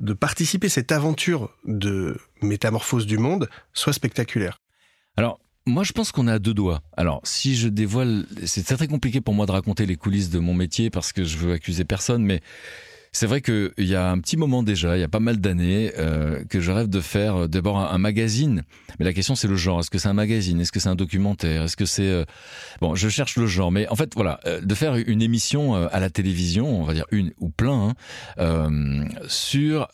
de 0.00 0.12
participer, 0.14 0.68
cette 0.68 0.92
aventure 0.92 1.50
de 1.64 2.16
métamorphose 2.40 3.06
du 3.06 3.18
monde, 3.18 3.50
soit 3.74 3.92
spectaculaire. 3.92 4.58
Alors, 5.16 5.38
moi, 5.66 5.84
je 5.84 5.92
pense 5.92 6.10
qu'on 6.10 6.26
à 6.26 6.38
deux 6.38 6.54
doigts. 6.54 6.82
Alors, 6.96 7.20
si 7.24 7.56
je 7.56 7.68
dévoile, 7.68 8.26
c'est 8.46 8.64
très 8.64 8.88
compliqué 8.88 9.20
pour 9.20 9.34
moi 9.34 9.46
de 9.46 9.52
raconter 9.52 9.86
les 9.86 9.96
coulisses 9.96 10.30
de 10.30 10.38
mon 10.38 10.54
métier 10.54 10.90
parce 10.90 11.12
que 11.12 11.24
je 11.24 11.36
veux 11.36 11.52
accuser 11.52 11.84
personne, 11.84 12.24
mais 12.24 12.40
c'est 13.14 13.26
vrai 13.26 13.42
qu'il 13.42 13.72
y 13.76 13.94
a 13.94 14.10
un 14.10 14.18
petit 14.20 14.38
moment 14.38 14.62
déjà, 14.62 14.96
il 14.96 15.00
y 15.00 15.04
a 15.04 15.08
pas 15.08 15.20
mal 15.20 15.36
d'années, 15.36 15.92
euh, 15.98 16.44
que 16.48 16.60
je 16.60 16.72
rêve 16.72 16.88
de 16.88 17.00
faire 17.00 17.42
euh, 17.42 17.46
d'abord 17.46 17.78
un, 17.78 17.98
magazine. 17.98 18.62
Mais 18.98 19.04
la 19.04 19.12
question 19.12 19.34
c'est 19.34 19.48
le 19.48 19.54
genre. 19.54 19.80
Est-ce 19.80 19.90
que 19.90 19.98
c'est 19.98 20.08
un 20.08 20.14
magazine? 20.14 20.58
Est-ce 20.60 20.72
que 20.72 20.80
c'est 20.80 20.88
un 20.88 20.94
documentaire? 20.94 21.64
Est-ce 21.64 21.76
que 21.76 21.84
c'est 21.84 22.08
euh, 22.08 22.24
bon 22.80 22.94
Je 22.94 23.10
cherche 23.10 23.36
le 23.36 23.46
genre. 23.46 23.70
Mais 23.70 23.86
en 23.88 23.96
fait, 23.96 24.14
voilà, 24.14 24.40
de 24.62 24.74
faire 24.74 24.96
une 24.96 25.20
émission 25.20 25.74
à 25.74 26.00
la 26.00 26.08
télévision, 26.08 26.80
on 26.80 26.84
va 26.84 26.94
dire 26.94 27.04
une 27.10 27.32
ou 27.38 27.50
plein, 27.50 27.94
hein, 28.38 29.04
sur 29.28 29.88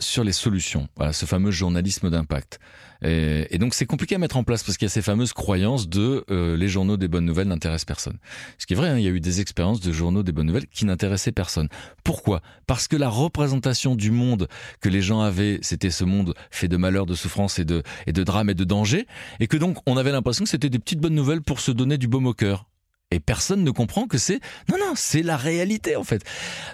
sur 0.00 0.24
les 0.24 0.32
solutions. 0.32 0.88
Voilà, 0.96 1.12
ce 1.12 1.26
fameux 1.26 1.50
journalisme 1.50 2.08
d'impact. 2.08 2.60
Et, 3.04 3.58
donc 3.58 3.74
c'est 3.74 3.86
compliqué 3.86 4.14
à 4.14 4.18
mettre 4.18 4.36
en 4.36 4.44
place 4.44 4.62
parce 4.62 4.78
qu'il 4.78 4.86
y 4.86 4.90
a 4.90 4.92
ces 4.92 5.02
fameuses 5.02 5.32
croyances 5.32 5.88
de 5.88 6.24
euh, 6.30 6.56
les 6.56 6.68
journaux 6.68 6.96
des 6.96 7.08
bonnes 7.08 7.26
nouvelles 7.26 7.48
n'intéressent 7.48 7.84
personne. 7.84 8.18
Ce 8.58 8.66
qui 8.66 8.72
est 8.72 8.76
vrai, 8.76 8.88
hein, 8.88 8.98
il 8.98 9.04
y 9.04 9.08
a 9.08 9.10
eu 9.10 9.20
des 9.20 9.40
expériences 9.40 9.80
de 9.80 9.92
journaux 9.92 10.22
des 10.22 10.32
bonnes 10.32 10.46
nouvelles 10.46 10.66
qui 10.66 10.86
n'intéressaient 10.86 11.32
personne. 11.32 11.68
Pourquoi? 12.02 12.40
Parce 12.66 12.88
que 12.88 12.96
la 12.96 13.10
représentation 13.10 13.94
du 13.94 14.10
monde 14.10 14.48
que 14.80 14.88
les 14.88 15.02
gens 15.02 15.20
avaient, 15.20 15.58
c'était 15.60 15.90
ce 15.90 16.04
monde 16.04 16.34
fait 16.50 16.68
de 16.68 16.76
malheur, 16.78 17.04
de 17.04 17.14
souffrance 17.14 17.58
et 17.58 17.64
de, 17.64 17.82
et 18.06 18.12
de 18.12 18.22
drame 18.24 18.48
et 18.48 18.54
de 18.54 18.64
danger, 18.64 19.06
et 19.38 19.46
que 19.48 19.58
donc 19.58 19.78
on 19.86 19.96
avait 19.96 20.12
l'impression 20.12 20.44
que 20.44 20.50
c'était 20.50 20.70
des 20.70 20.78
petites 20.78 21.00
bonnes 21.00 21.14
nouvelles 21.14 21.42
pour 21.42 21.60
se 21.60 21.72
donner 21.72 21.98
du 21.98 22.08
baume 22.08 22.26
au 22.26 22.34
cœur. 22.34 22.66
Et 23.10 23.20
personne 23.20 23.62
ne 23.62 23.70
comprend 23.70 24.06
que 24.06 24.18
c'est 24.18 24.40
non 24.68 24.76
non 24.78 24.94
c'est 24.96 25.22
la 25.22 25.36
réalité 25.36 25.94
en 25.94 26.04
fait. 26.04 26.24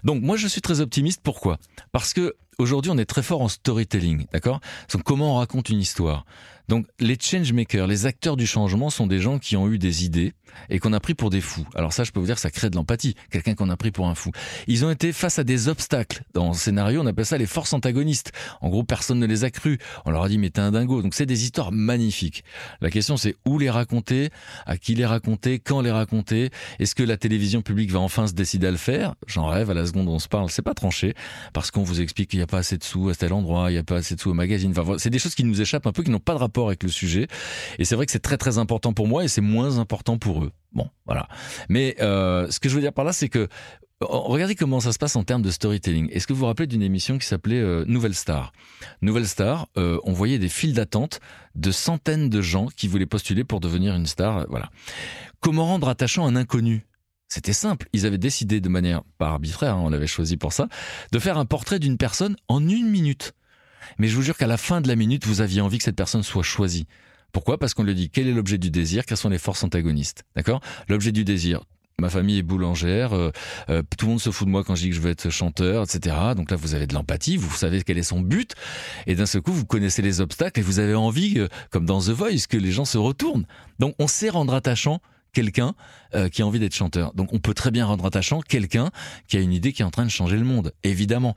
Donc 0.04 0.22
moi 0.22 0.36
je 0.36 0.46
suis 0.46 0.60
très 0.60 0.80
optimiste. 0.80 1.20
Pourquoi? 1.22 1.58
Parce 1.92 2.14
que 2.14 2.36
aujourd'hui 2.60 2.90
on 2.90 2.98
est 2.98 3.06
très 3.06 3.22
fort 3.22 3.42
en 3.42 3.48
storytelling, 3.48 4.26
d'accord? 4.32 4.60
Comment 5.04 5.34
on 5.34 5.38
raconte 5.38 5.68
une 5.70 5.80
histoire? 5.80 6.24
Donc 6.68 6.86
les 6.98 7.16
changemakers, 7.20 7.86
les 7.86 8.06
acteurs 8.06 8.36
du 8.36 8.46
changement 8.46 8.90
sont 8.90 9.06
des 9.06 9.18
gens 9.18 9.38
qui 9.38 9.56
ont 9.56 9.68
eu 9.68 9.78
des 9.78 10.04
idées 10.04 10.32
et 10.68 10.78
qu'on 10.78 10.92
a 10.92 11.00
pris 11.00 11.14
pour 11.14 11.30
des 11.30 11.40
fous. 11.40 11.66
Alors 11.74 11.92
ça, 11.92 12.04
je 12.04 12.10
peux 12.10 12.20
vous 12.20 12.26
dire, 12.26 12.38
ça 12.38 12.50
crée 12.50 12.70
de 12.70 12.76
l'empathie. 12.76 13.14
Quelqu'un 13.30 13.54
qu'on 13.54 13.70
a 13.70 13.76
pris 13.76 13.90
pour 13.90 14.08
un 14.08 14.14
fou. 14.14 14.30
Ils 14.66 14.84
ont 14.84 14.90
été 14.90 15.12
face 15.12 15.38
à 15.38 15.44
des 15.44 15.68
obstacles. 15.68 16.22
Dans 16.34 16.48
le 16.48 16.54
scénario, 16.54 17.00
on 17.00 17.06
appelle 17.06 17.26
ça 17.26 17.38
les 17.38 17.46
forces 17.46 17.72
antagonistes. 17.72 18.32
En 18.60 18.68
gros, 18.68 18.82
personne 18.82 19.18
ne 19.18 19.26
les 19.26 19.44
a 19.44 19.50
crues. 19.50 19.78
On 20.04 20.10
leur 20.10 20.24
a 20.24 20.28
dit, 20.28 20.38
mais 20.38 20.50
t'es 20.50 20.60
un 20.60 20.72
dingo. 20.72 21.02
Donc 21.02 21.14
c'est 21.14 21.26
des 21.26 21.44
histoires 21.44 21.72
magnifiques. 21.72 22.44
La 22.80 22.90
question, 22.90 23.16
c'est 23.16 23.36
où 23.46 23.58
les 23.58 23.70
raconter, 23.70 24.30
à 24.66 24.76
qui 24.76 24.94
les 24.94 25.06
raconter, 25.06 25.58
quand 25.58 25.80
les 25.80 25.90
raconter? 25.90 26.50
Est-ce 26.78 26.94
que 26.94 27.02
la 27.02 27.16
télévision 27.16 27.62
publique 27.62 27.90
va 27.90 28.00
enfin 28.00 28.26
se 28.26 28.32
décider 28.32 28.66
à 28.66 28.70
le 28.70 28.76
faire? 28.76 29.14
J'en 29.26 29.46
rêve 29.46 29.70
à 29.70 29.74
la 29.74 29.86
seconde 29.86 30.08
où 30.08 30.12
on 30.12 30.18
se 30.18 30.28
parle. 30.28 30.50
C'est 30.50 30.62
pas 30.62 30.74
tranché 30.74 31.14
parce 31.52 31.70
qu'on 31.70 31.82
vous 31.82 32.00
explique 32.00 32.30
qu'il 32.30 32.38
n'y 32.38 32.44
a 32.44 32.48
pas 32.48 32.58
assez 32.58 32.76
de 32.76 32.84
sous 32.84 33.08
à 33.08 33.14
tel 33.14 33.32
endroit, 33.32 33.70
il 33.70 33.74
n'y 33.74 33.78
a 33.78 33.84
pas 33.84 33.96
assez 33.96 34.14
de 34.14 34.20
sous 34.20 34.30
au 34.30 34.34
magazine. 34.34 34.74
Enfin, 34.76 34.96
c'est 34.98 35.10
des 35.10 35.18
choses 35.18 35.34
qui 35.34 35.44
nous 35.44 35.60
échappent 35.60 35.86
un 35.86 35.92
peu, 35.92 36.02
qui 36.02 36.10
n'ont 36.10 36.18
pas 36.18 36.34
de 36.34 36.38
rapport 36.38 36.59
avec 36.68 36.82
le 36.82 36.88
sujet. 36.88 37.26
Et 37.78 37.84
c'est 37.84 37.94
vrai 37.94 38.06
que 38.06 38.12
c'est 38.12 38.18
très 38.18 38.36
très 38.36 38.58
important 38.58 38.92
pour 38.92 39.08
moi 39.08 39.24
et 39.24 39.28
c'est 39.28 39.40
moins 39.40 39.78
important 39.78 40.18
pour 40.18 40.44
eux. 40.44 40.52
Bon, 40.72 40.88
voilà. 41.06 41.28
Mais 41.68 41.96
euh, 42.00 42.50
ce 42.50 42.60
que 42.60 42.68
je 42.68 42.74
veux 42.74 42.80
dire 42.80 42.92
par 42.92 43.04
là, 43.04 43.12
c'est 43.12 43.28
que 43.28 43.48
Regardez 44.02 44.54
comment 44.54 44.80
ça 44.80 44.94
se 44.94 44.98
passe 44.98 45.14
en 45.14 45.24
termes 45.24 45.42
de 45.42 45.50
storytelling. 45.50 46.08
Est-ce 46.10 46.26
que 46.26 46.32
vous 46.32 46.38
vous 46.40 46.46
rappelez 46.46 46.66
d'une 46.66 46.82
émission 46.82 47.18
qui 47.18 47.26
s'appelait 47.26 47.60
euh, 47.60 47.84
Nouvelle 47.86 48.14
Star? 48.14 48.54
Nouvelle 49.02 49.28
Star, 49.28 49.68
euh, 49.76 49.98
on 50.04 50.14
voyait 50.14 50.38
des 50.38 50.48
files 50.48 50.72
d'attente 50.72 51.20
de 51.54 51.70
centaines 51.70 52.30
de 52.30 52.40
gens 52.40 52.68
qui 52.74 52.88
voulaient 52.88 53.04
postuler 53.04 53.44
pour 53.44 53.60
devenir 53.60 53.94
une 53.94 54.06
star. 54.06 54.46
Voilà. 54.48 54.70
Comment 55.40 55.66
rendre 55.66 55.90
attachant 55.90 56.26
un 56.26 56.34
inconnu? 56.34 56.86
C'était 57.28 57.52
simple, 57.52 57.88
ils 57.92 58.06
avaient 58.06 58.18
décidé 58.18 58.60
de 58.60 58.68
manière 58.68 59.02
pas 59.18 59.28
arbitraire, 59.28 59.76
hein, 59.76 59.82
on 59.84 59.90
l'avait 59.90 60.08
choisi 60.08 60.36
pour 60.36 60.52
ça, 60.52 60.68
de 61.12 61.18
faire 61.20 61.38
un 61.38 61.44
portrait 61.44 61.78
d'une 61.78 61.96
personne 61.96 62.36
en 62.48 62.66
une 62.66 62.90
minute. 62.90 63.34
Mais 63.98 64.08
je 64.08 64.16
vous 64.16 64.22
jure 64.22 64.36
qu'à 64.36 64.46
la 64.46 64.56
fin 64.56 64.80
de 64.80 64.88
la 64.88 64.96
minute, 64.96 65.26
vous 65.26 65.40
aviez 65.40 65.60
envie 65.60 65.78
que 65.78 65.84
cette 65.84 65.96
personne 65.96 66.22
soit 66.22 66.42
choisie. 66.42 66.86
Pourquoi? 67.32 67.58
Parce 67.58 67.74
qu'on 67.74 67.84
lui 67.84 67.94
dit 67.94 68.10
quel 68.10 68.26
est 68.26 68.32
l'objet 68.32 68.58
du 68.58 68.70
désir, 68.70 69.06
quelles 69.06 69.16
sont 69.16 69.28
les 69.28 69.38
forces 69.38 69.62
antagonistes? 69.62 70.24
D'accord? 70.34 70.60
L'objet 70.88 71.12
du 71.12 71.24
désir, 71.24 71.62
ma 72.00 72.10
famille 72.10 72.38
est 72.38 72.42
boulangère, 72.42 73.12
euh, 73.12 73.30
euh, 73.68 73.82
tout 73.96 74.06
le 74.06 74.10
monde 74.10 74.20
se 74.20 74.30
fout 74.30 74.46
de 74.46 74.50
moi 74.50 74.64
quand 74.64 74.74
je 74.74 74.82
dis 74.82 74.88
que 74.88 74.96
je 74.96 75.00
veux 75.00 75.10
être 75.10 75.30
chanteur, 75.30 75.84
etc. 75.84 76.16
Donc 76.36 76.50
là, 76.50 76.56
vous 76.56 76.74
avez 76.74 76.86
de 76.86 76.94
l'empathie, 76.94 77.36
vous 77.36 77.54
savez 77.54 77.82
quel 77.82 77.98
est 77.98 78.02
son 78.02 78.20
but, 78.20 78.54
et 79.06 79.14
d'un 79.14 79.26
seul 79.26 79.42
coup, 79.42 79.52
vous 79.52 79.66
connaissez 79.66 80.02
les 80.02 80.20
obstacles 80.20 80.60
et 80.60 80.62
vous 80.62 80.78
avez 80.78 80.94
envie, 80.94 81.38
euh, 81.38 81.48
comme 81.70 81.86
dans 81.86 82.00
The 82.00 82.10
Voice, 82.10 82.46
que 82.48 82.56
les 82.56 82.72
gens 82.72 82.84
se 82.84 82.98
retournent. 82.98 83.46
Donc 83.78 83.94
on 83.98 84.08
sait 84.08 84.30
rendre 84.30 84.54
attachant 84.54 85.00
quelqu'un 85.32 85.74
euh, 86.14 86.28
qui 86.28 86.42
a 86.42 86.46
envie 86.46 86.58
d'être 86.58 86.74
chanteur. 86.74 87.12
Donc 87.14 87.32
on 87.32 87.38
peut 87.38 87.54
très 87.54 87.70
bien 87.70 87.86
rendre 87.86 88.04
attachant 88.04 88.40
quelqu'un 88.40 88.90
qui 89.28 89.36
a 89.36 89.40
une 89.40 89.52
idée 89.52 89.72
qui 89.72 89.82
est 89.82 89.84
en 89.84 89.90
train 89.90 90.04
de 90.04 90.10
changer 90.10 90.36
le 90.36 90.44
monde, 90.44 90.72
évidemment. 90.82 91.34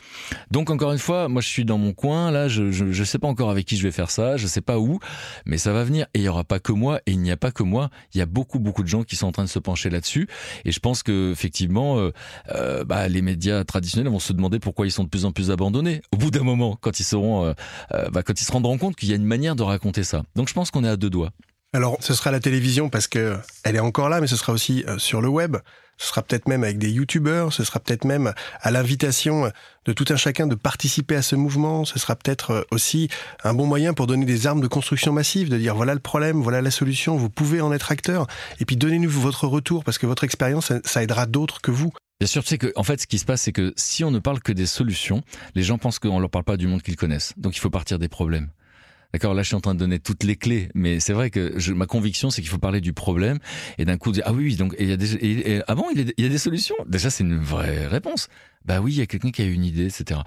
Donc 0.52 0.70
encore 0.70 0.92
une 0.92 1.00
fois, 1.00 1.28
moi 1.28 1.42
je 1.42 1.48
suis 1.48 1.66
dans 1.66 1.78
mon 1.78 1.94
coin, 1.94 2.32
là 2.32 2.48
je, 2.48 2.72
je, 2.72 2.92
je 2.92 3.04
sais 3.04 3.20
pas 3.20 3.28
encore 3.28 3.52
avec 3.52 3.66
qui 3.66 3.78
je 3.78 3.84
vais 3.84 3.92
faire 3.92 4.10
ça, 4.10 4.38
je 4.38 4.48
sais 4.48 4.62
pas 4.62 4.80
où, 4.80 5.00
mais 5.46 5.58
ça 5.58 5.74
va 5.74 5.84
venir 5.84 6.08
et 6.14 6.20
il 6.20 6.24
y 6.24 6.28
aura 6.28 6.44
pas 6.44 6.60
que 6.60 6.72
moi 6.72 7.00
et 7.06 7.12
il 7.12 7.20
n'y 7.20 7.32
a 7.32 7.38
pas 7.38 7.52
que 7.52 7.64
moi, 7.64 7.90
il 8.14 8.18
y 8.18 8.22
a 8.22 8.26
beaucoup 8.26 8.60
beaucoup 8.60 8.84
de 8.84 8.88
gens 8.88 9.04
qui 9.04 9.16
sont 9.16 9.28
en 9.28 9.32
train 9.32 9.44
de 9.44 9.50
se 9.50 9.60
pencher 9.60 9.90
là-dessus 9.90 10.28
et 10.66 10.72
je 10.72 10.80
pense 10.80 11.04
que 11.04 11.32
effectivement 11.32 12.00
euh, 12.00 12.12
euh, 12.56 12.84
bah, 12.84 13.08
les 13.08 13.22
médias 13.22 13.64
traditionnels 13.64 14.12
vont 14.12 14.20
se 14.20 14.34
demander 14.34 14.60
pourquoi 14.60 14.88
ils 14.88 14.92
sont 14.92 15.04
de 15.04 15.10
plus 15.10 15.26
en 15.26 15.32
plus 15.32 15.52
abandonnés 15.52 16.02
au 16.12 16.18
bout 16.18 16.32
d'un 16.32 16.44
moment 16.44 16.78
quand 16.80 17.00
ils 17.00 17.04
seront 17.04 17.54
bah, 17.92 18.24
quand 18.24 18.40
ils 18.40 18.46
se 18.46 18.52
rendront 18.52 18.78
compte 18.78 18.96
qu'il 18.96 19.10
y 19.10 19.14
a 19.14 19.16
une 19.16 19.26
manière 19.26 19.56
de 19.56 19.64
raconter 19.64 20.04
ça. 20.04 20.24
Donc 20.36 20.50
je 20.50 20.54
pense 20.54 20.72
qu'on 20.72 20.84
est 20.84 20.90
à 20.90 20.98
deux 20.98 21.10
doigts. 21.10 21.32
Alors, 21.76 21.98
ce 22.02 22.14
sera 22.14 22.30
la 22.30 22.40
télévision 22.40 22.90
parce 22.90 23.08
que 23.08 23.36
elle 23.64 23.76
est 23.76 23.80
encore 23.80 24.08
là, 24.08 24.22
mais 24.22 24.28
ce 24.28 24.36
sera 24.36 24.54
aussi 24.54 24.84
euh, 24.88 25.00
sur 25.00 25.22
le 25.22 25.28
web. 25.28 25.58
Ce 25.98 26.08
sera 26.08 26.22
peut-être 26.22 26.48
même 26.48 26.64
avec 26.64 26.78
des 26.78 26.92
youtubeurs, 26.92 27.52
ce 27.52 27.64
sera 27.64 27.80
peut-être 27.80 28.06
même 28.06 28.34
à 28.62 28.72
l'invitation 28.72 29.52
de 29.86 29.94
tout 29.94 30.06
un 30.10 30.16
chacun 30.16 30.46
de 30.46 30.54
participer 30.54 31.16
à 31.16 31.24
ce 31.24 31.36
mouvement. 31.36 31.84
Ce 31.84 31.98
sera 31.98 32.16
peut-être 32.16 32.52
euh, 32.52 32.62
aussi 32.70 33.10
un 33.44 33.56
bon 33.56 33.66
moyen 33.66 33.96
pour 33.96 34.06
donner 34.06 34.26
des 34.26 34.46
armes 34.46 34.62
de 34.62 34.68
construction 34.68 35.14
massive, 35.14 35.50
de 35.50 35.58
dire 35.58 35.74
voilà 35.74 35.96
le 35.96 36.00
problème, 36.00 36.42
voilà 36.44 36.62
la 36.62 36.72
solution, 36.72 37.18
vous 37.18 37.32
pouvez 37.32 37.60
en 37.60 37.74
être 37.74 37.92
acteur. 37.92 38.28
Et 38.60 38.66
puis 38.66 38.76
donnez-nous 38.76 39.10
votre 39.10 39.48
retour 39.48 39.84
parce 39.84 39.98
que 39.98 40.06
votre 40.06 40.24
expérience, 40.24 40.72
ça 40.84 41.02
aidera 41.02 41.26
d'autres 41.26 41.60
que 41.60 41.72
vous. 41.72 41.92
Bien 42.20 42.28
sûr, 42.28 42.44
tu 42.44 42.50
sais 42.50 42.58
que, 42.60 42.72
en 42.76 42.84
fait, 42.84 43.02
ce 43.02 43.08
qui 43.08 43.18
se 43.18 43.26
passe, 43.26 43.42
c'est 43.42 43.52
que 43.52 43.74
si 43.76 44.04
on 44.04 44.12
ne 44.12 44.20
parle 44.20 44.40
que 44.40 44.52
des 44.52 44.68
solutions, 44.68 45.24
les 45.56 45.64
gens 45.64 45.80
pensent 45.80 46.00
qu'on 46.00 46.20
leur 46.20 46.30
parle 46.30 46.46
pas 46.46 46.56
du 46.56 46.68
monde 46.68 46.84
qu'ils 46.84 46.96
connaissent. 46.96 47.34
Donc, 47.38 47.58
il 47.58 47.60
faut 47.60 47.72
partir 47.72 47.98
des 47.98 48.08
problèmes. 48.08 48.50
D'accord, 49.14 49.36
là 49.36 49.44
je 49.44 49.48
suis 49.48 49.56
en 49.56 49.62
train 49.62 49.76
de 49.76 49.80
donner 49.80 50.00
toutes 50.00 50.24
les 50.24 50.36
clés, 50.36 50.70
mais 50.74 51.00
c'est 51.00 51.14
vrai 51.14 51.30
que 51.30 51.54
je, 51.58 51.72
ma 51.72 51.86
conviction 51.86 52.32
c'est 52.32 52.42
qu'il 52.42 52.50
faut 52.50 52.58
parler 52.58 52.82
du 52.82 52.94
problème 52.94 53.38
et 53.78 53.86
d'un 53.86 53.98
coup 53.98 54.12
dire 54.12 54.24
ah 54.26 54.34
oui, 54.34 54.46
oui 54.46 54.56
donc 54.56 54.76
il 54.80 54.90
y 54.90 54.92
a 54.92 54.98
des 54.98 55.14
et, 55.16 55.54
et, 55.54 55.62
ah 55.68 55.76
bon, 55.76 55.86
il 55.96 56.14
y 56.18 56.26
a 56.26 56.30
des 56.30 56.38
solutions? 56.40 56.76
Déjà 56.88 57.12
c'est 57.12 57.24
une 57.24 57.38
vraie 57.38 57.86
réponse. 57.86 58.28
Bah 58.66 58.82
oui, 58.82 58.94
il 58.94 58.98
y 58.98 59.02
a 59.02 59.06
quelqu'un 59.06 59.30
qui 59.30 59.44
a 59.44 59.46
une 59.46 59.66
idée, 59.66 59.86
etc. 59.86 60.22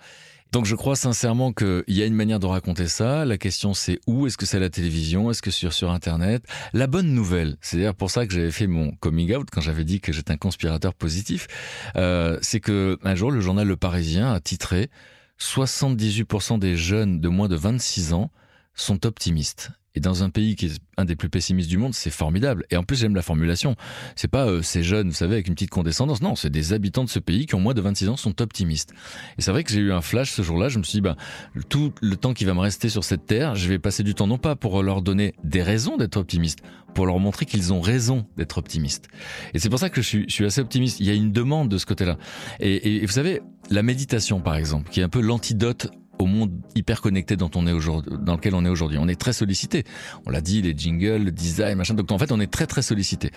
Donc 0.52 0.66
je 0.66 0.76
crois 0.76 0.94
sincèrement 0.94 1.52
qu'il 1.52 1.82
y 1.88 2.00
a 2.00 2.06
une 2.06 2.14
manière 2.14 2.38
de 2.38 2.46
raconter 2.46 2.86
ça. 2.86 3.24
La 3.24 3.38
question 3.38 3.74
c'est 3.74 3.98
où? 4.06 4.28
Est-ce 4.28 4.36
que 4.36 4.46
c'est 4.46 4.60
la 4.60 4.70
télévision? 4.70 5.32
Est-ce 5.32 5.42
que 5.42 5.50
sur, 5.50 5.72
sur 5.72 5.90
Internet? 5.90 6.44
La 6.72 6.86
bonne 6.86 7.12
nouvelle, 7.12 7.56
c'est 7.60 7.78
d'ailleurs 7.78 7.96
pour 7.96 8.12
ça 8.12 8.24
que 8.24 8.32
j'avais 8.32 8.52
fait 8.52 8.68
mon 8.68 8.92
coming 8.92 9.34
out 9.34 9.48
quand 9.50 9.60
j'avais 9.60 9.84
dit 9.84 10.00
que 10.00 10.12
j'étais 10.12 10.30
un 10.30 10.36
conspirateur 10.36 10.94
positif, 10.94 11.48
euh, 11.96 12.38
c'est 12.40 12.60
que 12.60 12.98
un 13.02 13.16
jour 13.16 13.32
le 13.32 13.40
journal 13.40 13.66
Le 13.66 13.76
Parisien 13.76 14.32
a 14.32 14.38
titré 14.38 14.90
78% 15.40 16.60
des 16.60 16.76
jeunes 16.76 17.20
de 17.20 17.28
moins 17.28 17.48
de 17.48 17.56
26 17.56 18.12
ans 18.12 18.30
sont 18.76 19.06
optimistes. 19.06 19.72
Et 19.96 20.00
dans 20.00 20.22
un 20.22 20.28
pays 20.28 20.56
qui 20.56 20.66
est 20.66 20.78
un 20.98 21.06
des 21.06 21.16
plus 21.16 21.30
pessimistes 21.30 21.70
du 21.70 21.78
monde, 21.78 21.94
c'est 21.94 22.10
formidable. 22.10 22.66
Et 22.70 22.76
en 22.76 22.82
plus, 22.82 22.96
j'aime 22.96 23.14
la 23.14 23.22
formulation. 23.22 23.76
C'est 24.14 24.28
pas 24.28 24.46
euh, 24.46 24.60
ces 24.60 24.82
jeunes, 24.82 25.08
vous 25.08 25.14
savez, 25.14 25.34
avec 25.34 25.48
une 25.48 25.54
petite 25.54 25.70
condescendance. 25.70 26.20
Non, 26.20 26.36
c'est 26.36 26.50
des 26.50 26.74
habitants 26.74 27.02
de 27.02 27.08
ce 27.08 27.18
pays 27.18 27.46
qui 27.46 27.54
ont 27.54 27.60
moins 27.60 27.72
de 27.72 27.80
26 27.80 28.10
ans 28.10 28.16
sont 28.16 28.42
optimistes. 28.42 28.92
Et 29.38 29.42
c'est 29.42 29.50
vrai 29.50 29.64
que 29.64 29.72
j'ai 29.72 29.80
eu 29.80 29.92
un 29.92 30.02
flash 30.02 30.32
ce 30.32 30.42
jour-là. 30.42 30.68
Je 30.68 30.78
me 30.78 30.82
suis 30.82 30.96
dit, 30.96 31.00
bah, 31.00 31.16
tout 31.70 31.94
le 32.02 32.16
temps 32.16 32.34
qui 32.34 32.44
va 32.44 32.52
me 32.52 32.60
rester 32.60 32.90
sur 32.90 33.04
cette 33.04 33.24
terre, 33.24 33.54
je 33.54 33.68
vais 33.68 33.78
passer 33.78 34.02
du 34.02 34.14
temps 34.14 34.26
non 34.26 34.36
pas 34.36 34.54
pour 34.54 34.82
leur 34.82 35.00
donner 35.00 35.34
des 35.42 35.62
raisons 35.62 35.96
d'être 35.96 36.18
optimistes, 36.18 36.58
pour 36.94 37.06
leur 37.06 37.18
montrer 37.18 37.46
qu'ils 37.46 37.72
ont 37.72 37.80
raison 37.80 38.26
d'être 38.36 38.58
optimistes. 38.58 39.08
Et 39.54 39.58
c'est 39.58 39.70
pour 39.70 39.78
ça 39.78 39.88
que 39.88 40.02
je 40.02 40.06
suis, 40.06 40.24
je 40.28 40.34
suis, 40.34 40.44
assez 40.44 40.60
optimiste. 40.60 41.00
Il 41.00 41.06
y 41.06 41.10
a 41.10 41.14
une 41.14 41.32
demande 41.32 41.70
de 41.70 41.78
ce 41.78 41.86
côté-là. 41.86 42.18
Et, 42.60 42.96
et 42.96 43.06
vous 43.06 43.12
savez, 43.12 43.40
la 43.70 43.82
méditation, 43.82 44.42
par 44.42 44.56
exemple, 44.56 44.90
qui 44.90 45.00
est 45.00 45.04
un 45.04 45.08
peu 45.08 45.20
l'antidote 45.20 45.90
au 46.18 46.26
monde 46.26 46.50
hyper 46.74 47.00
connecté 47.00 47.36
dont 47.36 47.50
on 47.54 47.66
est 47.66 47.72
dans 48.20 48.34
lequel 48.34 48.54
on 48.54 48.64
est 48.64 48.68
aujourd'hui. 48.68 48.98
On 48.98 49.08
est 49.08 49.20
très 49.20 49.32
sollicité. 49.32 49.84
On 50.26 50.30
l'a 50.30 50.40
dit, 50.40 50.62
les 50.62 50.76
jingles, 50.76 51.24
le 51.24 51.30
design, 51.30 51.76
machin. 51.76 51.94
Donc 51.94 52.10
en 52.12 52.18
fait, 52.18 52.32
on 52.32 52.40
est 52.40 52.50
très 52.50 52.66
très 52.66 52.82
sollicité. 52.82 53.30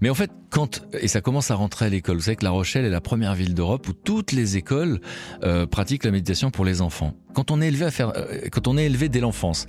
Mais 0.00 0.10
en 0.10 0.14
fait, 0.14 0.30
quand 0.50 0.82
et 1.00 1.08
ça 1.08 1.20
commence 1.20 1.50
à 1.50 1.54
rentrer 1.54 1.86
à 1.86 1.88
l'école, 1.88 2.16
vous 2.16 2.22
savez 2.22 2.36
que 2.36 2.44
La 2.44 2.50
Rochelle 2.50 2.84
est 2.84 2.90
la 2.90 3.00
première 3.00 3.34
ville 3.34 3.54
d'Europe 3.54 3.88
où 3.88 3.92
toutes 3.92 4.32
les 4.32 4.56
écoles 4.56 5.00
euh, 5.44 5.66
pratiquent 5.66 6.04
la 6.04 6.10
méditation 6.10 6.50
pour 6.50 6.64
les 6.64 6.82
enfants. 6.82 7.14
Quand 7.34 7.50
on 7.50 7.60
est 7.60 7.68
élevé 7.68 7.86
à 7.86 7.90
faire, 7.90 8.12
euh, 8.16 8.48
quand 8.50 8.68
on 8.68 8.76
est 8.76 8.84
élevé 8.84 9.08
dès 9.08 9.20
l'enfance, 9.20 9.66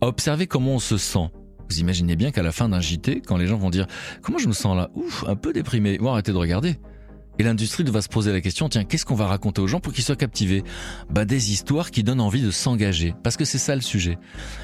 à 0.00 0.06
observer 0.06 0.46
comment 0.46 0.72
on 0.72 0.78
se 0.78 0.96
sent. 0.96 1.30
Vous 1.68 1.80
imaginez 1.80 2.16
bien 2.16 2.32
qu'à 2.32 2.42
la 2.42 2.52
fin 2.52 2.68
d'un 2.68 2.80
JT, 2.80 3.22
quand 3.26 3.36
les 3.36 3.46
gens 3.46 3.56
vont 3.56 3.70
dire 3.70 3.86
comment 4.20 4.38
je 4.38 4.48
me 4.48 4.52
sens 4.52 4.76
là, 4.76 4.90
ouf, 4.94 5.24
un 5.26 5.36
peu 5.36 5.52
déprimé, 5.52 5.96
vont 5.98 6.12
arrêter 6.12 6.32
de 6.32 6.36
regarder. 6.36 6.76
Et 7.38 7.42
l'industrie 7.42 7.82
va 7.84 8.02
se 8.02 8.08
poser 8.08 8.32
la 8.32 8.40
question, 8.40 8.68
tiens, 8.68 8.84
qu'est-ce 8.84 9.04
qu'on 9.04 9.14
va 9.14 9.26
raconter 9.26 9.60
aux 9.60 9.66
gens 9.66 9.80
pour 9.80 9.92
qu'ils 9.92 10.04
soient 10.04 10.16
captivés? 10.16 10.62
Bah 11.10 11.24
des 11.24 11.52
histoires 11.52 11.90
qui 11.90 12.02
donnent 12.02 12.20
envie 12.20 12.42
de 12.42 12.50
s'engager, 12.50 13.14
parce 13.22 13.36
que 13.36 13.44
c'est 13.44 13.58
ça 13.58 13.74
le 13.74 13.80
sujet. 13.80 14.18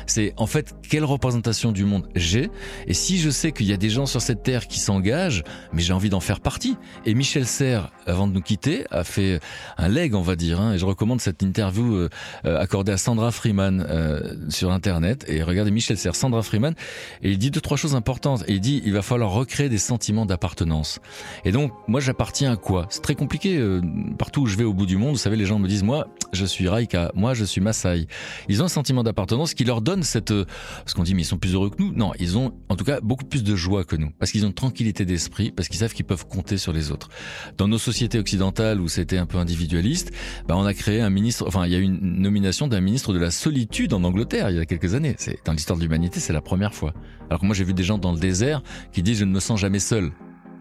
C'est 0.06 0.34
en 0.36 0.46
fait 0.46 0.74
quelle 0.88 1.04
représentation 1.04 1.72
du 1.72 1.84
monde 1.84 2.08
j'ai, 2.14 2.50
et 2.86 2.94
si 2.94 3.18
je 3.18 3.30
sais 3.30 3.52
qu'il 3.52 3.66
y 3.66 3.72
a 3.72 3.76
des 3.76 3.90
gens 3.90 4.06
sur 4.06 4.20
cette 4.20 4.42
terre 4.42 4.66
qui 4.66 4.78
s'engagent, 4.78 5.44
mais 5.72 5.82
j'ai 5.82 5.92
envie 5.92 6.10
d'en 6.10 6.20
faire 6.20 6.40
partie. 6.40 6.76
Et 7.06 7.14
Michel 7.14 7.46
Serres, 7.46 7.90
avant 8.06 8.26
de 8.26 8.32
nous 8.32 8.42
quitter, 8.42 8.84
a 8.90 9.02
fait 9.02 9.40
un 9.78 9.88
leg, 9.88 10.14
on 10.14 10.22
va 10.22 10.36
dire, 10.36 10.60
hein, 10.60 10.74
et 10.74 10.78
je 10.78 10.84
recommande 10.84 11.20
cette 11.20 11.42
interview 11.42 11.96
euh, 11.96 12.08
accordée 12.44 12.92
à 12.92 12.98
Sandra 12.98 13.32
Freeman 13.32 13.84
euh, 13.88 14.34
sur 14.50 14.70
Internet. 14.72 15.24
Et 15.28 15.42
regardez 15.42 15.70
Michel 15.70 15.96
Serres, 15.96 16.16
Sandra 16.16 16.42
Freeman, 16.42 16.74
et 17.22 17.30
il 17.30 17.38
dit 17.38 17.50
deux 17.50 17.60
trois 17.60 17.76
choses 17.76 17.94
importantes. 17.94 18.44
Il 18.46 18.60
dit 18.60 18.82
il 18.84 18.92
va 18.92 19.02
falloir 19.02 19.30
recréer 19.30 19.68
des 19.68 19.78
sentiments 19.78 20.26
d'appartenance. 20.26 21.00
Et 21.44 21.52
donc 21.52 21.72
moi 21.86 22.00
j'appartiens 22.00 22.57
quoi 22.58 22.86
C'est 22.90 23.02
très 23.02 23.14
compliqué. 23.14 23.56
Euh, 23.56 23.80
partout 24.18 24.42
où 24.42 24.46
je 24.46 24.56
vais 24.56 24.64
au 24.64 24.72
bout 24.72 24.86
du 24.86 24.96
monde, 24.96 25.12
vous 25.12 25.18
savez, 25.18 25.36
les 25.36 25.46
gens 25.46 25.58
me 25.58 25.68
disent 25.68 25.82
moi, 25.82 26.08
je 26.32 26.44
suis 26.44 26.68
Raika, 26.68 27.10
moi, 27.14 27.34
je 27.34 27.44
suis 27.44 27.60
Maasai. 27.60 28.06
Ils 28.48 28.62
ont 28.62 28.66
un 28.66 28.68
sentiment 28.68 29.02
d'appartenance 29.02 29.54
qui 29.54 29.64
leur 29.64 29.80
donne 29.80 30.02
cette. 30.02 30.30
Euh, 30.30 30.44
parce 30.78 30.94
qu'on 30.94 31.02
dit 31.02 31.14
mais 31.14 31.22
ils 31.22 31.26
sont 31.26 31.38
plus 31.38 31.54
heureux 31.54 31.70
que 31.70 31.82
nous. 31.82 31.92
Non, 31.92 32.12
ils 32.18 32.36
ont 32.36 32.52
en 32.68 32.76
tout 32.76 32.84
cas 32.84 33.00
beaucoup 33.00 33.24
plus 33.24 33.42
de 33.42 33.56
joie 33.56 33.84
que 33.84 33.96
nous, 33.96 34.10
parce 34.18 34.32
qu'ils 34.32 34.46
ont 34.46 34.52
tranquillité 34.52 35.04
d'esprit, 35.04 35.50
parce 35.50 35.68
qu'ils 35.68 35.78
savent 35.78 35.94
qu'ils 35.94 36.04
peuvent 36.04 36.26
compter 36.26 36.58
sur 36.58 36.72
les 36.72 36.90
autres. 36.90 37.08
Dans 37.56 37.68
nos 37.68 37.78
sociétés 37.78 38.18
occidentales 38.18 38.80
où 38.80 38.88
c'était 38.88 39.18
un 39.18 39.26
peu 39.26 39.38
individualiste, 39.38 40.12
bah 40.46 40.54
on 40.56 40.64
a 40.64 40.74
créé 40.74 41.00
un 41.00 41.10
ministre. 41.10 41.44
Enfin, 41.46 41.66
il 41.66 41.72
y 41.72 41.74
a 41.74 41.78
eu 41.78 41.82
une 41.82 42.20
nomination 42.20 42.68
d'un 42.68 42.80
ministre 42.80 43.12
de 43.12 43.18
la 43.18 43.30
solitude 43.30 43.92
en 43.92 44.04
Angleterre 44.04 44.50
il 44.50 44.56
y 44.56 44.60
a 44.60 44.66
quelques 44.66 44.94
années. 44.94 45.14
C'est 45.18 45.38
dans 45.44 45.52
l'histoire 45.52 45.78
de 45.78 45.82
l'humanité, 45.82 46.20
c'est 46.20 46.32
la 46.32 46.40
première 46.40 46.74
fois. 46.74 46.92
Alors 47.30 47.40
que 47.40 47.46
moi 47.46 47.54
j'ai 47.54 47.64
vu 47.64 47.74
des 47.74 47.82
gens 47.82 47.98
dans 47.98 48.12
le 48.12 48.18
désert 48.18 48.62
qui 48.92 49.02
disent 49.02 49.18
je 49.18 49.24
ne 49.24 49.32
me 49.32 49.40
sens 49.40 49.60
jamais 49.60 49.78
seul 49.78 50.12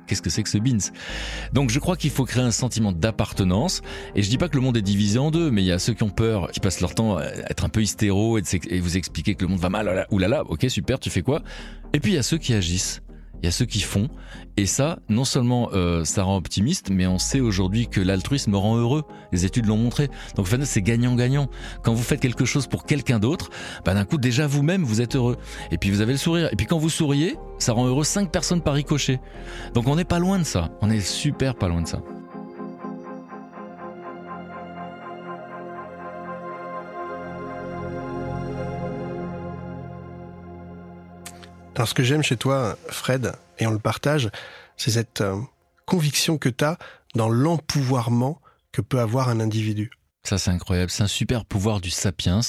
qu'est-ce 0.08 0.22
que 0.22 0.30
c'est 0.30 0.44
que 0.44 0.50
ce 0.50 0.58
Beans? 0.58 0.92
Donc 1.54 1.70
je 1.70 1.80
crois 1.80 1.96
qu'il 1.96 2.10
faut 2.10 2.26
créer 2.26 2.44
un 2.44 2.52
sentiment 2.52 2.92
d'appartenance. 2.92 3.82
Et 4.16 4.24
je 4.24 4.30
dis 4.30 4.38
pas 4.38 4.50
que 4.50 4.56
le 4.56 4.62
monde 4.62 4.78
est 4.78 4.82
divisé 4.82 5.20
en 5.20 5.32
deux, 5.32 5.52
mais 5.52 5.62
il 5.62 5.68
y 5.68 5.72
a 5.72 5.80
ceux 5.80 5.94
qui 5.94 6.04
ont 6.04 6.10
peur, 6.10 6.52
qui 6.52 6.60
passent 6.60 6.82
leur 6.82 6.96
temps 6.96 7.18
à 7.18 7.26
être 7.26 7.66
un 7.66 7.70
peu 7.70 7.82
hystéro 7.82 8.38
et, 8.38 8.44
et 8.70 8.80
vous 8.80 8.98
expliquer 8.98 9.36
que 9.36 9.44
le 9.44 9.50
monde 9.50 9.60
va 9.60 9.70
mal. 9.70 10.08
Oulala, 10.12 10.44
ok 10.46 10.66
super, 10.70 11.00
tu 11.00 11.10
fais 11.10 11.22
quoi? 11.22 11.44
Et 11.94 12.00
puis 12.00 12.14
il 12.14 12.16
y 12.16 12.20
a 12.20 12.24
ceux 12.24 12.38
qui 12.38 12.54
agissent. 12.54 13.02
Il 13.42 13.46
y 13.46 13.48
a 13.48 13.52
ceux 13.52 13.66
qui 13.66 13.80
font. 13.82 14.08
Et 14.56 14.66
ça, 14.66 15.00
non 15.10 15.26
seulement 15.26 15.70
euh, 15.74 16.04
ça 16.04 16.24
rend 16.24 16.36
optimiste, 16.36 16.90
mais 16.90 17.06
on 17.06 17.20
sait 17.20 17.40
aujourd'hui 17.40 17.88
que 17.88 18.02
l'altruisme 18.02 18.56
rend 18.56 18.78
heureux. 18.78 19.04
Les 19.32 19.46
études 19.46 19.68
l'ont 19.68 19.78
montré. 19.78 20.10
Donc 20.36 20.48
en 20.52 20.66
c'est 20.66 20.82
gagnant-gagnant. 20.82 21.50
Quand 21.84 21.94
vous 21.94 22.04
faites 22.04 22.20
quelque 22.20 22.46
chose 22.46 22.68
pour 22.68 22.86
quelqu'un 22.86 23.20
d'autre, 23.20 23.50
bah, 23.86 23.94
d'un 23.94 24.06
coup, 24.06 24.18
déjà 24.18 24.48
vous-même, 24.48 24.84
vous 24.84 25.02
êtes 25.02 25.16
heureux. 25.16 25.38
Et 25.72 25.78
puis 25.78 25.92
vous 25.92 26.02
avez 26.02 26.14
le 26.14 26.18
sourire. 26.18 26.50
Et 26.52 26.56
puis 26.56 26.66
quand 26.66 26.80
vous 26.80 26.90
souriez, 26.90 27.36
ça 27.60 27.74
rend 27.74 27.86
heureux 27.86 28.04
cinq 28.04 28.32
personnes 28.32 28.62
par 28.62 28.74
ricochet. 28.74 29.20
Donc 29.74 29.88
on 29.88 29.96
n'est 29.96 30.06
pas 30.06 30.20
loin 30.20 30.40
de 30.40 30.44
ça. 30.44 30.72
On 30.82 30.90
est 30.90 31.02
super 31.02 31.56
pas 31.56 31.68
loin 31.68 31.82
de 31.82 31.88
ça. 31.88 32.02
Alors 41.78 41.88
ce 41.88 41.94
que 41.94 42.02
j'aime 42.02 42.24
chez 42.24 42.38
toi, 42.38 42.76
Fred, 42.90 43.34
et 43.60 43.68
on 43.68 43.72
le 43.72 43.78
partage, 43.78 44.32
c'est 44.78 44.90
cette 44.90 45.22
euh, 45.22 45.40
conviction 45.86 46.40
que 46.40 46.50
tu 46.50 46.66
as 46.66 46.80
dans 47.14 47.30
l'empouvoirment 47.30 48.42
que 48.72 48.82
peut 48.82 49.00
avoir 49.00 49.30
un 49.30 49.40
individu. 49.40 49.92
Ça 50.24 50.40
c'est 50.40 50.50
incroyable, 50.50 50.90
c'est 50.90 51.04
un 51.04 51.08
super 51.08 51.46
pouvoir 51.46 51.80
du 51.80 51.92
sapiens. 51.92 52.40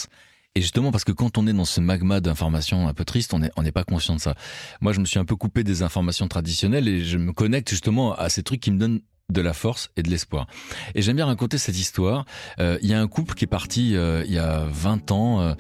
Et 0.55 0.63
justement 0.63 0.91
parce 0.91 1.05
que 1.05 1.13
quand 1.13 1.37
on 1.37 1.47
est 1.47 1.53
dans 1.53 1.67
ce 1.67 1.83
magma 1.83 2.23
d'informations 2.23 2.89
un 2.89 2.95
peu 2.95 3.05
triste, 3.05 3.35
on 3.35 3.63
n'est 3.63 3.73
pas 3.73 3.85
conscient 3.85 4.17
de 4.17 4.21
ça. 4.21 4.35
Moi 4.81 4.95
je 4.95 5.01
me 5.01 5.05
suis 5.05 5.19
un 5.19 5.27
peu 5.27 5.37
coupé 5.37 5.63
des 5.63 5.83
informations 5.83 6.27
traditionnelles 6.27 6.89
et 6.89 7.05
je 7.05 7.19
me 7.19 7.35
connecte 7.35 7.69
justement 7.69 8.15
à 8.15 8.31
ces 8.31 8.43
trucs 8.43 8.61
qui 8.61 8.71
me 8.71 8.79
donnent 8.79 9.01
de 9.31 9.43
la 9.43 9.53
force 9.53 9.91
et 9.99 10.03
de 10.03 10.09
l'espoir. 10.09 10.47
Et 10.95 11.03
j'aime 11.03 11.17
bien 11.17 11.27
raconter 11.27 11.59
cette 11.59 11.79
histoire. 11.79 12.25
Euh, 12.61 12.79
il 12.81 12.89
y 12.89 12.95
a 12.95 13.01
un 13.01 13.09
couple 13.09 13.35
qui 13.35 13.45
est 13.45 13.47
parti 13.47 13.95
euh, 13.95 14.25
il 14.25 14.33
y 14.33 14.39
a 14.39 14.65
20 14.71 15.13
ans 15.13 15.55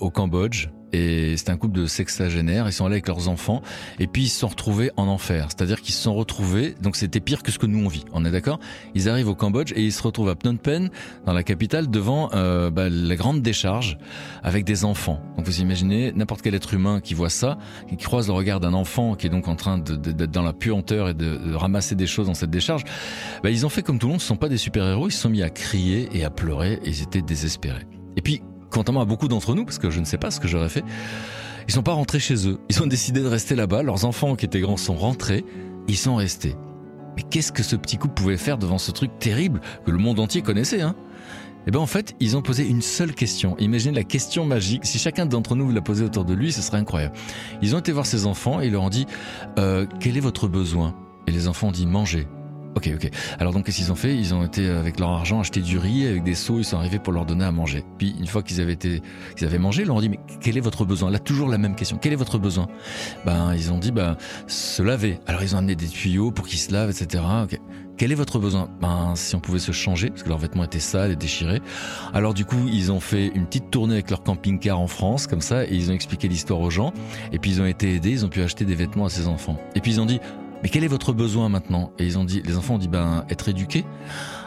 au 0.00 0.10
Cambodge 0.10 0.70
et 0.92 1.36
c'est 1.36 1.50
un 1.50 1.56
couple 1.56 1.76
de 1.76 1.86
sexagénaires, 1.86 2.68
ils 2.68 2.72
sont 2.72 2.86
allés 2.86 2.94
avec 2.94 3.08
leurs 3.08 3.28
enfants. 3.28 3.62
Et 3.98 4.06
puis 4.06 4.24
ils 4.24 4.28
se 4.28 4.40
sont 4.40 4.48
retrouvés 4.48 4.90
en 4.96 5.08
enfer. 5.08 5.48
C'est-à-dire 5.48 5.80
qu'ils 5.80 5.94
se 5.94 6.02
sont 6.02 6.14
retrouvés, 6.14 6.74
donc 6.80 6.96
c'était 6.96 7.20
pire 7.20 7.42
que 7.42 7.50
ce 7.50 7.58
que 7.58 7.66
nous 7.66 7.84
on 7.84 7.88
vit, 7.88 8.04
on 8.12 8.24
est 8.24 8.30
d'accord? 8.30 8.60
Ils 8.94 9.08
arrivent 9.08 9.28
au 9.28 9.34
Cambodge 9.34 9.72
et 9.74 9.82
ils 9.82 9.92
se 9.92 10.02
retrouvent 10.02 10.28
à 10.28 10.34
Phnom 10.34 10.56
Penh, 10.56 10.90
dans 11.24 11.32
la 11.32 11.42
capitale, 11.42 11.90
devant 11.90 12.30
euh, 12.34 12.70
bah, 12.70 12.88
la 12.88 13.16
grande 13.16 13.42
décharge 13.42 13.98
avec 14.42 14.64
des 14.64 14.84
enfants. 14.84 15.20
Donc 15.36 15.46
vous 15.46 15.60
imaginez 15.60 16.12
n'importe 16.12 16.42
quel 16.42 16.54
être 16.54 16.72
humain 16.74 17.00
qui 17.00 17.14
voit 17.14 17.30
ça, 17.30 17.58
qui 17.88 17.96
croise 17.96 18.28
le 18.28 18.34
regard 18.34 18.60
d'un 18.60 18.74
enfant 18.74 19.14
qui 19.14 19.26
est 19.26 19.30
donc 19.30 19.48
en 19.48 19.56
train 19.56 19.78
d'être 19.78 20.30
dans 20.30 20.42
la 20.42 20.52
puanteur 20.52 21.08
et 21.08 21.14
de, 21.14 21.54
ramasser 21.54 21.94
des 21.94 22.06
choses 22.06 22.26
dans 22.26 22.34
cette 22.34 22.50
décharge, 22.50 22.84
bah, 23.42 23.50
ils 23.50 23.66
ont 23.66 23.68
fait 23.68 23.82
comme 23.82 23.98
tout 23.98 24.06
le 24.06 24.12
monde, 24.12 24.20
ce 24.20 24.26
sont 24.26 24.36
pas 24.36 24.48
des 24.48 24.56
super-héros, 24.56 25.08
ils 25.08 25.12
se 25.12 25.20
sont 25.20 25.30
mis 25.30 25.42
à 25.42 25.50
crier 25.50 26.08
et 26.12 26.24
à 26.24 26.30
pleurer 26.30 26.74
et 26.84 26.88
ils 26.88 27.02
étaient 27.02 27.22
désespérés. 27.22 27.86
Et 28.16 28.22
puis 28.22 28.42
contrairement 28.76 29.02
à 29.02 29.06
beaucoup 29.06 29.28
d'entre 29.28 29.54
nous, 29.54 29.64
parce 29.64 29.78
que 29.78 29.90
je 29.90 30.00
ne 30.00 30.04
sais 30.04 30.18
pas 30.18 30.30
ce 30.30 30.38
que 30.38 30.48
j'aurais 30.48 30.68
fait, 30.68 30.84
ils 31.68 31.74
sont 31.74 31.82
pas 31.82 31.92
rentrés 31.92 32.20
chez 32.20 32.46
eux. 32.48 32.58
Ils 32.68 32.82
ont 32.82 32.86
décidé 32.86 33.20
de 33.20 33.26
rester 33.26 33.54
là-bas. 33.54 33.82
Leurs 33.82 34.04
enfants 34.04 34.36
qui 34.36 34.44
étaient 34.44 34.60
grands 34.60 34.76
sont 34.76 34.94
rentrés. 34.94 35.44
Ils 35.88 35.96
sont 35.96 36.16
restés. 36.16 36.54
Mais 37.16 37.22
qu'est-ce 37.22 37.52
que 37.52 37.62
ce 37.62 37.74
petit 37.74 37.96
couple 37.96 38.14
pouvait 38.14 38.36
faire 38.36 38.58
devant 38.58 38.78
ce 38.78 38.90
truc 38.90 39.18
terrible 39.18 39.60
que 39.84 39.90
le 39.90 39.98
monde 39.98 40.20
entier 40.20 40.42
connaissait, 40.42 40.82
hein? 40.82 40.94
Eh 41.66 41.72
bien 41.72 41.80
en 41.80 41.86
fait, 41.86 42.14
ils 42.20 42.36
ont 42.36 42.42
posé 42.42 42.68
une 42.68 42.82
seule 42.82 43.12
question. 43.12 43.56
Imaginez 43.58 43.96
la 43.96 44.04
question 44.04 44.44
magique. 44.44 44.84
Si 44.84 45.00
chacun 45.00 45.26
d'entre 45.26 45.56
nous 45.56 45.72
l'a 45.72 45.80
posée 45.80 46.04
autour 46.04 46.24
de 46.24 46.32
lui, 46.32 46.52
ce 46.52 46.62
serait 46.62 46.78
incroyable. 46.78 47.16
Ils 47.62 47.74
ont 47.74 47.80
été 47.80 47.90
voir 47.90 48.06
ses 48.06 48.26
enfants 48.26 48.60
et 48.60 48.66
ils 48.66 48.72
leur 48.72 48.82
ont 48.82 48.90
dit 48.90 49.06
euh, 49.58 49.86
quel 49.98 50.16
est 50.16 50.20
votre 50.20 50.46
besoin? 50.46 50.94
Et 51.26 51.32
les 51.32 51.48
enfants 51.48 51.68
ont 51.68 51.72
dit 51.72 51.86
manger. 51.86 52.28
Ok, 52.76 52.90
ok. 52.94 53.10
Alors 53.38 53.54
donc 53.54 53.64
qu'est-ce 53.64 53.78
qu'ils 53.78 53.90
ont 53.90 53.96
fait? 53.96 54.14
Ils 54.14 54.34
ont 54.34 54.44
été 54.44 54.68
avec 54.68 55.00
leur 55.00 55.08
argent 55.08 55.40
acheter 55.40 55.62
du 55.62 55.78
riz 55.78 56.06
avec 56.06 56.22
des 56.24 56.34
seaux. 56.34 56.58
Ils 56.58 56.64
sont 56.64 56.76
arrivés 56.76 56.98
pour 56.98 57.14
leur 57.14 57.24
donner 57.24 57.46
à 57.46 57.50
manger. 57.50 57.82
Puis 57.96 58.14
une 58.18 58.26
fois 58.26 58.42
qu'ils 58.42 58.60
avaient 58.60 58.74
été, 58.74 59.00
qu'ils 59.34 59.46
avaient 59.46 59.58
mangé, 59.58 59.82
ils 59.82 59.86
leur 59.86 59.96
ont 59.96 60.00
dit 60.00 60.10
mais 60.10 60.20
quel 60.42 60.58
est 60.58 60.60
votre 60.60 60.84
besoin? 60.84 61.10
Là 61.10 61.18
toujours 61.18 61.48
la 61.48 61.56
même 61.56 61.74
question. 61.74 61.98
Quel 61.98 62.12
est 62.12 62.16
votre 62.16 62.38
besoin? 62.38 62.68
Ben 63.24 63.54
ils 63.54 63.72
ont 63.72 63.78
dit 63.78 63.92
ben 63.92 64.18
se 64.46 64.82
laver. 64.82 65.18
Alors 65.26 65.42
ils 65.42 65.54
ont 65.54 65.58
amené 65.58 65.74
des 65.74 65.86
tuyaux 65.86 66.30
pour 66.30 66.46
qu'ils 66.46 66.58
se 66.58 66.70
lavent, 66.70 66.90
etc. 66.90 67.24
Quel 67.96 68.12
est 68.12 68.16
votre 68.16 68.38
besoin? 68.38 68.68
Ben 68.78 69.14
si 69.14 69.34
on 69.34 69.40
pouvait 69.40 69.58
se 69.58 69.72
changer 69.72 70.10
parce 70.10 70.22
que 70.22 70.28
leurs 70.28 70.36
vêtements 70.36 70.64
étaient 70.64 70.78
sales 70.78 71.12
et 71.12 71.16
déchirés. 71.16 71.62
Alors 72.12 72.34
du 72.34 72.44
coup 72.44 72.68
ils 72.70 72.92
ont 72.92 73.00
fait 73.00 73.28
une 73.28 73.46
petite 73.46 73.70
tournée 73.70 73.94
avec 73.94 74.10
leur 74.10 74.22
camping-car 74.22 74.78
en 74.78 74.86
France 74.86 75.26
comme 75.26 75.40
ça 75.40 75.64
et 75.64 75.72
ils 75.72 75.90
ont 75.90 75.94
expliqué 75.94 76.28
l'histoire 76.28 76.60
aux 76.60 76.70
gens. 76.70 76.92
Et 77.32 77.38
puis 77.38 77.52
ils 77.52 77.62
ont 77.62 77.66
été 77.66 77.94
aidés. 77.94 78.10
Ils 78.10 78.26
ont 78.26 78.28
pu 78.28 78.42
acheter 78.42 78.66
des 78.66 78.74
vêtements 78.74 79.06
à 79.06 79.10
ses 79.10 79.28
enfants. 79.28 79.56
Et 79.74 79.80
puis 79.80 79.92
ils 79.92 80.00
ont 80.02 80.04
dit 80.06 80.20
mais 80.62 80.68
quel 80.68 80.84
est 80.84 80.88
votre 80.88 81.12
besoin 81.12 81.48
maintenant? 81.48 81.92
Et 81.98 82.04
ils 82.04 82.18
ont 82.18 82.24
dit, 82.24 82.42
les 82.44 82.56
enfants 82.56 82.74
ont 82.74 82.78
dit, 82.78 82.88
ben, 82.88 83.24
être 83.30 83.48
éduqués. 83.48 83.84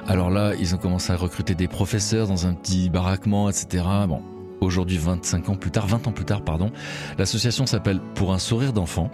Alors 0.07 0.29
là, 0.29 0.53
ils 0.59 0.73
ont 0.75 0.77
commencé 0.77 1.13
à 1.13 1.15
recruter 1.15 1.55
des 1.55 1.67
professeurs 1.67 2.27
dans 2.27 2.47
un 2.47 2.53
petit 2.53 2.89
baraquement, 2.89 3.49
etc. 3.49 3.83
Bon, 4.07 4.21
aujourd'hui 4.61 4.97
25 4.97 5.49
ans 5.49 5.55
plus 5.55 5.71
tard, 5.71 5.87
20 5.87 6.07
ans 6.07 6.11
plus 6.11 6.25
tard, 6.25 6.41
pardon. 6.41 6.71
L'association 7.17 7.65
s'appelle 7.65 7.99
Pour 8.15 8.33
un 8.33 8.39
sourire 8.39 8.73
d'enfant. 8.73 9.09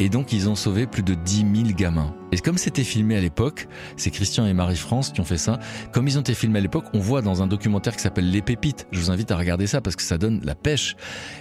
Et 0.00 0.08
donc, 0.08 0.32
ils 0.32 0.48
ont 0.48 0.54
sauvé 0.54 0.86
plus 0.86 1.02
de 1.02 1.12
10 1.12 1.44
000 1.54 1.68
gamins. 1.76 2.14
Et 2.32 2.38
comme 2.38 2.58
c'était 2.58 2.84
filmé 2.84 3.16
à 3.16 3.20
l'époque, 3.20 3.66
c'est 3.96 4.10
Christian 4.10 4.46
et 4.46 4.54
Marie-France 4.54 5.10
qui 5.10 5.20
ont 5.20 5.24
fait 5.24 5.36
ça. 5.36 5.58
Comme 5.92 6.06
ils 6.06 6.16
ont 6.16 6.20
été 6.20 6.32
filmés 6.32 6.58
à 6.58 6.62
l'époque, 6.62 6.84
on 6.94 7.00
voit 7.00 7.22
dans 7.22 7.42
un 7.42 7.46
documentaire 7.46 7.94
qui 7.94 8.02
s'appelle 8.02 8.30
Les 8.30 8.40
Pépites. 8.40 8.86
Je 8.92 9.00
vous 9.00 9.10
invite 9.10 9.30
à 9.30 9.36
regarder 9.36 9.66
ça 9.66 9.80
parce 9.80 9.96
que 9.96 10.02
ça 10.02 10.16
donne 10.16 10.40
la 10.44 10.54
pêche. 10.54 10.96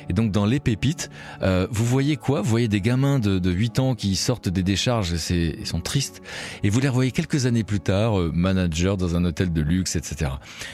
Et 0.10 0.14
donc, 0.14 0.32
dans 0.32 0.46
Les 0.46 0.60
Pépites, 0.60 1.10
euh, 1.42 1.68
vous 1.72 1.86
voyez 1.86 2.18
quoi? 2.18 2.42
Vous 2.42 2.50
voyez 2.50 2.68
des 2.68 2.82
gamins 2.82 3.20
de, 3.20 3.40
de 3.40 3.52
8 3.52 3.80
ans 3.80 3.96
qui 3.96 4.16
sortent 4.16 4.50
des 4.50 4.64
décharges 4.64 5.14
et 5.32 5.60
ils 5.60 5.68
sont 5.68 5.80
tristes. 5.80 6.22
Et 6.64 6.70
vous 6.70 6.80
les 6.80 6.90
revoyez 6.90 7.12
quelques 7.12 7.46
années 7.46 7.64
plus 7.64 7.80
tard, 7.80 8.20
euh, 8.20 8.32
manager 8.34 8.98
dans 8.98 9.16
un 9.16 9.24
hôtel 9.26 9.54
de 9.54 9.62
luxe, 9.62 9.96
etc. 9.96 10.32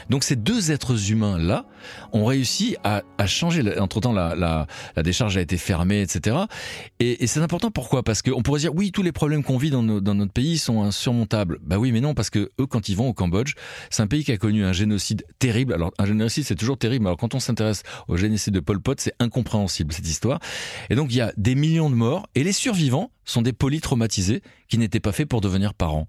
Donc, 0.08 0.24
ces 0.24 0.36
deux 0.36 0.72
êtres 0.72 1.12
humains-là 1.12 1.66
ont 2.12 2.24
réussi 2.24 2.76
à, 2.84 3.02
à 3.18 3.26
changer. 3.26 3.78
Entre-temps, 3.78 4.12
la, 4.12 4.34
la, 4.34 4.66
la, 4.96 5.02
décharge 5.02 5.36
a 5.36 5.42
été 5.42 5.58
fermée, 5.58 6.00
etc. 6.00 6.36
Et, 7.00 7.22
et 7.22 7.26
c'est 7.26 7.40
important 7.40 7.70
pourquoi? 7.76 8.02
Parce 8.02 8.22
qu'on 8.22 8.40
pourrait 8.40 8.60
dire 8.60 8.74
oui, 8.74 8.90
tous 8.90 9.02
les 9.02 9.12
problèmes 9.12 9.44
qu'on 9.44 9.58
vit 9.58 9.68
dans, 9.68 9.82
notre 9.82 10.32
pays 10.32 10.56
sont 10.56 10.82
insurmontables. 10.82 11.58
Bah 11.60 11.76
oui, 11.76 11.92
mais 11.92 12.00
non, 12.00 12.14
parce 12.14 12.30
que 12.30 12.50
eux, 12.58 12.64
quand 12.64 12.88
ils 12.88 12.96
vont 12.96 13.06
au 13.06 13.12
Cambodge, 13.12 13.52
c'est 13.90 14.00
un 14.00 14.06
pays 14.06 14.24
qui 14.24 14.32
a 14.32 14.38
connu 14.38 14.64
un 14.64 14.72
génocide 14.72 15.26
terrible. 15.38 15.74
Alors 15.74 15.92
un 15.98 16.06
génocide, 16.06 16.44
c'est 16.44 16.54
toujours 16.54 16.78
terrible. 16.78 17.06
Alors 17.06 17.18
quand 17.18 17.34
on 17.34 17.38
s'intéresse 17.38 17.82
au 18.08 18.16
génocide 18.16 18.54
de 18.54 18.60
Pol 18.60 18.80
Pot, 18.80 18.98
c'est 18.98 19.12
incompréhensible 19.18 19.92
cette 19.92 20.08
histoire. 20.08 20.38
Et 20.88 20.94
donc 20.94 21.12
il 21.12 21.18
y 21.18 21.20
a 21.20 21.34
des 21.36 21.54
millions 21.54 21.90
de 21.90 21.94
morts 21.94 22.26
et 22.34 22.44
les 22.44 22.52
survivants 22.52 23.10
sont 23.26 23.42
des 23.42 23.52
polytraumatisés 23.52 24.40
qui 24.68 24.78
n'étaient 24.78 24.98
pas 24.98 25.12
faits 25.12 25.28
pour 25.28 25.42
devenir 25.42 25.74
parents. 25.74 26.08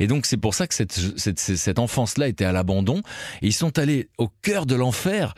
Et 0.00 0.08
donc 0.08 0.26
c'est 0.26 0.36
pour 0.36 0.52
ça 0.52 0.66
que 0.66 0.74
cette, 0.74 0.90
cette, 0.90 1.78
enfance-là 1.78 2.26
était 2.26 2.44
à 2.44 2.50
l'abandon. 2.50 3.02
Ils 3.40 3.52
sont 3.52 3.78
allés 3.78 4.08
au 4.18 4.26
cœur 4.42 4.66
de 4.66 4.74
l'enfer. 4.74 5.36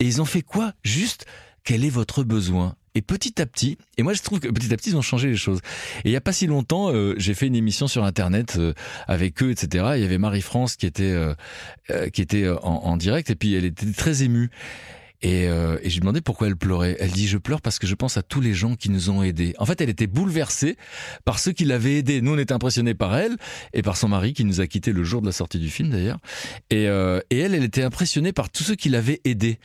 Et 0.00 0.06
ils 0.06 0.20
ont 0.20 0.24
fait 0.24 0.42
quoi? 0.42 0.72
Juste, 0.82 1.24
quel 1.62 1.84
est 1.84 1.88
votre 1.90 2.24
besoin? 2.24 2.74
Et 2.94 3.02
petit 3.02 3.40
à 3.40 3.46
petit, 3.46 3.76
et 3.98 4.02
moi 4.02 4.12
je 4.12 4.22
trouve 4.22 4.40
que 4.40 4.48
petit 4.48 4.72
à 4.72 4.76
petit 4.76 4.90
ils 4.90 4.96
ont 4.96 5.02
changé 5.02 5.28
les 5.28 5.36
choses. 5.36 5.60
Et 6.04 6.10
il 6.10 6.12
y 6.12 6.16
a 6.16 6.20
pas 6.20 6.32
si 6.32 6.46
longtemps, 6.46 6.92
euh, 6.92 7.14
j'ai 7.16 7.34
fait 7.34 7.46
une 7.46 7.56
émission 7.56 7.88
sur 7.88 8.04
internet 8.04 8.56
euh, 8.58 8.72
avec 9.08 9.42
eux, 9.42 9.50
etc. 9.50 9.92
Il 9.96 10.02
y 10.02 10.04
avait 10.04 10.18
Marie 10.18 10.42
France 10.42 10.76
qui 10.76 10.86
était 10.86 11.12
euh, 11.12 11.34
qui 12.12 12.22
était 12.22 12.48
en, 12.48 12.56
en, 12.62 12.96
direct 12.96 13.30
et 13.30 13.34
puis 13.34 13.54
elle 13.54 13.64
était 13.64 13.90
très 13.92 14.22
émue. 14.22 14.50
Et, 15.22 15.48
euh, 15.48 15.78
et 15.82 15.90
je 15.90 16.00
lui 16.00 16.20
pourquoi 16.20 16.48
elle 16.48 16.56
pleurait. 16.56 16.96
Elle 17.00 17.10
dit 17.10 17.26
je 17.26 17.38
pleure 17.38 17.62
parce 17.62 17.78
que 17.78 17.86
je 17.86 17.94
pense 17.94 18.16
à 18.16 18.22
tous 18.22 18.40
les 18.40 18.52
gens 18.52 18.74
qui 18.76 18.90
nous 18.90 19.10
ont 19.10 19.22
aidés. 19.22 19.54
En 19.58 19.64
fait, 19.64 19.80
elle 19.80 19.88
était 19.88 20.06
bouleversée 20.06 20.76
par 21.24 21.38
ceux 21.38 21.52
qui 21.52 21.64
l'avaient 21.64 21.96
aidée. 21.96 22.20
Nous, 22.20 22.34
on 22.34 22.38
était 22.38 22.52
impressionnés 22.52 22.94
par 22.94 23.16
elle 23.16 23.36
et 23.72 23.82
par 23.82 23.96
son 23.96 24.08
mari 24.08 24.34
qui 24.34 24.44
nous 24.44 24.60
a 24.60 24.66
quittés 24.66 24.92
le 24.92 25.02
jour 25.02 25.22
de 25.22 25.26
la 25.26 25.32
sortie 25.32 25.58
du 25.58 25.70
film 25.70 25.90
d'ailleurs. 25.90 26.18
Et, 26.70 26.88
euh, 26.88 27.20
et 27.30 27.38
elle, 27.38 27.54
elle 27.54 27.64
était 27.64 27.82
impressionnée 27.82 28.32
par 28.32 28.50
tous 28.50 28.64
ceux 28.64 28.74
qui 28.74 28.88
l'avaient 28.88 29.20
aidée. 29.24 29.58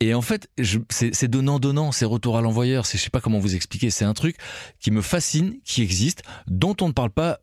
Et 0.00 0.14
en 0.14 0.22
fait, 0.22 0.48
c'est 0.90 1.28
donnant 1.28 1.58
donnant, 1.58 1.92
c'est 1.92 2.06
retour 2.06 2.38
à 2.38 2.40
l'envoyeur. 2.40 2.86
C'est 2.86 2.98
je 2.98 3.04
sais 3.04 3.10
pas 3.10 3.20
comment 3.20 3.38
vous 3.38 3.54
expliquer. 3.54 3.90
C'est 3.90 4.04
un 4.04 4.14
truc 4.14 4.36
qui 4.80 4.90
me 4.90 5.02
fascine, 5.02 5.56
qui 5.64 5.82
existe, 5.82 6.22
dont 6.46 6.76
on 6.80 6.88
ne 6.88 6.92
parle 6.92 7.10
pas 7.10 7.38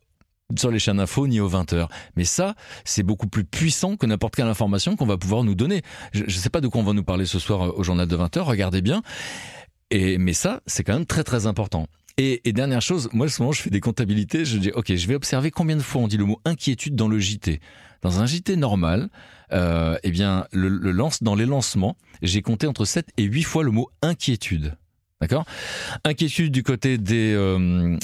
sur 0.57 0.71
les 0.71 0.79
chaînes 0.79 0.97
d'infos 0.97 1.27
ni 1.27 1.39
aux 1.39 1.49
20h. 1.49 1.87
Mais 2.15 2.23
ça, 2.23 2.55
c'est 2.85 3.03
beaucoup 3.03 3.27
plus 3.27 3.43
puissant 3.43 3.97
que 3.97 4.05
n'importe 4.05 4.35
quelle 4.35 4.47
information 4.47 4.95
qu'on 4.95 5.05
va 5.05 5.17
pouvoir 5.17 5.43
nous 5.43 5.55
donner. 5.55 5.81
Je 6.13 6.23
ne 6.23 6.29
sais 6.29 6.49
pas 6.49 6.61
de 6.61 6.67
quoi 6.67 6.81
on 6.81 6.85
va 6.85 6.93
nous 6.93 7.03
parler 7.03 7.25
ce 7.25 7.39
soir 7.39 7.61
euh, 7.63 7.73
au 7.75 7.83
journal 7.83 8.07
de 8.07 8.17
20h, 8.17 8.39
regardez 8.41 8.81
bien. 8.81 9.01
Et, 9.91 10.17
mais 10.17 10.33
ça, 10.33 10.61
c'est 10.65 10.83
quand 10.83 10.93
même 10.93 11.05
très 11.05 11.23
très 11.23 11.47
important. 11.47 11.87
Et, 12.17 12.41
et, 12.43 12.53
dernière 12.53 12.81
chose, 12.81 13.09
moi, 13.13 13.29
souvent, 13.29 13.51
je 13.51 13.61
fais 13.61 13.69
des 13.69 13.79
comptabilités. 13.79 14.43
Je 14.43 14.57
dis, 14.57 14.71
ok, 14.71 14.93
je 14.93 15.07
vais 15.07 15.15
observer 15.15 15.51
combien 15.51 15.77
de 15.77 15.81
fois 15.81 16.01
on 16.01 16.07
dit 16.07 16.17
le 16.17 16.25
mot 16.25 16.41
inquiétude 16.45 16.95
dans 16.95 17.07
le 17.07 17.17
JT. 17.17 17.61
Dans 18.01 18.19
un 18.19 18.25
JT 18.25 18.55
normal, 18.55 19.09
euh, 19.51 19.97
eh 20.03 20.11
bien, 20.11 20.45
le, 20.51 20.67
le 20.67 20.91
lance, 20.91 21.23
dans 21.23 21.35
les 21.35 21.45
lancements, 21.45 21.95
j'ai 22.21 22.41
compté 22.41 22.67
entre 22.67 22.85
7 22.85 23.07
et 23.17 23.23
8 23.23 23.43
fois 23.43 23.63
le 23.63 23.71
mot 23.71 23.89
inquiétude. 24.01 24.75
D'accord? 25.21 25.43
Inquiétude 26.05 26.51
du 26.51 26.63
côté 26.63 26.97
des, 26.97 27.33
euh, 27.33 27.97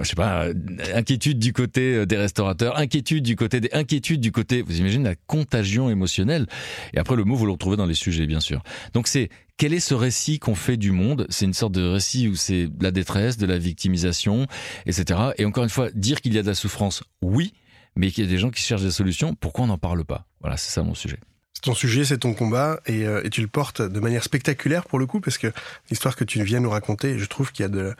je 0.00 0.04
sais 0.04 0.14
pas, 0.14 0.48
inquiétude 0.94 1.38
du 1.38 1.54
côté 1.54 2.04
des 2.04 2.16
restaurateurs, 2.18 2.76
inquiétude 2.76 3.22
du 3.24 3.36
côté 3.36 3.60
des, 3.60 3.70
inquiétude 3.72 4.20
du 4.20 4.32
côté, 4.32 4.60
vous 4.60 4.78
imaginez 4.78 5.04
la 5.04 5.14
contagion 5.14 5.88
émotionnelle? 5.88 6.46
Et 6.92 6.98
après 6.98 7.16
le 7.16 7.24
mot, 7.24 7.36
vous 7.36 7.46
le 7.46 7.52
retrouvez 7.52 7.78
dans 7.78 7.86
les 7.86 7.94
sujets, 7.94 8.26
bien 8.26 8.40
sûr. 8.40 8.62
Donc 8.92 9.08
c'est 9.08 9.30
quel 9.56 9.72
est 9.72 9.80
ce 9.80 9.94
récit 9.94 10.38
qu'on 10.38 10.54
fait 10.54 10.76
du 10.76 10.92
monde? 10.92 11.26
C'est 11.30 11.46
une 11.46 11.54
sorte 11.54 11.72
de 11.72 11.82
récit 11.82 12.28
où 12.28 12.36
c'est 12.36 12.68
la 12.80 12.90
détresse, 12.90 13.38
de 13.38 13.46
la 13.46 13.58
victimisation, 13.58 14.46
etc. 14.84 15.20
Et 15.38 15.46
encore 15.46 15.64
une 15.64 15.70
fois, 15.70 15.90
dire 15.92 16.20
qu'il 16.20 16.34
y 16.34 16.38
a 16.38 16.42
de 16.42 16.48
la 16.48 16.54
souffrance, 16.54 17.02
oui, 17.22 17.54
mais 17.96 18.10
qu'il 18.10 18.24
y 18.24 18.26
a 18.26 18.30
des 18.30 18.38
gens 18.38 18.50
qui 18.50 18.62
cherchent 18.62 18.82
des 18.82 18.90
solutions, 18.90 19.34
pourquoi 19.34 19.64
on 19.64 19.68
n'en 19.68 19.78
parle 19.78 20.04
pas? 20.04 20.26
Voilà, 20.40 20.56
c'est 20.56 20.70
ça 20.70 20.82
mon 20.82 20.94
sujet. 20.94 21.18
Ton 21.62 21.74
sujet, 21.74 22.04
c'est 22.04 22.18
ton 22.18 22.34
combat, 22.34 22.80
et, 22.86 23.06
euh, 23.06 23.22
et, 23.24 23.30
tu 23.30 23.40
le 23.40 23.48
portes 23.48 23.82
de 23.82 24.00
manière 24.00 24.22
spectaculaire 24.22 24.84
pour 24.84 24.98
le 24.98 25.06
coup, 25.06 25.20
parce 25.20 25.38
que 25.38 25.52
l'histoire 25.90 26.16
que 26.16 26.24
tu 26.24 26.42
viens 26.42 26.60
nous 26.60 26.70
raconter, 26.70 27.18
je 27.18 27.26
trouve 27.26 27.52
qu'il 27.52 27.64
y 27.64 27.66
a 27.66 27.68
de, 27.68 27.94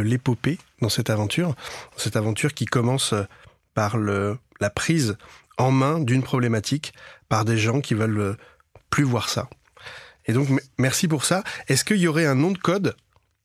l'épopée 0.00 0.58
dans 0.80 0.88
cette 0.88 1.10
aventure, 1.10 1.54
cette 1.96 2.16
aventure 2.16 2.54
qui 2.54 2.64
commence 2.64 3.14
par 3.74 3.98
la 3.98 4.70
prise 4.70 5.16
en 5.58 5.70
main 5.70 6.00
d'une 6.00 6.22
problématique 6.22 6.94
par 7.28 7.44
des 7.44 7.58
gens 7.58 7.80
qui 7.80 7.94
veulent 7.94 8.36
plus 8.90 9.04
voir 9.04 9.28
ça. 9.28 9.48
Et 10.26 10.32
donc, 10.32 10.48
merci 10.78 11.08
pour 11.08 11.24
ça. 11.24 11.42
Est-ce 11.68 11.84
qu'il 11.84 11.98
y 11.98 12.06
aurait 12.06 12.26
un 12.26 12.34
nom 12.34 12.52
de 12.52 12.58
code 12.58 12.94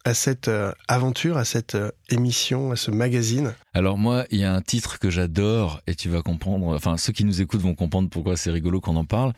à 0.08 0.14
cette 0.14 0.48
euh, 0.48 0.72
aventure, 0.88 1.36
à 1.36 1.44
cette 1.44 1.76
euh, 1.76 1.92
émission, 2.10 2.72
à 2.72 2.78
ce 2.78 2.92
magazine 2.92 3.54
Alors 3.74 3.98
moi, 3.98 4.24
il 4.32 4.40
y 4.40 4.46
a 4.46 4.54
un 4.54 4.62
titre 4.62 5.00
que 5.00 5.10
j'adore 5.10 5.82
et 5.86 5.96
tu 5.96 6.08
vas 6.08 6.22
comprendre, 6.22 6.74
enfin 6.74 6.96
ceux 6.96 7.12
qui 7.12 7.26
nous 7.26 7.42
écoutent 7.42 7.60
vont 7.60 7.76
comprendre 7.76 8.10
pourquoi 8.10 8.38
c'est 8.38 8.50
rigolo 8.50 8.80
qu'on 8.80 8.96
en 8.96 9.04
parle. 9.04 9.34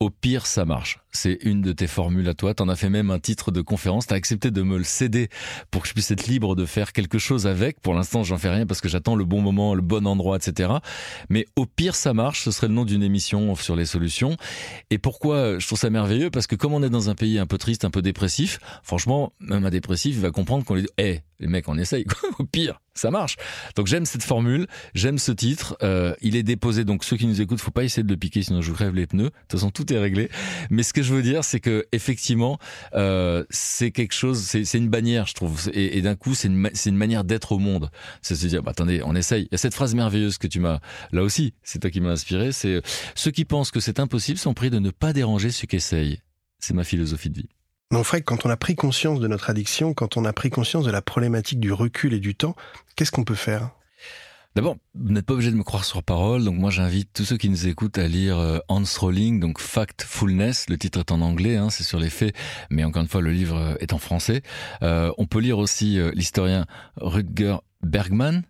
Au 0.00 0.08
pire, 0.08 0.46
ça 0.46 0.64
marche. 0.64 1.00
C'est 1.16 1.38
une 1.42 1.62
de 1.62 1.72
tes 1.72 1.86
formules 1.86 2.28
à 2.28 2.34
toi. 2.34 2.54
T'en 2.54 2.68
as 2.68 2.76
fait 2.76 2.90
même 2.90 3.10
un 3.10 3.18
titre 3.18 3.50
de 3.50 3.60
conférence. 3.60 4.06
T'as 4.06 4.16
accepté 4.16 4.50
de 4.50 4.62
me 4.62 4.78
le 4.78 4.84
céder 4.84 5.28
pour 5.70 5.82
que 5.82 5.88
je 5.88 5.94
puisse 5.94 6.10
être 6.10 6.26
libre 6.26 6.54
de 6.54 6.66
faire 6.66 6.92
quelque 6.92 7.18
chose 7.18 7.46
avec. 7.46 7.80
Pour 7.80 7.94
l'instant, 7.94 8.22
j'en 8.22 8.38
fais 8.38 8.50
rien 8.50 8.66
parce 8.66 8.80
que 8.80 8.88
j'attends 8.88 9.16
le 9.16 9.24
bon 9.24 9.40
moment, 9.40 9.74
le 9.74 9.82
bon 9.82 10.06
endroit, 10.06 10.36
etc. 10.36 10.74
Mais 11.28 11.46
au 11.56 11.66
pire, 11.66 11.94
ça 11.94 12.12
marche. 12.14 12.42
Ce 12.42 12.50
serait 12.50 12.68
le 12.68 12.74
nom 12.74 12.84
d'une 12.84 13.02
émission 13.02 13.54
sur 13.54 13.76
les 13.76 13.86
solutions. 13.86 14.36
Et 14.90 14.98
pourquoi 14.98 15.58
je 15.58 15.66
trouve 15.66 15.78
ça 15.78 15.90
merveilleux? 15.90 16.30
Parce 16.30 16.46
que 16.46 16.54
comme 16.54 16.74
on 16.74 16.82
est 16.82 16.90
dans 16.90 17.08
un 17.10 17.14
pays 17.14 17.38
un 17.38 17.46
peu 17.46 17.58
triste, 17.58 17.84
un 17.84 17.90
peu 17.90 18.02
dépressif, 18.02 18.58
franchement, 18.82 19.32
même 19.40 19.64
un 19.64 19.70
dépressif, 19.70 20.18
va 20.18 20.30
comprendre 20.30 20.64
qu'on 20.64 20.74
lui 20.74 20.82
dit, 20.82 20.88
hé, 20.98 21.22
les 21.38 21.48
mecs, 21.48 21.68
on 21.68 21.76
essaye. 21.76 22.04
au 22.38 22.44
pire, 22.44 22.80
ça 22.94 23.10
marche. 23.10 23.36
Donc 23.76 23.86
j'aime 23.86 24.06
cette 24.06 24.22
formule, 24.22 24.66
j'aime 24.94 25.18
ce 25.18 25.32
titre. 25.32 25.76
Euh, 25.82 26.14
il 26.22 26.36
est 26.36 26.42
déposé, 26.42 26.84
donc 26.84 27.04
ceux 27.04 27.16
qui 27.16 27.26
nous 27.26 27.40
écoutent, 27.40 27.60
faut 27.60 27.70
pas 27.70 27.84
essayer 27.84 28.02
de 28.02 28.08
le 28.08 28.16
piquer, 28.16 28.42
sinon 28.42 28.62
je 28.62 28.70
vous 28.70 28.74
crève 28.74 28.94
les 28.94 29.06
pneus. 29.06 29.24
De 29.24 29.30
toute 29.30 29.60
façon, 29.60 29.70
tout 29.70 29.92
est 29.92 29.98
réglé. 29.98 30.30
Mais 30.70 30.82
ce 30.82 30.92
que 30.92 31.02
je 31.06 31.14
veux 31.14 31.22
dire, 31.22 31.44
c'est 31.44 31.60
que 31.60 31.86
effectivement, 31.92 32.58
euh, 32.94 33.44
c'est 33.50 33.90
quelque 33.90 34.12
chose, 34.12 34.42
c'est 34.42 34.78
une 34.78 34.88
bannière, 34.88 35.26
je 35.26 35.34
trouve. 35.34 35.70
Et, 35.72 36.02
d'un 36.02 36.16
coup, 36.16 36.34
c'est 36.34 36.48
une, 36.48 36.70
une 36.86 36.96
manière 36.96 37.24
d'être 37.24 37.52
au 37.52 37.58
monde. 37.58 37.90
C'est 38.22 38.34
se 38.34 38.46
dire, 38.46 38.62
bah, 38.62 38.72
attendez, 38.72 39.02
on 39.04 39.14
essaye. 39.14 39.44
Il 39.44 39.48
y 39.52 39.54
a 39.54 39.58
cette 39.58 39.74
phrase 39.74 39.94
merveilleuse 39.94 40.38
que 40.38 40.46
tu 40.46 40.60
m'as, 40.60 40.80
là 41.12 41.22
aussi, 41.22 41.54
c'est 41.62 41.78
toi 41.78 41.90
qui 41.90 42.00
m'as 42.00 42.10
inspiré. 42.10 42.52
C'est 42.52 42.82
ceux 43.14 43.30
qui 43.30 43.44
pensent 43.44 43.70
que 43.70 43.80
c'est 43.80 44.00
impossible 44.00 44.38
sont 44.38 44.54
pris 44.54 44.70
de 44.70 44.78
ne 44.78 44.90
pas 44.90 45.12
déranger 45.12 45.50
ceux 45.50 45.66
qui 45.66 45.76
essayent. 45.76 46.20
C'est 46.58 46.74
ma 46.74 46.84
philosophie 46.84 47.30
de 47.30 47.38
vie. 47.38 47.48
Mon 47.92 48.02
frère, 48.02 48.22
quand 48.24 48.44
on 48.44 48.50
a 48.50 48.56
pris 48.56 48.74
conscience 48.74 49.20
de 49.20 49.28
notre 49.28 49.48
addiction, 49.48 49.94
quand 49.94 50.16
on 50.16 50.24
a 50.24 50.32
pris 50.32 50.50
conscience 50.50 50.84
de 50.84 50.90
la 50.90 51.02
problématique 51.02 51.60
du 51.60 51.72
recul 51.72 52.14
et 52.14 52.18
du 52.18 52.34
temps, 52.34 52.56
qu'est-ce 52.96 53.12
qu'on 53.12 53.24
peut 53.24 53.36
faire? 53.36 53.70
D'abord, 54.56 54.78
vous 54.94 55.12
n'êtes 55.12 55.26
pas 55.26 55.34
obligé 55.34 55.50
de 55.50 55.56
me 55.56 55.62
croire 55.62 55.84
sur 55.84 56.02
parole, 56.02 56.42
donc 56.42 56.54
moi 56.54 56.70
j'invite 56.70 57.10
tous 57.12 57.26
ceux 57.26 57.36
qui 57.36 57.50
nous 57.50 57.66
écoutent 57.66 57.98
à 57.98 58.08
lire 58.08 58.38
euh, 58.38 58.58
Hans 58.70 58.82
Rowling, 58.98 59.38
donc 59.38 59.60
Factfulness, 59.60 60.70
le 60.70 60.78
titre 60.78 61.00
est 61.00 61.12
en 61.12 61.20
anglais, 61.20 61.56
hein, 61.56 61.68
c'est 61.68 61.82
sur 61.82 61.98
les 61.98 62.08
faits, 62.08 62.34
mais 62.70 62.82
encore 62.82 63.02
une 63.02 63.08
fois 63.08 63.20
le 63.20 63.32
livre 63.32 63.58
euh, 63.58 63.74
est 63.80 63.92
en 63.92 63.98
français. 63.98 64.40
Euh, 64.82 65.12
on 65.18 65.26
peut 65.26 65.40
lire 65.40 65.58
aussi 65.58 65.98
l'historien 66.14 66.64
Rutger 66.96 67.58
Bergman, 67.82 68.44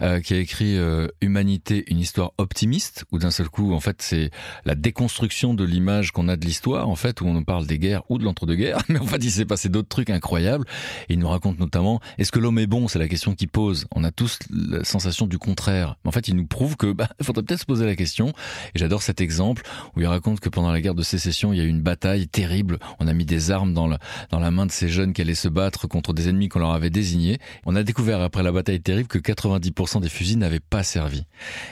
euh, 0.00 0.20
qui 0.20 0.34
a 0.34 0.38
écrit 0.38 0.76
euh, 0.76 1.08
Humanité, 1.20 1.84
une 1.88 1.98
histoire 1.98 2.32
optimiste, 2.38 3.04
où 3.12 3.18
d'un 3.18 3.30
seul 3.30 3.48
coup, 3.48 3.72
en 3.72 3.80
fait, 3.80 4.02
c'est 4.02 4.30
la 4.64 4.74
déconstruction 4.74 5.54
de 5.54 5.64
l'image 5.64 6.12
qu'on 6.12 6.28
a 6.28 6.36
de 6.36 6.44
l'histoire, 6.44 6.88
en 6.88 6.96
fait, 6.96 7.20
où 7.20 7.26
on 7.26 7.42
parle 7.42 7.66
des 7.66 7.78
guerres 7.78 8.02
ou 8.08 8.18
de 8.18 8.24
l'entre-deux-guerres, 8.24 8.82
mais 8.88 8.98
en 8.98 9.06
fait, 9.06 9.22
il 9.22 9.30
s'est 9.30 9.44
passé 9.44 9.68
d'autres 9.68 9.88
trucs 9.88 10.10
incroyables. 10.10 10.66
Et 11.08 11.14
il 11.14 11.18
nous 11.18 11.28
raconte 11.28 11.58
notamment, 11.58 12.00
est-ce 12.18 12.32
que 12.32 12.38
l'homme 12.38 12.58
est 12.58 12.66
bon? 12.66 12.88
C'est 12.88 12.98
la 12.98 13.08
question 13.08 13.34
qu'il 13.34 13.48
pose. 13.48 13.86
On 13.94 14.04
a 14.04 14.10
tous 14.10 14.38
la 14.50 14.84
sensation 14.84 15.26
du 15.26 15.38
contraire. 15.38 15.96
Mais 16.04 16.08
en 16.08 16.12
fait, 16.12 16.28
il 16.28 16.36
nous 16.36 16.46
prouve 16.46 16.76
que, 16.76 16.92
bah, 16.92 17.08
il 17.18 17.24
faudrait 17.24 17.42
peut-être 17.42 17.60
se 17.60 17.66
poser 17.66 17.86
la 17.86 17.96
question. 17.96 18.28
Et 18.74 18.78
j'adore 18.78 19.02
cet 19.02 19.20
exemple 19.20 19.62
où 19.96 20.00
il 20.00 20.06
raconte 20.06 20.40
que 20.40 20.48
pendant 20.48 20.72
la 20.72 20.80
guerre 20.80 20.94
de 20.94 21.02
sécession, 21.02 21.52
il 21.52 21.58
y 21.58 21.60
a 21.60 21.64
eu 21.64 21.68
une 21.68 21.82
bataille 21.82 22.28
terrible. 22.28 22.78
On 22.98 23.06
a 23.06 23.12
mis 23.12 23.24
des 23.24 23.50
armes 23.50 23.74
dans 23.74 23.86
la, 23.86 23.98
dans 24.30 24.38
la 24.38 24.50
main 24.50 24.66
de 24.66 24.72
ces 24.72 24.88
jeunes 24.88 25.12
qui 25.12 25.22
allaient 25.22 25.34
se 25.34 25.48
battre 25.48 25.86
contre 25.86 26.12
des 26.12 26.28
ennemis 26.28 26.48
qu'on 26.48 26.60
leur 26.60 26.72
avait 26.72 26.90
désignés. 26.90 27.38
On 27.64 27.76
a 27.76 27.82
découvert 27.82 28.20
après 28.20 28.42
la 28.42 28.52
bataille 28.52 28.80
terrible 28.80 29.08
que 29.08 29.18
80 29.18 29.60
90% 29.70 30.00
des 30.00 30.08
fusils 30.08 30.38
n'avaient 30.38 30.60
pas 30.60 30.82
servi. 30.82 31.24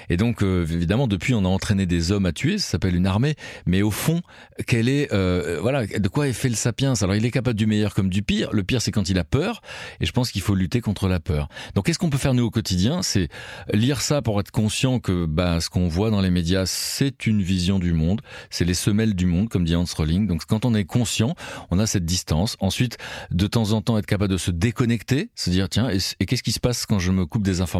Et 0.09 0.16
donc, 0.16 0.43
euh, 0.43 0.64
évidemment, 0.64 1.07
depuis, 1.07 1.34
on 1.34 1.45
a 1.45 1.49
entraîné 1.49 1.86
des 1.86 2.12
hommes 2.12 2.26
à 2.26 2.32
tuer, 2.32 2.59
ça 2.59 2.72
s'appelle 2.72 2.95
une 2.95 3.07
armée, 3.07 3.34
mais 3.66 3.82
au 3.82 3.91
fond, 3.91 4.22
quelle 4.66 4.88
est, 4.88 5.12
euh, 5.12 5.59
voilà, 5.61 5.86
de 5.86 6.09
quoi 6.09 6.28
est 6.28 6.32
fait 6.32 6.49
le 6.49 6.55
sapiens? 6.55 6.95
Alors, 7.01 7.14
il 7.14 7.24
est 7.24 7.30
capable 7.30 7.59
du 7.59 7.66
meilleur 7.66 7.95
comme 7.95 8.09
du 8.09 8.22
pire. 8.22 8.51
Le 8.53 8.62
pire, 8.62 8.82
c'est 8.82 8.93
quand 8.93 9.09
il 9.09 9.18
a 9.18 9.24
peur, 9.24 9.62
et 10.01 10.07
je 10.07 10.12
pense 10.12 10.30
qu'il 10.30 10.43
faut 10.43 10.55
lutter 10.55 10.80
contre 10.80 11.09
la 11.09 11.20
peur. 11.20 11.49
Donc, 11.74 11.86
qu'est-ce 11.86 11.99
qu'on 11.99 12.11
peut 12.11 12.18
faire, 12.18 12.34
nous, 12.34 12.45
au 12.45 12.51
quotidien? 12.51 13.03
C'est 13.03 13.28
lire 13.72 14.01
ça 14.01 14.22
pour 14.22 14.41
être 14.41 14.51
conscient 14.51 14.99
que 15.01 15.26
bah, 15.26 15.61
ce 15.61 15.68
qu'on 15.68 15.88
voit 15.88 16.11
dans 16.11 16.20
les 16.20 16.30
médias, 16.30 16.66
c'est 16.66 17.26
une 17.26 17.43
vision 17.43 17.78
du 17.78 17.93
monde, 17.93 18.20
c'est 18.51 18.64
les 18.64 18.74
semelles 18.74 19.14
du 19.14 19.26
monde, 19.26 19.49
comme 19.49 19.64
dit 19.64 19.76
Hans 19.76 19.84
Rowling. 19.97 20.26
Donc, 20.26 20.45
quand 20.47 20.64
on 20.64 20.74
est 20.74 20.84
conscient, 20.84 21.34
on 21.70 21.78
a 21.78 21.86
cette 21.86 22.05
distance. 22.05 22.57
Ensuite, 22.61 22.99
de 23.30 23.47
temps 23.47 23.72
en 23.72 23.82
temps, 23.82 23.99
être 23.99 24.07
capable 24.07 24.32
de 24.32 24.38
se 24.38 24.51
déconnecter, 24.51 25.30
se 25.34 25.51
dire, 25.51 25.68
tiens, 25.68 25.88
et 25.91 26.26
qu'est-ce 26.26 26.43
qui 26.43 26.53
se 26.53 26.61
passe 26.61 26.86
quand 26.86 26.99
je 26.99 27.11
me 27.12 27.26
coupe 27.26 27.43
des 27.43 27.61
informations? 27.61 27.80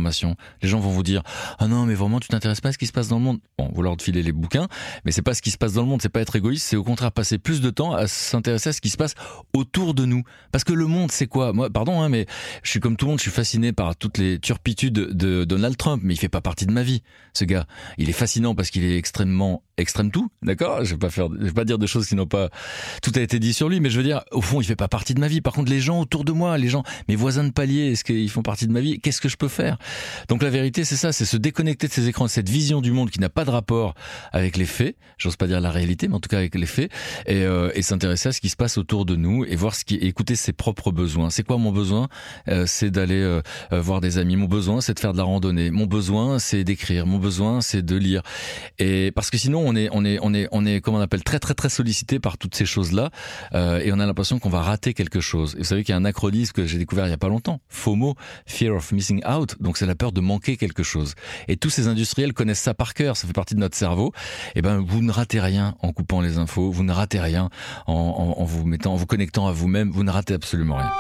Les 0.63 0.69
gens 0.69 0.81
vont 0.81 0.91
vous 0.91 1.03
dire 1.03 1.23
ah 1.59 1.67
non 1.67 1.87
mais 1.87 1.95
vraiment 1.95 2.21
tu 2.21 2.29
t'intéresses 2.29 2.61
pas 2.61 2.71
à 2.71 2.73
ce 2.73 2.79
qui 2.79 2.87
se 2.87 2.93
passe 2.93 3.09
dans 3.09 3.19
le 3.19 3.25
monde. 3.25 3.39
Bon, 3.59 3.71
vous 3.73 3.83
leur 3.83 3.97
filer 4.01 4.23
les 4.23 4.33
bouquins, 4.33 4.69
mais 5.05 5.13
c'est 5.13 5.23
pas 5.23 5.35
ce 5.35 5.43
qui 5.43 5.51
se 5.51 5.59
passe 5.59 5.75
dans 5.75 5.83
le 5.83 5.89
monde, 5.89 6.03
c'est 6.03 6.09
pas 6.09 6.21
être 6.21 6.37
égoïste, 6.37 6.67
c'est 6.67 6.77
au 6.77 6.85
contraire 6.85 7.13
passer 7.13 7.39
plus 7.39 7.61
de 7.61 7.71
temps 7.71 7.93
à 7.93 8.07
s'intéresser 8.07 8.71
à 8.71 8.73
ce 8.73 8.81
qui 8.81 8.91
se 8.91 8.97
passe 8.97 9.15
autour 9.53 9.95
de 9.95 10.05
nous. 10.05 10.23
Parce 10.53 10.65
que 10.65 10.73
le 10.73 10.87
monde 10.87 11.11
c'est 11.13 11.27
quoi? 11.27 11.53
Moi, 11.53 11.71
pardon, 11.71 12.01
hein, 12.03 12.09
mais 12.09 12.27
je 12.63 12.71
suis 12.71 12.81
comme 12.81 12.97
tout 12.97 13.07
le 13.07 13.11
monde, 13.11 13.19
je 13.19 13.25
suis 13.25 13.31
fasciné 13.31 13.73
par 13.73 13.97
toutes 13.97 14.19
les 14.19 14.39
turpitudes 14.39 14.93
de 14.93 15.45
Donald 15.45 15.77
Trump, 15.77 16.03
mais 16.05 16.15
il 16.15 16.19
fait 16.19 16.29
pas 16.29 16.41
partie 16.41 16.67
de 16.67 16.73
ma 16.73 16.83
vie. 16.83 17.03
Ce 17.33 17.45
gars, 17.45 17.67
il 17.99 18.09
est 18.09 18.15
fascinant 18.15 18.55
parce 18.55 18.71
qu'il 18.71 18.85
est 18.85 18.97
extrêmement 18.97 19.63
extrême 19.77 20.11
tout, 20.11 20.31
d'accord? 20.43 20.85
Je 20.85 20.95
vais 20.95 20.99
pas 20.99 21.11
faire, 21.11 21.29
je 21.39 21.45
vais 21.45 21.53
pas 21.53 21.65
dire 21.65 21.79
des 21.79 21.87
choses 21.87 22.07
qui 22.07 22.15
n'ont 22.15 22.27
pas 22.27 22.51
tout 23.03 23.13
a 23.15 23.21
été 23.21 23.39
dit 23.39 23.53
sur 23.53 23.69
lui, 23.69 23.81
mais 23.81 23.91
je 23.91 23.97
veux 23.97 24.05
dire, 24.05 24.23
au 24.31 24.41
fond, 24.41 24.61
il 24.61 24.65
fait 24.65 24.77
pas 24.77 24.89
partie 24.89 25.15
de 25.15 25.21
ma 25.21 25.29
vie. 25.29 25.41
Par 25.41 25.53
contre, 25.53 25.71
les 25.71 25.81
gens 25.81 26.01
autour 26.01 26.25
de 26.25 26.33
moi, 26.33 26.59
les 26.59 26.69
gens, 26.69 26.83
mes 27.09 27.17
voisins 27.17 27.45
de 27.45 27.51
palier, 27.51 27.93
est-ce 27.93 28.05
qu'ils 28.05 28.31
font 28.31 28.43
partie 28.43 28.67
de 28.67 28.73
ma 28.73 28.81
vie? 28.81 29.01
Qu'est-ce 29.01 29.21
que 29.21 29.29
je 29.29 29.37
peux 29.37 29.49
faire? 29.49 29.79
Donc 30.29 30.43
la 30.43 30.51
vérité, 30.51 30.85
c'est 30.85 30.97
ça, 30.97 31.13
c'est 31.13 31.25
se 31.25 31.37
déconnecter 31.37 31.89
de 31.89 31.93
ces 31.93 32.09
écrans, 32.09 32.27
de 32.27 32.31
cette 32.31 32.49
vision 32.49 32.81
du 32.81 32.93
monde 32.93 33.11
qui 33.11 33.21
n'a 33.21 33.29
pas 33.29 33.45
de 33.45 33.51
rapport 33.51 33.95
avec 34.33 34.57
les 34.57 34.65
faits. 34.65 34.97
J'ose 35.19 35.37
pas 35.37 35.47
dire 35.47 35.61
la 35.61 35.71
réalité, 35.71 36.09
mais 36.09 36.15
en 36.15 36.21
tout 36.21 36.29
cas 36.29 36.39
avec 36.39 36.55
les 36.55 36.67
faits, 36.67 36.91
et, 37.27 37.43
euh, 37.43 37.71
et 37.75 37.83
s'intéresser 37.83 38.31
à 38.31 38.33
ce 38.33 38.41
qui 38.41 38.49
se 38.49 38.57
passe 38.57 38.79
autour 38.79 39.05
de 39.05 39.17
nous 39.17 39.45
et 39.45 39.57
voir 39.57 39.75
ce 39.75 39.85
qui, 39.85 39.97
écouter 39.97 40.37
ses 40.37 40.53
propres 40.53 40.91
besoins. 40.91 41.31
C'est 41.31 41.43
quoi 41.43 41.59
mon 41.59 41.73
besoin? 41.73 42.09
Euh, 42.49 42.65
C'est 42.67 42.91
d'aller 42.91 43.21
euh, 43.21 43.43
voir 43.73 44.01
des 44.01 44.19
amis. 44.19 44.37
Mon 44.37 44.47
besoin, 44.47 44.81
c'est 44.81 44.95
de 44.95 45.01
faire 45.01 45.13
de 45.13 45.19
la 45.19 45.25
randonnée. 45.25 45.71
Mon 45.71 45.87
besoin, 45.87 46.39
c'est 46.39 46.65
d'écrire. 46.65 47.07
Mon 47.07 47.19
besoin, 47.19 47.61
c'est 47.61 47.83
de 47.83 47.97
lire. 47.97 48.23
Et 48.79 49.13
parce 49.13 49.31
que 49.31 49.39
sinon, 49.39 49.63
on 49.67 49.75
est, 49.77 49.89
on 49.93 50.05
est, 50.05 50.19
on 50.23 50.35
est, 50.35 50.49
on 50.53 50.65
est, 50.65 50.81
comment 50.81 50.99
on 50.99 51.03
appelle, 51.03 51.23
très, 51.23 51.39
très, 51.39 51.55
très 51.55 51.69
sollicité 51.69 52.19
par 52.19 52.39
toutes 52.39 52.55
ces 52.55 52.67
choses-là, 52.67 53.11
et 53.53 53.93
on 53.93 54.01
a 54.01 54.07
l'impression 54.07 54.39
qu'on 54.39 54.51
va 54.51 54.63
rater 54.63 54.95
quelque 54.95 55.21
chose. 55.21 55.55
Et 55.57 55.59
vous 55.59 55.65
savez 55.65 55.85
qu'il 55.85 55.93
y 55.93 55.95
a 55.95 55.99
un 55.99 56.05
acronisme 56.05 56.53
que 56.53 56.67
j'ai 56.67 56.79
découvert 56.79 57.07
il 57.07 57.11
y 57.11 57.15
a 57.15 57.19
pas 57.19 57.29
longtemps. 57.29 57.61
FOMO, 57.69 58.15
Fear 58.47 58.75
of 58.75 58.93
Missing 58.93 59.23
Out. 59.27 59.57
Donc 59.61 59.77
c'est 59.81 59.87
la 59.87 59.95
peur 59.95 60.13
de 60.13 60.21
manquer 60.21 60.59
quelque 60.59 60.83
chose. 60.83 61.15
Et 61.49 61.57
tous 61.57 61.71
ces 61.71 61.89
industriels 61.89 62.35
connaissent 62.35 62.61
ça 62.61 62.75
par 62.75 62.93
cœur, 62.93 63.17
ça 63.17 63.27
fait 63.27 63.33
partie 63.33 63.55
de 63.55 63.61
notre 63.61 63.79
cerveau. 63.79 64.13
Et 64.49 64.59
eh 64.59 64.63
ben, 64.63 64.85
vous 64.87 65.01
ne 65.01 65.11
ratez 65.11 65.41
rien 65.41 65.75
en 65.81 65.95
coupant 65.95 66.21
les 66.21 66.37
infos, 66.37 66.71
vous 66.71 66.85
ne 66.85 66.93
ratez 66.93 67.19
rien 67.19 67.49
en, 67.87 68.35
en 68.37 68.45
vous 68.45 68.67
mettant, 68.67 68.93
en 68.93 68.97
vous 68.97 69.07
connectant 69.07 69.49
à 69.49 69.53
vous-même, 69.53 69.91
vous 69.91 70.05
ne 70.05 70.11
ratez 70.11 70.35
absolument 70.35 70.77
rien. 70.77 70.93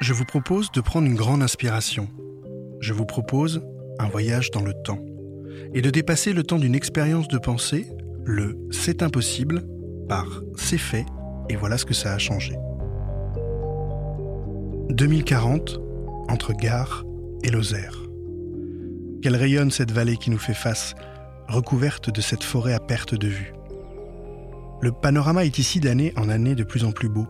Je 0.00 0.12
vous 0.12 0.24
propose 0.24 0.70
de 0.70 0.80
prendre 0.80 1.08
une 1.08 1.16
grande 1.16 1.42
inspiration. 1.42 2.08
Je 2.78 2.92
vous 2.92 3.06
propose 3.06 3.60
un 3.98 4.08
voyage 4.08 4.52
dans 4.52 4.62
le 4.62 4.72
temps 4.84 5.00
et 5.74 5.82
de 5.82 5.90
dépasser 5.90 6.32
le 6.32 6.44
temps 6.44 6.60
d'une 6.60 6.76
expérience 6.76 7.26
de 7.26 7.38
pensée 7.38 7.88
le 8.26 8.58
c'est 8.72 9.04
impossible 9.04 9.62
par 10.08 10.26
c'est 10.56 10.78
fait 10.78 11.06
et 11.48 11.56
voilà 11.56 11.78
ce 11.78 11.84
que 11.84 11.94
ça 11.94 12.12
a 12.12 12.18
changé. 12.18 12.56
2040 14.90 15.80
entre 16.28 16.52
Gare 16.52 17.04
et 17.44 17.50
Lozère. 17.50 18.02
Quelle 19.22 19.36
rayonne 19.36 19.70
cette 19.70 19.92
vallée 19.92 20.16
qui 20.16 20.30
nous 20.30 20.38
fait 20.38 20.54
face, 20.54 20.94
recouverte 21.48 22.10
de 22.10 22.20
cette 22.20 22.42
forêt 22.42 22.74
à 22.74 22.80
perte 22.80 23.14
de 23.14 23.28
vue. 23.28 23.54
Le 24.82 24.90
panorama 24.90 25.44
est 25.44 25.58
ici 25.58 25.78
d'année 25.78 26.12
en 26.16 26.28
année 26.28 26.56
de 26.56 26.64
plus 26.64 26.84
en 26.84 26.90
plus 26.90 27.08
beau. 27.08 27.26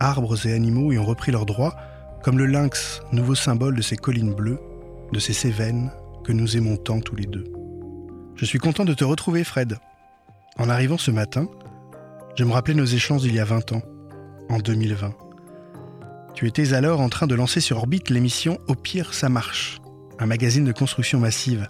Arbres 0.00 0.46
et 0.46 0.52
animaux 0.52 0.92
y 0.92 0.98
ont 0.98 1.04
repris 1.04 1.30
leurs 1.30 1.46
droits, 1.46 1.76
comme 2.24 2.38
le 2.38 2.46
lynx, 2.46 3.00
nouveau 3.12 3.34
symbole 3.34 3.76
de 3.76 3.82
ces 3.82 3.96
collines 3.96 4.34
bleues, 4.34 4.60
de 5.12 5.18
ces 5.20 5.32
Cévennes 5.32 5.92
que 6.24 6.32
nous 6.32 6.56
aimons 6.56 6.76
tant 6.76 7.00
tous 7.00 7.16
les 7.16 7.26
deux. 7.26 7.44
Je 8.34 8.44
suis 8.44 8.58
content 8.58 8.84
de 8.84 8.94
te 8.94 9.04
retrouver, 9.04 9.44
Fred. 9.44 9.78
En 10.60 10.68
arrivant 10.68 10.98
ce 10.98 11.10
matin, 11.10 11.48
je 12.36 12.44
me 12.44 12.52
rappelais 12.52 12.74
nos 12.74 12.84
échanges 12.84 13.22
d'il 13.22 13.34
y 13.34 13.40
a 13.40 13.46
20 13.46 13.72
ans, 13.72 13.82
en 14.50 14.58
2020. 14.58 15.14
Tu 16.34 16.46
étais 16.46 16.74
alors 16.74 17.00
en 17.00 17.08
train 17.08 17.26
de 17.26 17.34
lancer 17.34 17.62
sur 17.62 17.78
orbite 17.78 18.10
l'émission 18.10 18.58
Au 18.68 18.74
pire, 18.74 19.14
ça 19.14 19.30
marche, 19.30 19.80
un 20.18 20.26
magazine 20.26 20.66
de 20.66 20.72
construction 20.72 21.18
massive 21.18 21.66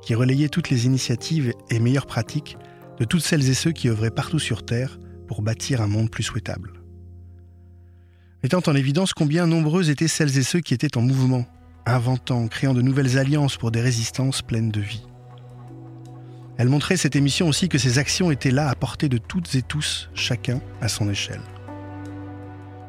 qui 0.00 0.14
relayait 0.14 0.48
toutes 0.48 0.70
les 0.70 0.86
initiatives 0.86 1.52
et 1.68 1.80
meilleures 1.80 2.06
pratiques 2.06 2.56
de 2.98 3.04
toutes 3.04 3.20
celles 3.20 3.46
et 3.50 3.54
ceux 3.54 3.72
qui 3.72 3.90
œuvraient 3.90 4.10
partout 4.10 4.38
sur 4.38 4.64
Terre 4.64 4.98
pour 5.28 5.42
bâtir 5.42 5.82
un 5.82 5.86
monde 5.86 6.08
plus 6.08 6.22
souhaitable. 6.22 6.72
Mettant 8.42 8.62
en 8.66 8.74
évidence 8.74 9.12
combien 9.12 9.46
nombreuses 9.46 9.90
étaient 9.90 10.08
celles 10.08 10.38
et 10.38 10.44
ceux 10.44 10.60
qui 10.60 10.72
étaient 10.72 10.96
en 10.96 11.02
mouvement, 11.02 11.44
inventant, 11.84 12.48
créant 12.48 12.72
de 12.72 12.80
nouvelles 12.80 13.18
alliances 13.18 13.58
pour 13.58 13.70
des 13.70 13.82
résistances 13.82 14.40
pleines 14.40 14.70
de 14.70 14.80
vie. 14.80 15.09
Elle 16.60 16.68
montrait 16.68 16.98
cette 16.98 17.16
émission 17.16 17.48
aussi 17.48 17.70
que 17.70 17.78
ses 17.78 17.96
actions 17.96 18.30
étaient 18.30 18.50
là 18.50 18.68
à 18.68 18.74
portée 18.74 19.08
de 19.08 19.16
toutes 19.16 19.54
et 19.54 19.62
tous, 19.62 20.10
chacun 20.12 20.60
à 20.82 20.88
son 20.88 21.08
échelle. 21.08 21.40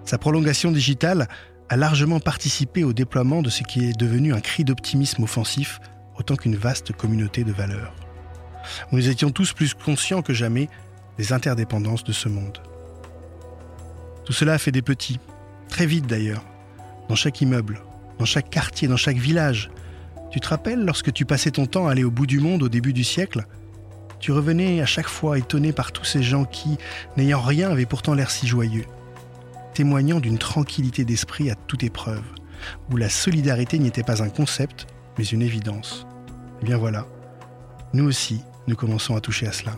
Sa 0.03 0.17
prolongation 0.17 0.73
digitale 0.73 1.29
a 1.69 1.77
largement 1.77 2.19
participé 2.19 2.83
au 2.83 2.91
déploiement 2.91 3.41
de 3.41 3.49
ce 3.49 3.63
qui 3.63 3.87
est 3.87 3.97
devenu 3.97 4.33
un 4.33 4.41
cri 4.41 4.65
d'optimisme 4.65 5.23
offensif 5.23 5.79
autant 6.19 6.35
qu'une 6.35 6.57
vaste 6.57 6.91
communauté 6.91 7.45
de 7.45 7.53
valeurs. 7.53 7.95
Nous 8.91 9.07
étions 9.07 9.31
tous 9.31 9.53
plus 9.53 9.73
conscients 9.73 10.21
que 10.21 10.33
jamais 10.33 10.67
des 11.17 11.31
interdépendances 11.31 12.03
de 12.03 12.11
ce 12.11 12.27
monde. 12.27 12.57
Tout 14.25 14.33
cela 14.33 14.55
a 14.55 14.57
fait 14.57 14.73
des 14.73 14.81
petits, 14.81 15.21
très 15.69 15.85
vite 15.85 16.07
d'ailleurs, 16.07 16.43
dans 17.07 17.15
chaque 17.15 17.39
immeuble, 17.39 17.81
dans 18.19 18.25
chaque 18.25 18.49
quartier, 18.49 18.89
dans 18.89 18.97
chaque 18.97 19.15
village. 19.15 19.71
Tu 20.29 20.41
te 20.41 20.49
rappelles 20.49 20.83
lorsque 20.83 21.13
tu 21.13 21.23
passais 21.23 21.51
ton 21.51 21.67
temps 21.67 21.87
à 21.87 21.93
aller 21.93 22.03
au 22.03 22.11
bout 22.11 22.27
du 22.27 22.41
monde 22.41 22.63
au 22.63 22.69
début 22.69 22.91
du 22.91 23.05
siècle 23.05 23.45
Tu 24.21 24.31
revenais 24.31 24.81
à 24.81 24.85
chaque 24.85 25.07
fois 25.07 25.39
étonné 25.39 25.73
par 25.73 25.91
tous 25.91 26.05
ces 26.05 26.21
gens 26.21 26.45
qui, 26.45 26.77
n'ayant 27.17 27.41
rien, 27.41 27.71
avaient 27.71 27.87
pourtant 27.87 28.13
l'air 28.13 28.29
si 28.29 28.45
joyeux, 28.45 28.85
témoignant 29.73 30.19
d'une 30.19 30.37
tranquillité 30.37 31.05
d'esprit 31.05 31.49
à 31.49 31.55
toute 31.55 31.83
épreuve, 31.83 32.23
où 32.91 32.97
la 32.97 33.09
solidarité 33.09 33.79
n'était 33.79 34.03
pas 34.03 34.21
un 34.21 34.29
concept, 34.29 34.85
mais 35.17 35.23
une 35.23 35.41
évidence. 35.41 36.05
Et 36.07 36.59
eh 36.61 36.65
bien 36.65 36.77
voilà, 36.77 37.07
nous 37.93 38.05
aussi, 38.05 38.41
nous 38.67 38.75
commençons 38.75 39.15
à 39.15 39.21
toucher 39.21 39.47
à 39.47 39.51
cela. 39.51 39.75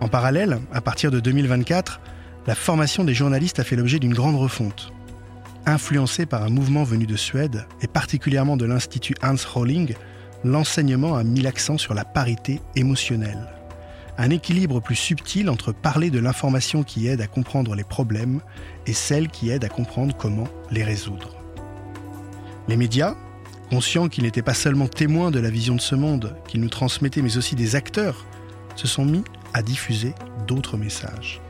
En 0.00 0.08
parallèle, 0.08 0.58
à 0.72 0.80
partir 0.80 1.12
de 1.12 1.20
2024, 1.20 2.00
la 2.48 2.56
formation 2.56 3.04
des 3.04 3.14
journalistes 3.14 3.60
a 3.60 3.64
fait 3.64 3.76
l'objet 3.76 4.00
d'une 4.00 4.14
grande 4.14 4.34
refonte. 4.34 4.92
Influencé 5.66 6.26
par 6.26 6.42
un 6.42 6.48
mouvement 6.48 6.82
venu 6.82 7.06
de 7.06 7.16
Suède, 7.16 7.64
et 7.80 7.86
particulièrement 7.86 8.56
de 8.56 8.64
l'Institut 8.64 9.14
Hans 9.22 9.36
Rowling, 9.54 9.94
l'enseignement 10.44 11.16
a 11.16 11.24
mis 11.24 11.40
l'accent 11.40 11.78
sur 11.78 11.94
la 11.94 12.04
parité 12.04 12.60
émotionnelle. 12.76 13.48
Un 14.18 14.30
équilibre 14.30 14.80
plus 14.80 14.96
subtil 14.96 15.48
entre 15.48 15.72
parler 15.72 16.10
de 16.10 16.18
l'information 16.18 16.82
qui 16.82 17.06
aide 17.06 17.20
à 17.20 17.26
comprendre 17.26 17.74
les 17.74 17.84
problèmes 17.84 18.40
et 18.86 18.92
celle 18.92 19.28
qui 19.28 19.50
aide 19.50 19.64
à 19.64 19.68
comprendre 19.68 20.14
comment 20.16 20.48
les 20.70 20.84
résoudre. 20.84 21.36
Les 22.68 22.76
médias, 22.76 23.14
conscients 23.70 24.08
qu'ils 24.08 24.24
n'étaient 24.24 24.42
pas 24.42 24.54
seulement 24.54 24.88
témoins 24.88 25.30
de 25.30 25.40
la 25.40 25.50
vision 25.50 25.74
de 25.74 25.80
ce 25.80 25.94
monde 25.94 26.36
qu'ils 26.48 26.60
nous 26.60 26.68
transmettaient, 26.68 27.22
mais 27.22 27.36
aussi 27.36 27.54
des 27.54 27.76
acteurs, 27.76 28.26
se 28.76 28.86
sont 28.86 29.04
mis 29.04 29.24
à 29.54 29.62
diffuser 29.62 30.14
d'autres 30.46 30.76
messages. 30.76 31.40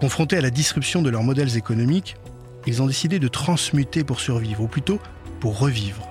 Confrontés 0.00 0.36
à 0.36 0.40
la 0.40 0.50
disruption 0.50 1.02
de 1.02 1.10
leurs 1.10 1.22
modèles 1.24 1.56
économiques, 1.56 2.16
ils 2.66 2.82
ont 2.82 2.86
décidé 2.86 3.18
de 3.18 3.28
transmuter 3.28 4.04
pour 4.04 4.20
survivre, 4.20 4.62
ou 4.62 4.68
plutôt 4.68 5.00
pour 5.40 5.58
revivre. 5.58 6.08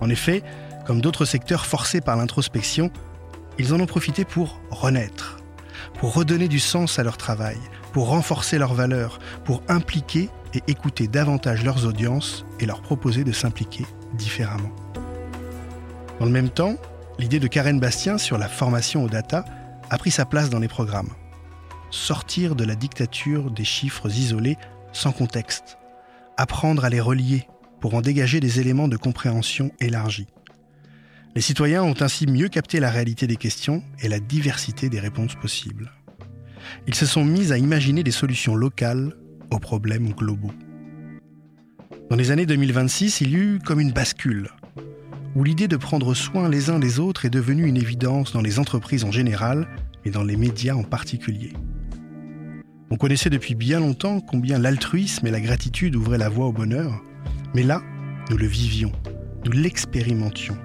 En 0.00 0.10
effet, 0.10 0.42
comme 0.88 1.02
d'autres 1.02 1.26
secteurs 1.26 1.66
forcés 1.66 2.00
par 2.00 2.16
l'introspection, 2.16 2.90
ils 3.58 3.74
en 3.74 3.80
ont 3.80 3.84
profité 3.84 4.24
pour 4.24 4.58
renaître, 4.70 5.36
pour 6.00 6.14
redonner 6.14 6.48
du 6.48 6.58
sens 6.58 6.98
à 6.98 7.02
leur 7.02 7.18
travail, 7.18 7.58
pour 7.92 8.08
renforcer 8.08 8.56
leurs 8.56 8.72
valeurs, 8.72 9.18
pour 9.44 9.62
impliquer 9.68 10.30
et 10.54 10.62
écouter 10.66 11.06
davantage 11.06 11.62
leurs 11.62 11.84
audiences 11.84 12.46
et 12.58 12.64
leur 12.64 12.80
proposer 12.80 13.22
de 13.22 13.32
s'impliquer 13.32 13.84
différemment. 14.14 14.70
Dans 16.20 16.24
le 16.24 16.32
même 16.32 16.48
temps, 16.48 16.76
l'idée 17.18 17.38
de 17.38 17.48
Karen 17.48 17.78
Bastien 17.78 18.16
sur 18.16 18.38
la 18.38 18.48
formation 18.48 19.04
aux 19.04 19.10
data 19.10 19.44
a 19.90 19.98
pris 19.98 20.10
sa 20.10 20.24
place 20.24 20.48
dans 20.48 20.58
les 20.58 20.68
programmes. 20.68 21.12
Sortir 21.90 22.54
de 22.54 22.64
la 22.64 22.76
dictature 22.76 23.50
des 23.50 23.64
chiffres 23.64 24.08
isolés 24.08 24.56
sans 24.94 25.12
contexte. 25.12 25.76
Apprendre 26.38 26.86
à 26.86 26.88
les 26.88 27.00
relier 27.00 27.46
pour 27.78 27.92
en 27.92 28.00
dégager 28.00 28.40
des 28.40 28.58
éléments 28.58 28.88
de 28.88 28.96
compréhension 28.96 29.70
élargis. 29.80 30.28
Les 31.38 31.42
citoyens 31.42 31.84
ont 31.84 31.94
ainsi 32.00 32.26
mieux 32.26 32.48
capté 32.48 32.80
la 32.80 32.90
réalité 32.90 33.28
des 33.28 33.36
questions 33.36 33.84
et 34.02 34.08
la 34.08 34.18
diversité 34.18 34.88
des 34.88 34.98
réponses 34.98 35.36
possibles. 35.36 35.92
Ils 36.88 36.96
se 36.96 37.06
sont 37.06 37.24
mis 37.24 37.52
à 37.52 37.58
imaginer 37.58 38.02
des 38.02 38.10
solutions 38.10 38.56
locales 38.56 39.14
aux 39.52 39.60
problèmes 39.60 40.08
globaux. 40.14 40.50
Dans 42.10 42.16
les 42.16 42.32
années 42.32 42.44
2026, 42.44 43.20
il 43.20 43.30
y 43.30 43.36
eut 43.36 43.60
comme 43.64 43.78
une 43.78 43.92
bascule, 43.92 44.48
où 45.36 45.44
l'idée 45.44 45.68
de 45.68 45.76
prendre 45.76 46.12
soin 46.12 46.48
les 46.48 46.70
uns 46.70 46.80
des 46.80 46.98
autres 46.98 47.24
est 47.24 47.30
devenue 47.30 47.68
une 47.68 47.76
évidence 47.76 48.32
dans 48.32 48.42
les 48.42 48.58
entreprises 48.58 49.04
en 49.04 49.12
général 49.12 49.68
et 50.04 50.10
dans 50.10 50.24
les 50.24 50.36
médias 50.36 50.74
en 50.74 50.82
particulier. 50.82 51.52
On 52.90 52.96
connaissait 52.96 53.30
depuis 53.30 53.54
bien 53.54 53.78
longtemps 53.78 54.20
combien 54.20 54.58
l'altruisme 54.58 55.28
et 55.28 55.30
la 55.30 55.40
gratitude 55.40 55.94
ouvraient 55.94 56.18
la 56.18 56.30
voie 56.30 56.46
au 56.46 56.52
bonheur, 56.52 57.00
mais 57.54 57.62
là, 57.62 57.80
nous 58.28 58.38
le 58.38 58.48
vivions, 58.48 58.90
nous 59.44 59.52
l'expérimentions. 59.52 60.58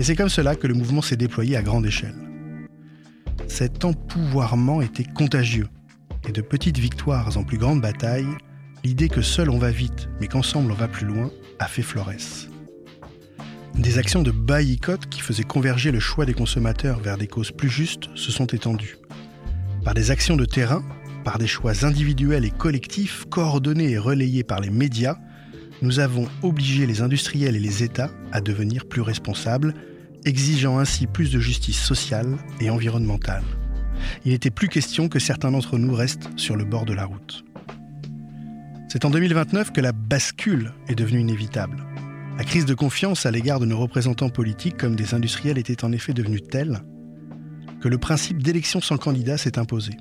Et 0.00 0.02
c'est 0.02 0.16
comme 0.16 0.30
cela 0.30 0.56
que 0.56 0.66
le 0.66 0.72
mouvement 0.72 1.02
s'est 1.02 1.18
déployé 1.18 1.58
à 1.58 1.62
grande 1.62 1.84
échelle. 1.84 2.14
Cet 3.48 3.84
empouvoirment 3.84 4.80
était 4.80 5.04
contagieux, 5.04 5.68
et 6.26 6.32
de 6.32 6.40
petites 6.40 6.78
victoires 6.78 7.36
en 7.36 7.44
plus 7.44 7.58
grandes 7.58 7.82
batailles, 7.82 8.38
l'idée 8.82 9.10
que 9.10 9.20
seul 9.20 9.50
on 9.50 9.58
va 9.58 9.70
vite, 9.70 10.08
mais 10.18 10.26
qu'ensemble 10.26 10.72
on 10.72 10.74
va 10.74 10.88
plus 10.88 11.04
loin, 11.04 11.30
a 11.58 11.66
fait 11.66 11.82
florès. 11.82 12.48
Des 13.74 13.98
actions 13.98 14.22
de 14.22 14.30
boycott 14.30 15.06
qui 15.06 15.20
faisaient 15.20 15.42
converger 15.42 15.90
le 15.90 16.00
choix 16.00 16.24
des 16.24 16.32
consommateurs 16.32 17.00
vers 17.00 17.18
des 17.18 17.26
causes 17.26 17.52
plus 17.52 17.68
justes 17.68 18.08
se 18.14 18.32
sont 18.32 18.46
étendues. 18.46 18.96
Par 19.84 19.92
des 19.92 20.10
actions 20.10 20.38
de 20.38 20.46
terrain, 20.46 20.82
par 21.24 21.36
des 21.36 21.46
choix 21.46 21.84
individuels 21.84 22.46
et 22.46 22.50
collectifs 22.50 23.26
coordonnés 23.28 23.90
et 23.90 23.98
relayés 23.98 24.44
par 24.44 24.60
les 24.60 24.70
médias, 24.70 25.18
nous 25.82 25.98
avons 26.00 26.28
obligé 26.42 26.86
les 26.86 27.02
industriels 27.02 27.56
et 27.56 27.60
les 27.60 27.82
États 27.82 28.10
à 28.32 28.40
devenir 28.40 28.86
plus 28.86 29.00
responsables, 29.00 29.74
exigeant 30.24 30.78
ainsi 30.78 31.06
plus 31.06 31.32
de 31.32 31.40
justice 31.40 31.80
sociale 31.80 32.36
et 32.60 32.70
environnementale. 32.70 33.44
Il 34.24 34.32
n'était 34.32 34.50
plus 34.50 34.68
question 34.68 35.08
que 35.08 35.18
certains 35.18 35.50
d'entre 35.50 35.78
nous 35.78 35.94
restent 35.94 36.28
sur 36.36 36.56
le 36.56 36.64
bord 36.64 36.84
de 36.84 36.94
la 36.94 37.04
route. 37.04 37.44
C'est 38.88 39.04
en 39.04 39.10
2029 39.10 39.72
que 39.72 39.80
la 39.80 39.92
bascule 39.92 40.72
est 40.88 40.94
devenue 40.94 41.20
inévitable. 41.20 41.84
La 42.36 42.44
crise 42.44 42.66
de 42.66 42.74
confiance 42.74 43.26
à 43.26 43.30
l'égard 43.30 43.60
de 43.60 43.66
nos 43.66 43.78
représentants 43.78 44.30
politiques 44.30 44.76
comme 44.76 44.96
des 44.96 45.14
industriels 45.14 45.58
était 45.58 45.84
en 45.84 45.92
effet 45.92 46.12
devenue 46.12 46.40
telle 46.40 46.80
que 47.80 47.88
le 47.88 47.98
principe 47.98 48.42
d'élection 48.42 48.80
sans 48.80 48.98
candidat 48.98 49.38
s'est 49.38 49.58
imposé. 49.58 49.92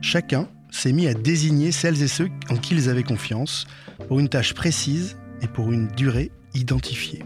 Chacun 0.00 0.48
s'est 0.70 0.92
mis 0.92 1.06
à 1.06 1.14
désigner 1.14 1.72
celles 1.72 2.02
et 2.02 2.08
ceux 2.08 2.28
en 2.50 2.56
qui 2.56 2.74
ils 2.74 2.88
avaient 2.88 3.02
confiance 3.02 3.66
pour 4.08 4.20
une 4.20 4.28
tâche 4.28 4.54
précise 4.54 5.16
et 5.42 5.48
pour 5.48 5.72
une 5.72 5.88
durée 5.88 6.30
identifiée. 6.54 7.22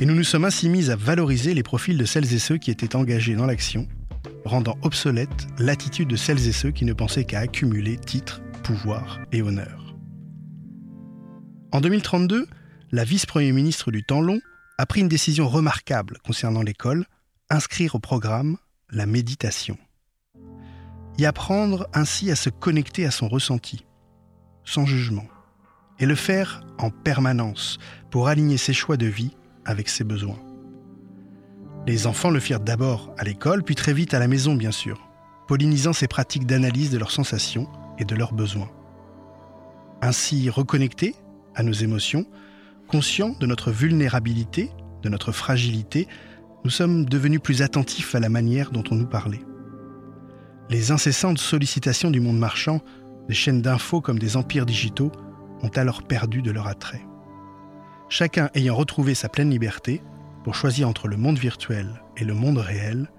Et 0.00 0.06
nous 0.06 0.14
nous 0.14 0.24
sommes 0.24 0.44
ainsi 0.44 0.68
mis 0.68 0.90
à 0.90 0.96
valoriser 0.96 1.54
les 1.54 1.62
profils 1.62 1.96
de 1.96 2.04
celles 2.04 2.32
et 2.34 2.38
ceux 2.38 2.58
qui 2.58 2.70
étaient 2.70 2.96
engagés 2.96 3.34
dans 3.34 3.46
l'action, 3.46 3.88
rendant 4.44 4.76
obsolète 4.82 5.46
l'attitude 5.58 6.08
de 6.08 6.16
celles 6.16 6.46
et 6.46 6.52
ceux 6.52 6.70
qui 6.70 6.84
ne 6.84 6.92
pensaient 6.92 7.24
qu'à 7.24 7.40
accumuler 7.40 7.96
titres, 7.96 8.42
pouvoir 8.62 9.20
et 9.32 9.42
honneur. 9.42 9.94
En 11.72 11.80
2032, 11.80 12.46
la 12.92 13.04
vice-premier 13.04 13.52
ministre 13.52 13.90
du 13.90 14.04
temps 14.04 14.20
long 14.20 14.40
a 14.78 14.86
pris 14.86 15.00
une 15.00 15.08
décision 15.08 15.48
remarquable 15.48 16.18
concernant 16.24 16.62
l'école, 16.62 17.06
inscrire 17.50 17.94
au 17.94 17.98
programme 17.98 18.56
la 18.90 19.06
méditation 19.06 19.78
y 21.18 21.24
apprendre 21.24 21.86
ainsi 21.94 22.30
à 22.30 22.36
se 22.36 22.50
connecter 22.50 23.06
à 23.06 23.10
son 23.10 23.28
ressenti, 23.28 23.86
sans 24.64 24.84
jugement, 24.84 25.26
et 25.98 26.06
le 26.06 26.14
faire 26.14 26.62
en 26.78 26.90
permanence 26.90 27.78
pour 28.10 28.28
aligner 28.28 28.58
ses 28.58 28.74
choix 28.74 28.96
de 28.96 29.06
vie 29.06 29.34
avec 29.64 29.88
ses 29.88 30.04
besoins. 30.04 30.38
Les 31.86 32.06
enfants 32.06 32.30
le 32.30 32.40
firent 32.40 32.60
d'abord 32.60 33.14
à 33.16 33.24
l'école, 33.24 33.62
puis 33.62 33.74
très 33.74 33.94
vite 33.94 34.12
à 34.12 34.18
la 34.18 34.28
maison, 34.28 34.54
bien 34.54 34.72
sûr, 34.72 35.08
pollinisant 35.48 35.92
ces 35.92 36.08
pratiques 36.08 36.46
d'analyse 36.46 36.90
de 36.90 36.98
leurs 36.98 37.12
sensations 37.12 37.68
et 37.98 38.04
de 38.04 38.14
leurs 38.14 38.34
besoins. 38.34 38.70
Ainsi 40.02 40.50
reconnectés 40.50 41.14
à 41.54 41.62
nos 41.62 41.72
émotions, 41.72 42.26
conscients 42.88 43.34
de 43.40 43.46
notre 43.46 43.70
vulnérabilité, 43.70 44.70
de 45.02 45.08
notre 45.08 45.32
fragilité, 45.32 46.08
nous 46.64 46.70
sommes 46.70 47.06
devenus 47.06 47.40
plus 47.40 47.62
attentifs 47.62 48.14
à 48.14 48.20
la 48.20 48.28
manière 48.28 48.72
dont 48.72 48.84
on 48.90 48.96
nous 48.96 49.06
parlait 49.06 49.40
les 50.68 50.90
incessantes 50.90 51.38
sollicitations 51.38 52.10
du 52.10 52.20
monde 52.20 52.38
marchand, 52.38 52.80
des 53.28 53.34
chaînes 53.34 53.62
d'infos 53.62 54.00
comme 54.00 54.18
des 54.18 54.36
empires 54.36 54.66
digitaux, 54.66 55.12
ont 55.62 55.70
alors 55.74 56.02
perdu 56.02 56.42
de 56.42 56.50
leur 56.50 56.66
attrait. 56.66 57.04
Chacun 58.08 58.50
ayant 58.54 58.74
retrouvé 58.74 59.14
sa 59.14 59.28
pleine 59.28 59.50
liberté 59.50 60.02
pour 60.44 60.54
choisir 60.54 60.88
entre 60.88 61.08
le 61.08 61.16
monde 61.16 61.38
virtuel 61.38 62.02
et 62.16 62.24
le 62.24 62.34
monde 62.34 62.58
réel, 62.58 63.10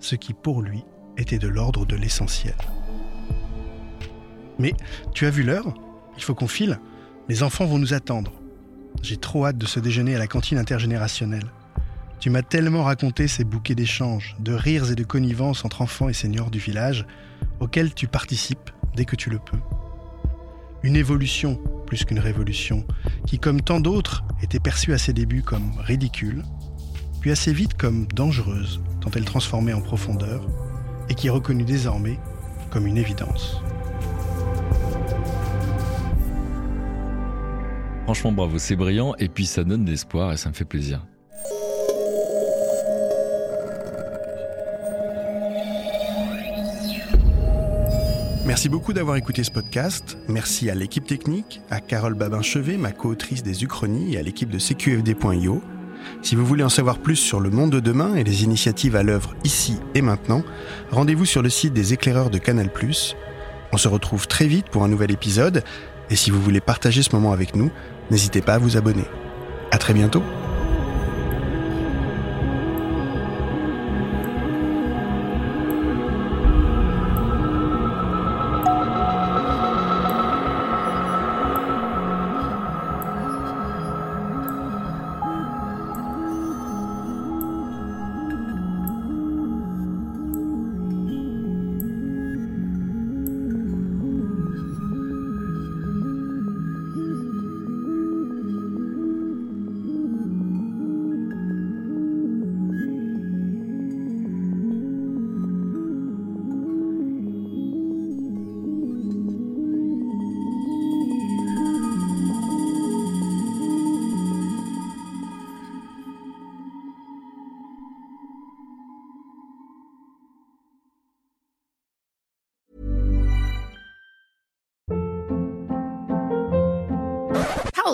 ce 0.00 0.16
qui 0.16 0.34
pour 0.34 0.60
lui 0.60 0.84
était 1.16 1.38
de 1.38 1.48
l'ordre 1.48 1.86
de 1.86 1.96
l'essentiel. 1.96 2.56
Mais 4.58 4.74
tu 5.14 5.26
as 5.26 5.30
vu 5.30 5.42
l'heure? 5.42 5.74
Il 6.16 6.22
faut 6.22 6.34
qu'on 6.34 6.48
file. 6.48 6.78
Les 7.28 7.42
enfants 7.42 7.64
vont 7.64 7.78
nous 7.78 7.94
attendre. 7.94 8.32
J'ai 9.02 9.16
trop 9.16 9.46
hâte 9.46 9.58
de 9.58 9.66
ce 9.66 9.80
déjeuner 9.80 10.14
à 10.14 10.18
la 10.18 10.26
cantine 10.26 10.58
intergénérationnelle. 10.58 11.50
Tu 12.24 12.30
m'as 12.30 12.40
tellement 12.40 12.84
raconté 12.84 13.28
ces 13.28 13.44
bouquets 13.44 13.74
d'échanges, 13.74 14.34
de 14.38 14.54
rires 14.54 14.90
et 14.90 14.94
de 14.94 15.04
connivences 15.04 15.62
entre 15.66 15.82
enfants 15.82 16.08
et 16.08 16.14
seigneurs 16.14 16.50
du 16.50 16.58
village, 16.58 17.04
auxquels 17.60 17.92
tu 17.92 18.06
participes 18.06 18.70
dès 18.96 19.04
que 19.04 19.14
tu 19.14 19.28
le 19.28 19.38
peux. 19.38 19.58
Une 20.82 20.96
évolution 20.96 21.60
plus 21.86 22.06
qu'une 22.06 22.18
révolution, 22.18 22.86
qui 23.26 23.38
comme 23.38 23.60
tant 23.60 23.78
d'autres 23.78 24.24
était 24.42 24.58
perçue 24.58 24.94
à 24.94 24.96
ses 24.96 25.12
débuts 25.12 25.42
comme 25.42 25.72
ridicule, 25.80 26.44
puis 27.20 27.30
assez 27.30 27.52
vite 27.52 27.74
comme 27.74 28.06
dangereuse, 28.06 28.80
tant 29.02 29.10
elle 29.14 29.26
transformait 29.26 29.74
en 29.74 29.82
profondeur, 29.82 30.48
et 31.10 31.14
qui 31.14 31.26
est 31.26 31.30
reconnue 31.30 31.64
désormais 31.64 32.18
comme 32.70 32.86
une 32.86 32.96
évidence. 32.96 33.60
Franchement, 38.04 38.32
bravo, 38.32 38.58
c'est 38.58 38.76
brillant 38.76 39.14
et 39.18 39.28
puis 39.28 39.44
ça 39.44 39.62
donne 39.62 39.84
de 39.84 39.90
l'espoir 39.90 40.32
et 40.32 40.38
ça 40.38 40.48
me 40.48 40.54
fait 40.54 40.64
plaisir. 40.64 41.04
Merci 48.46 48.68
beaucoup 48.68 48.92
d'avoir 48.92 49.16
écouté 49.16 49.42
ce 49.42 49.50
podcast. 49.50 50.18
Merci 50.28 50.68
à 50.68 50.74
l'équipe 50.74 51.06
technique, 51.06 51.62
à 51.70 51.80
Carole 51.80 52.12
Babin-Chevet, 52.12 52.76
ma 52.76 52.92
co-autrice 52.92 53.42
des 53.42 53.64
Uchronies, 53.64 54.14
et 54.14 54.18
à 54.18 54.22
l'équipe 54.22 54.50
de 54.50 54.58
CQFD.io. 54.58 55.62
Si 56.20 56.36
vous 56.36 56.44
voulez 56.44 56.62
en 56.62 56.68
savoir 56.68 56.98
plus 56.98 57.16
sur 57.16 57.40
le 57.40 57.48
monde 57.48 57.70
de 57.70 57.80
demain 57.80 58.14
et 58.16 58.22
les 58.22 58.44
initiatives 58.44 58.96
à 58.96 59.02
l'œuvre 59.02 59.34
ici 59.44 59.78
et 59.94 60.02
maintenant, 60.02 60.42
rendez-vous 60.90 61.24
sur 61.24 61.40
le 61.40 61.48
site 61.48 61.72
des 61.72 61.94
éclaireurs 61.94 62.28
de 62.28 62.36
Canal+. 62.36 62.68
On 63.72 63.78
se 63.78 63.88
retrouve 63.88 64.28
très 64.28 64.46
vite 64.46 64.66
pour 64.66 64.84
un 64.84 64.88
nouvel 64.88 65.10
épisode, 65.10 65.64
et 66.10 66.16
si 66.16 66.30
vous 66.30 66.40
voulez 66.40 66.60
partager 66.60 67.02
ce 67.02 67.16
moment 67.16 67.32
avec 67.32 67.56
nous, 67.56 67.70
n'hésitez 68.10 68.42
pas 68.42 68.54
à 68.54 68.58
vous 68.58 68.76
abonner. 68.76 69.04
À 69.70 69.78
très 69.78 69.94
bientôt. 69.94 70.22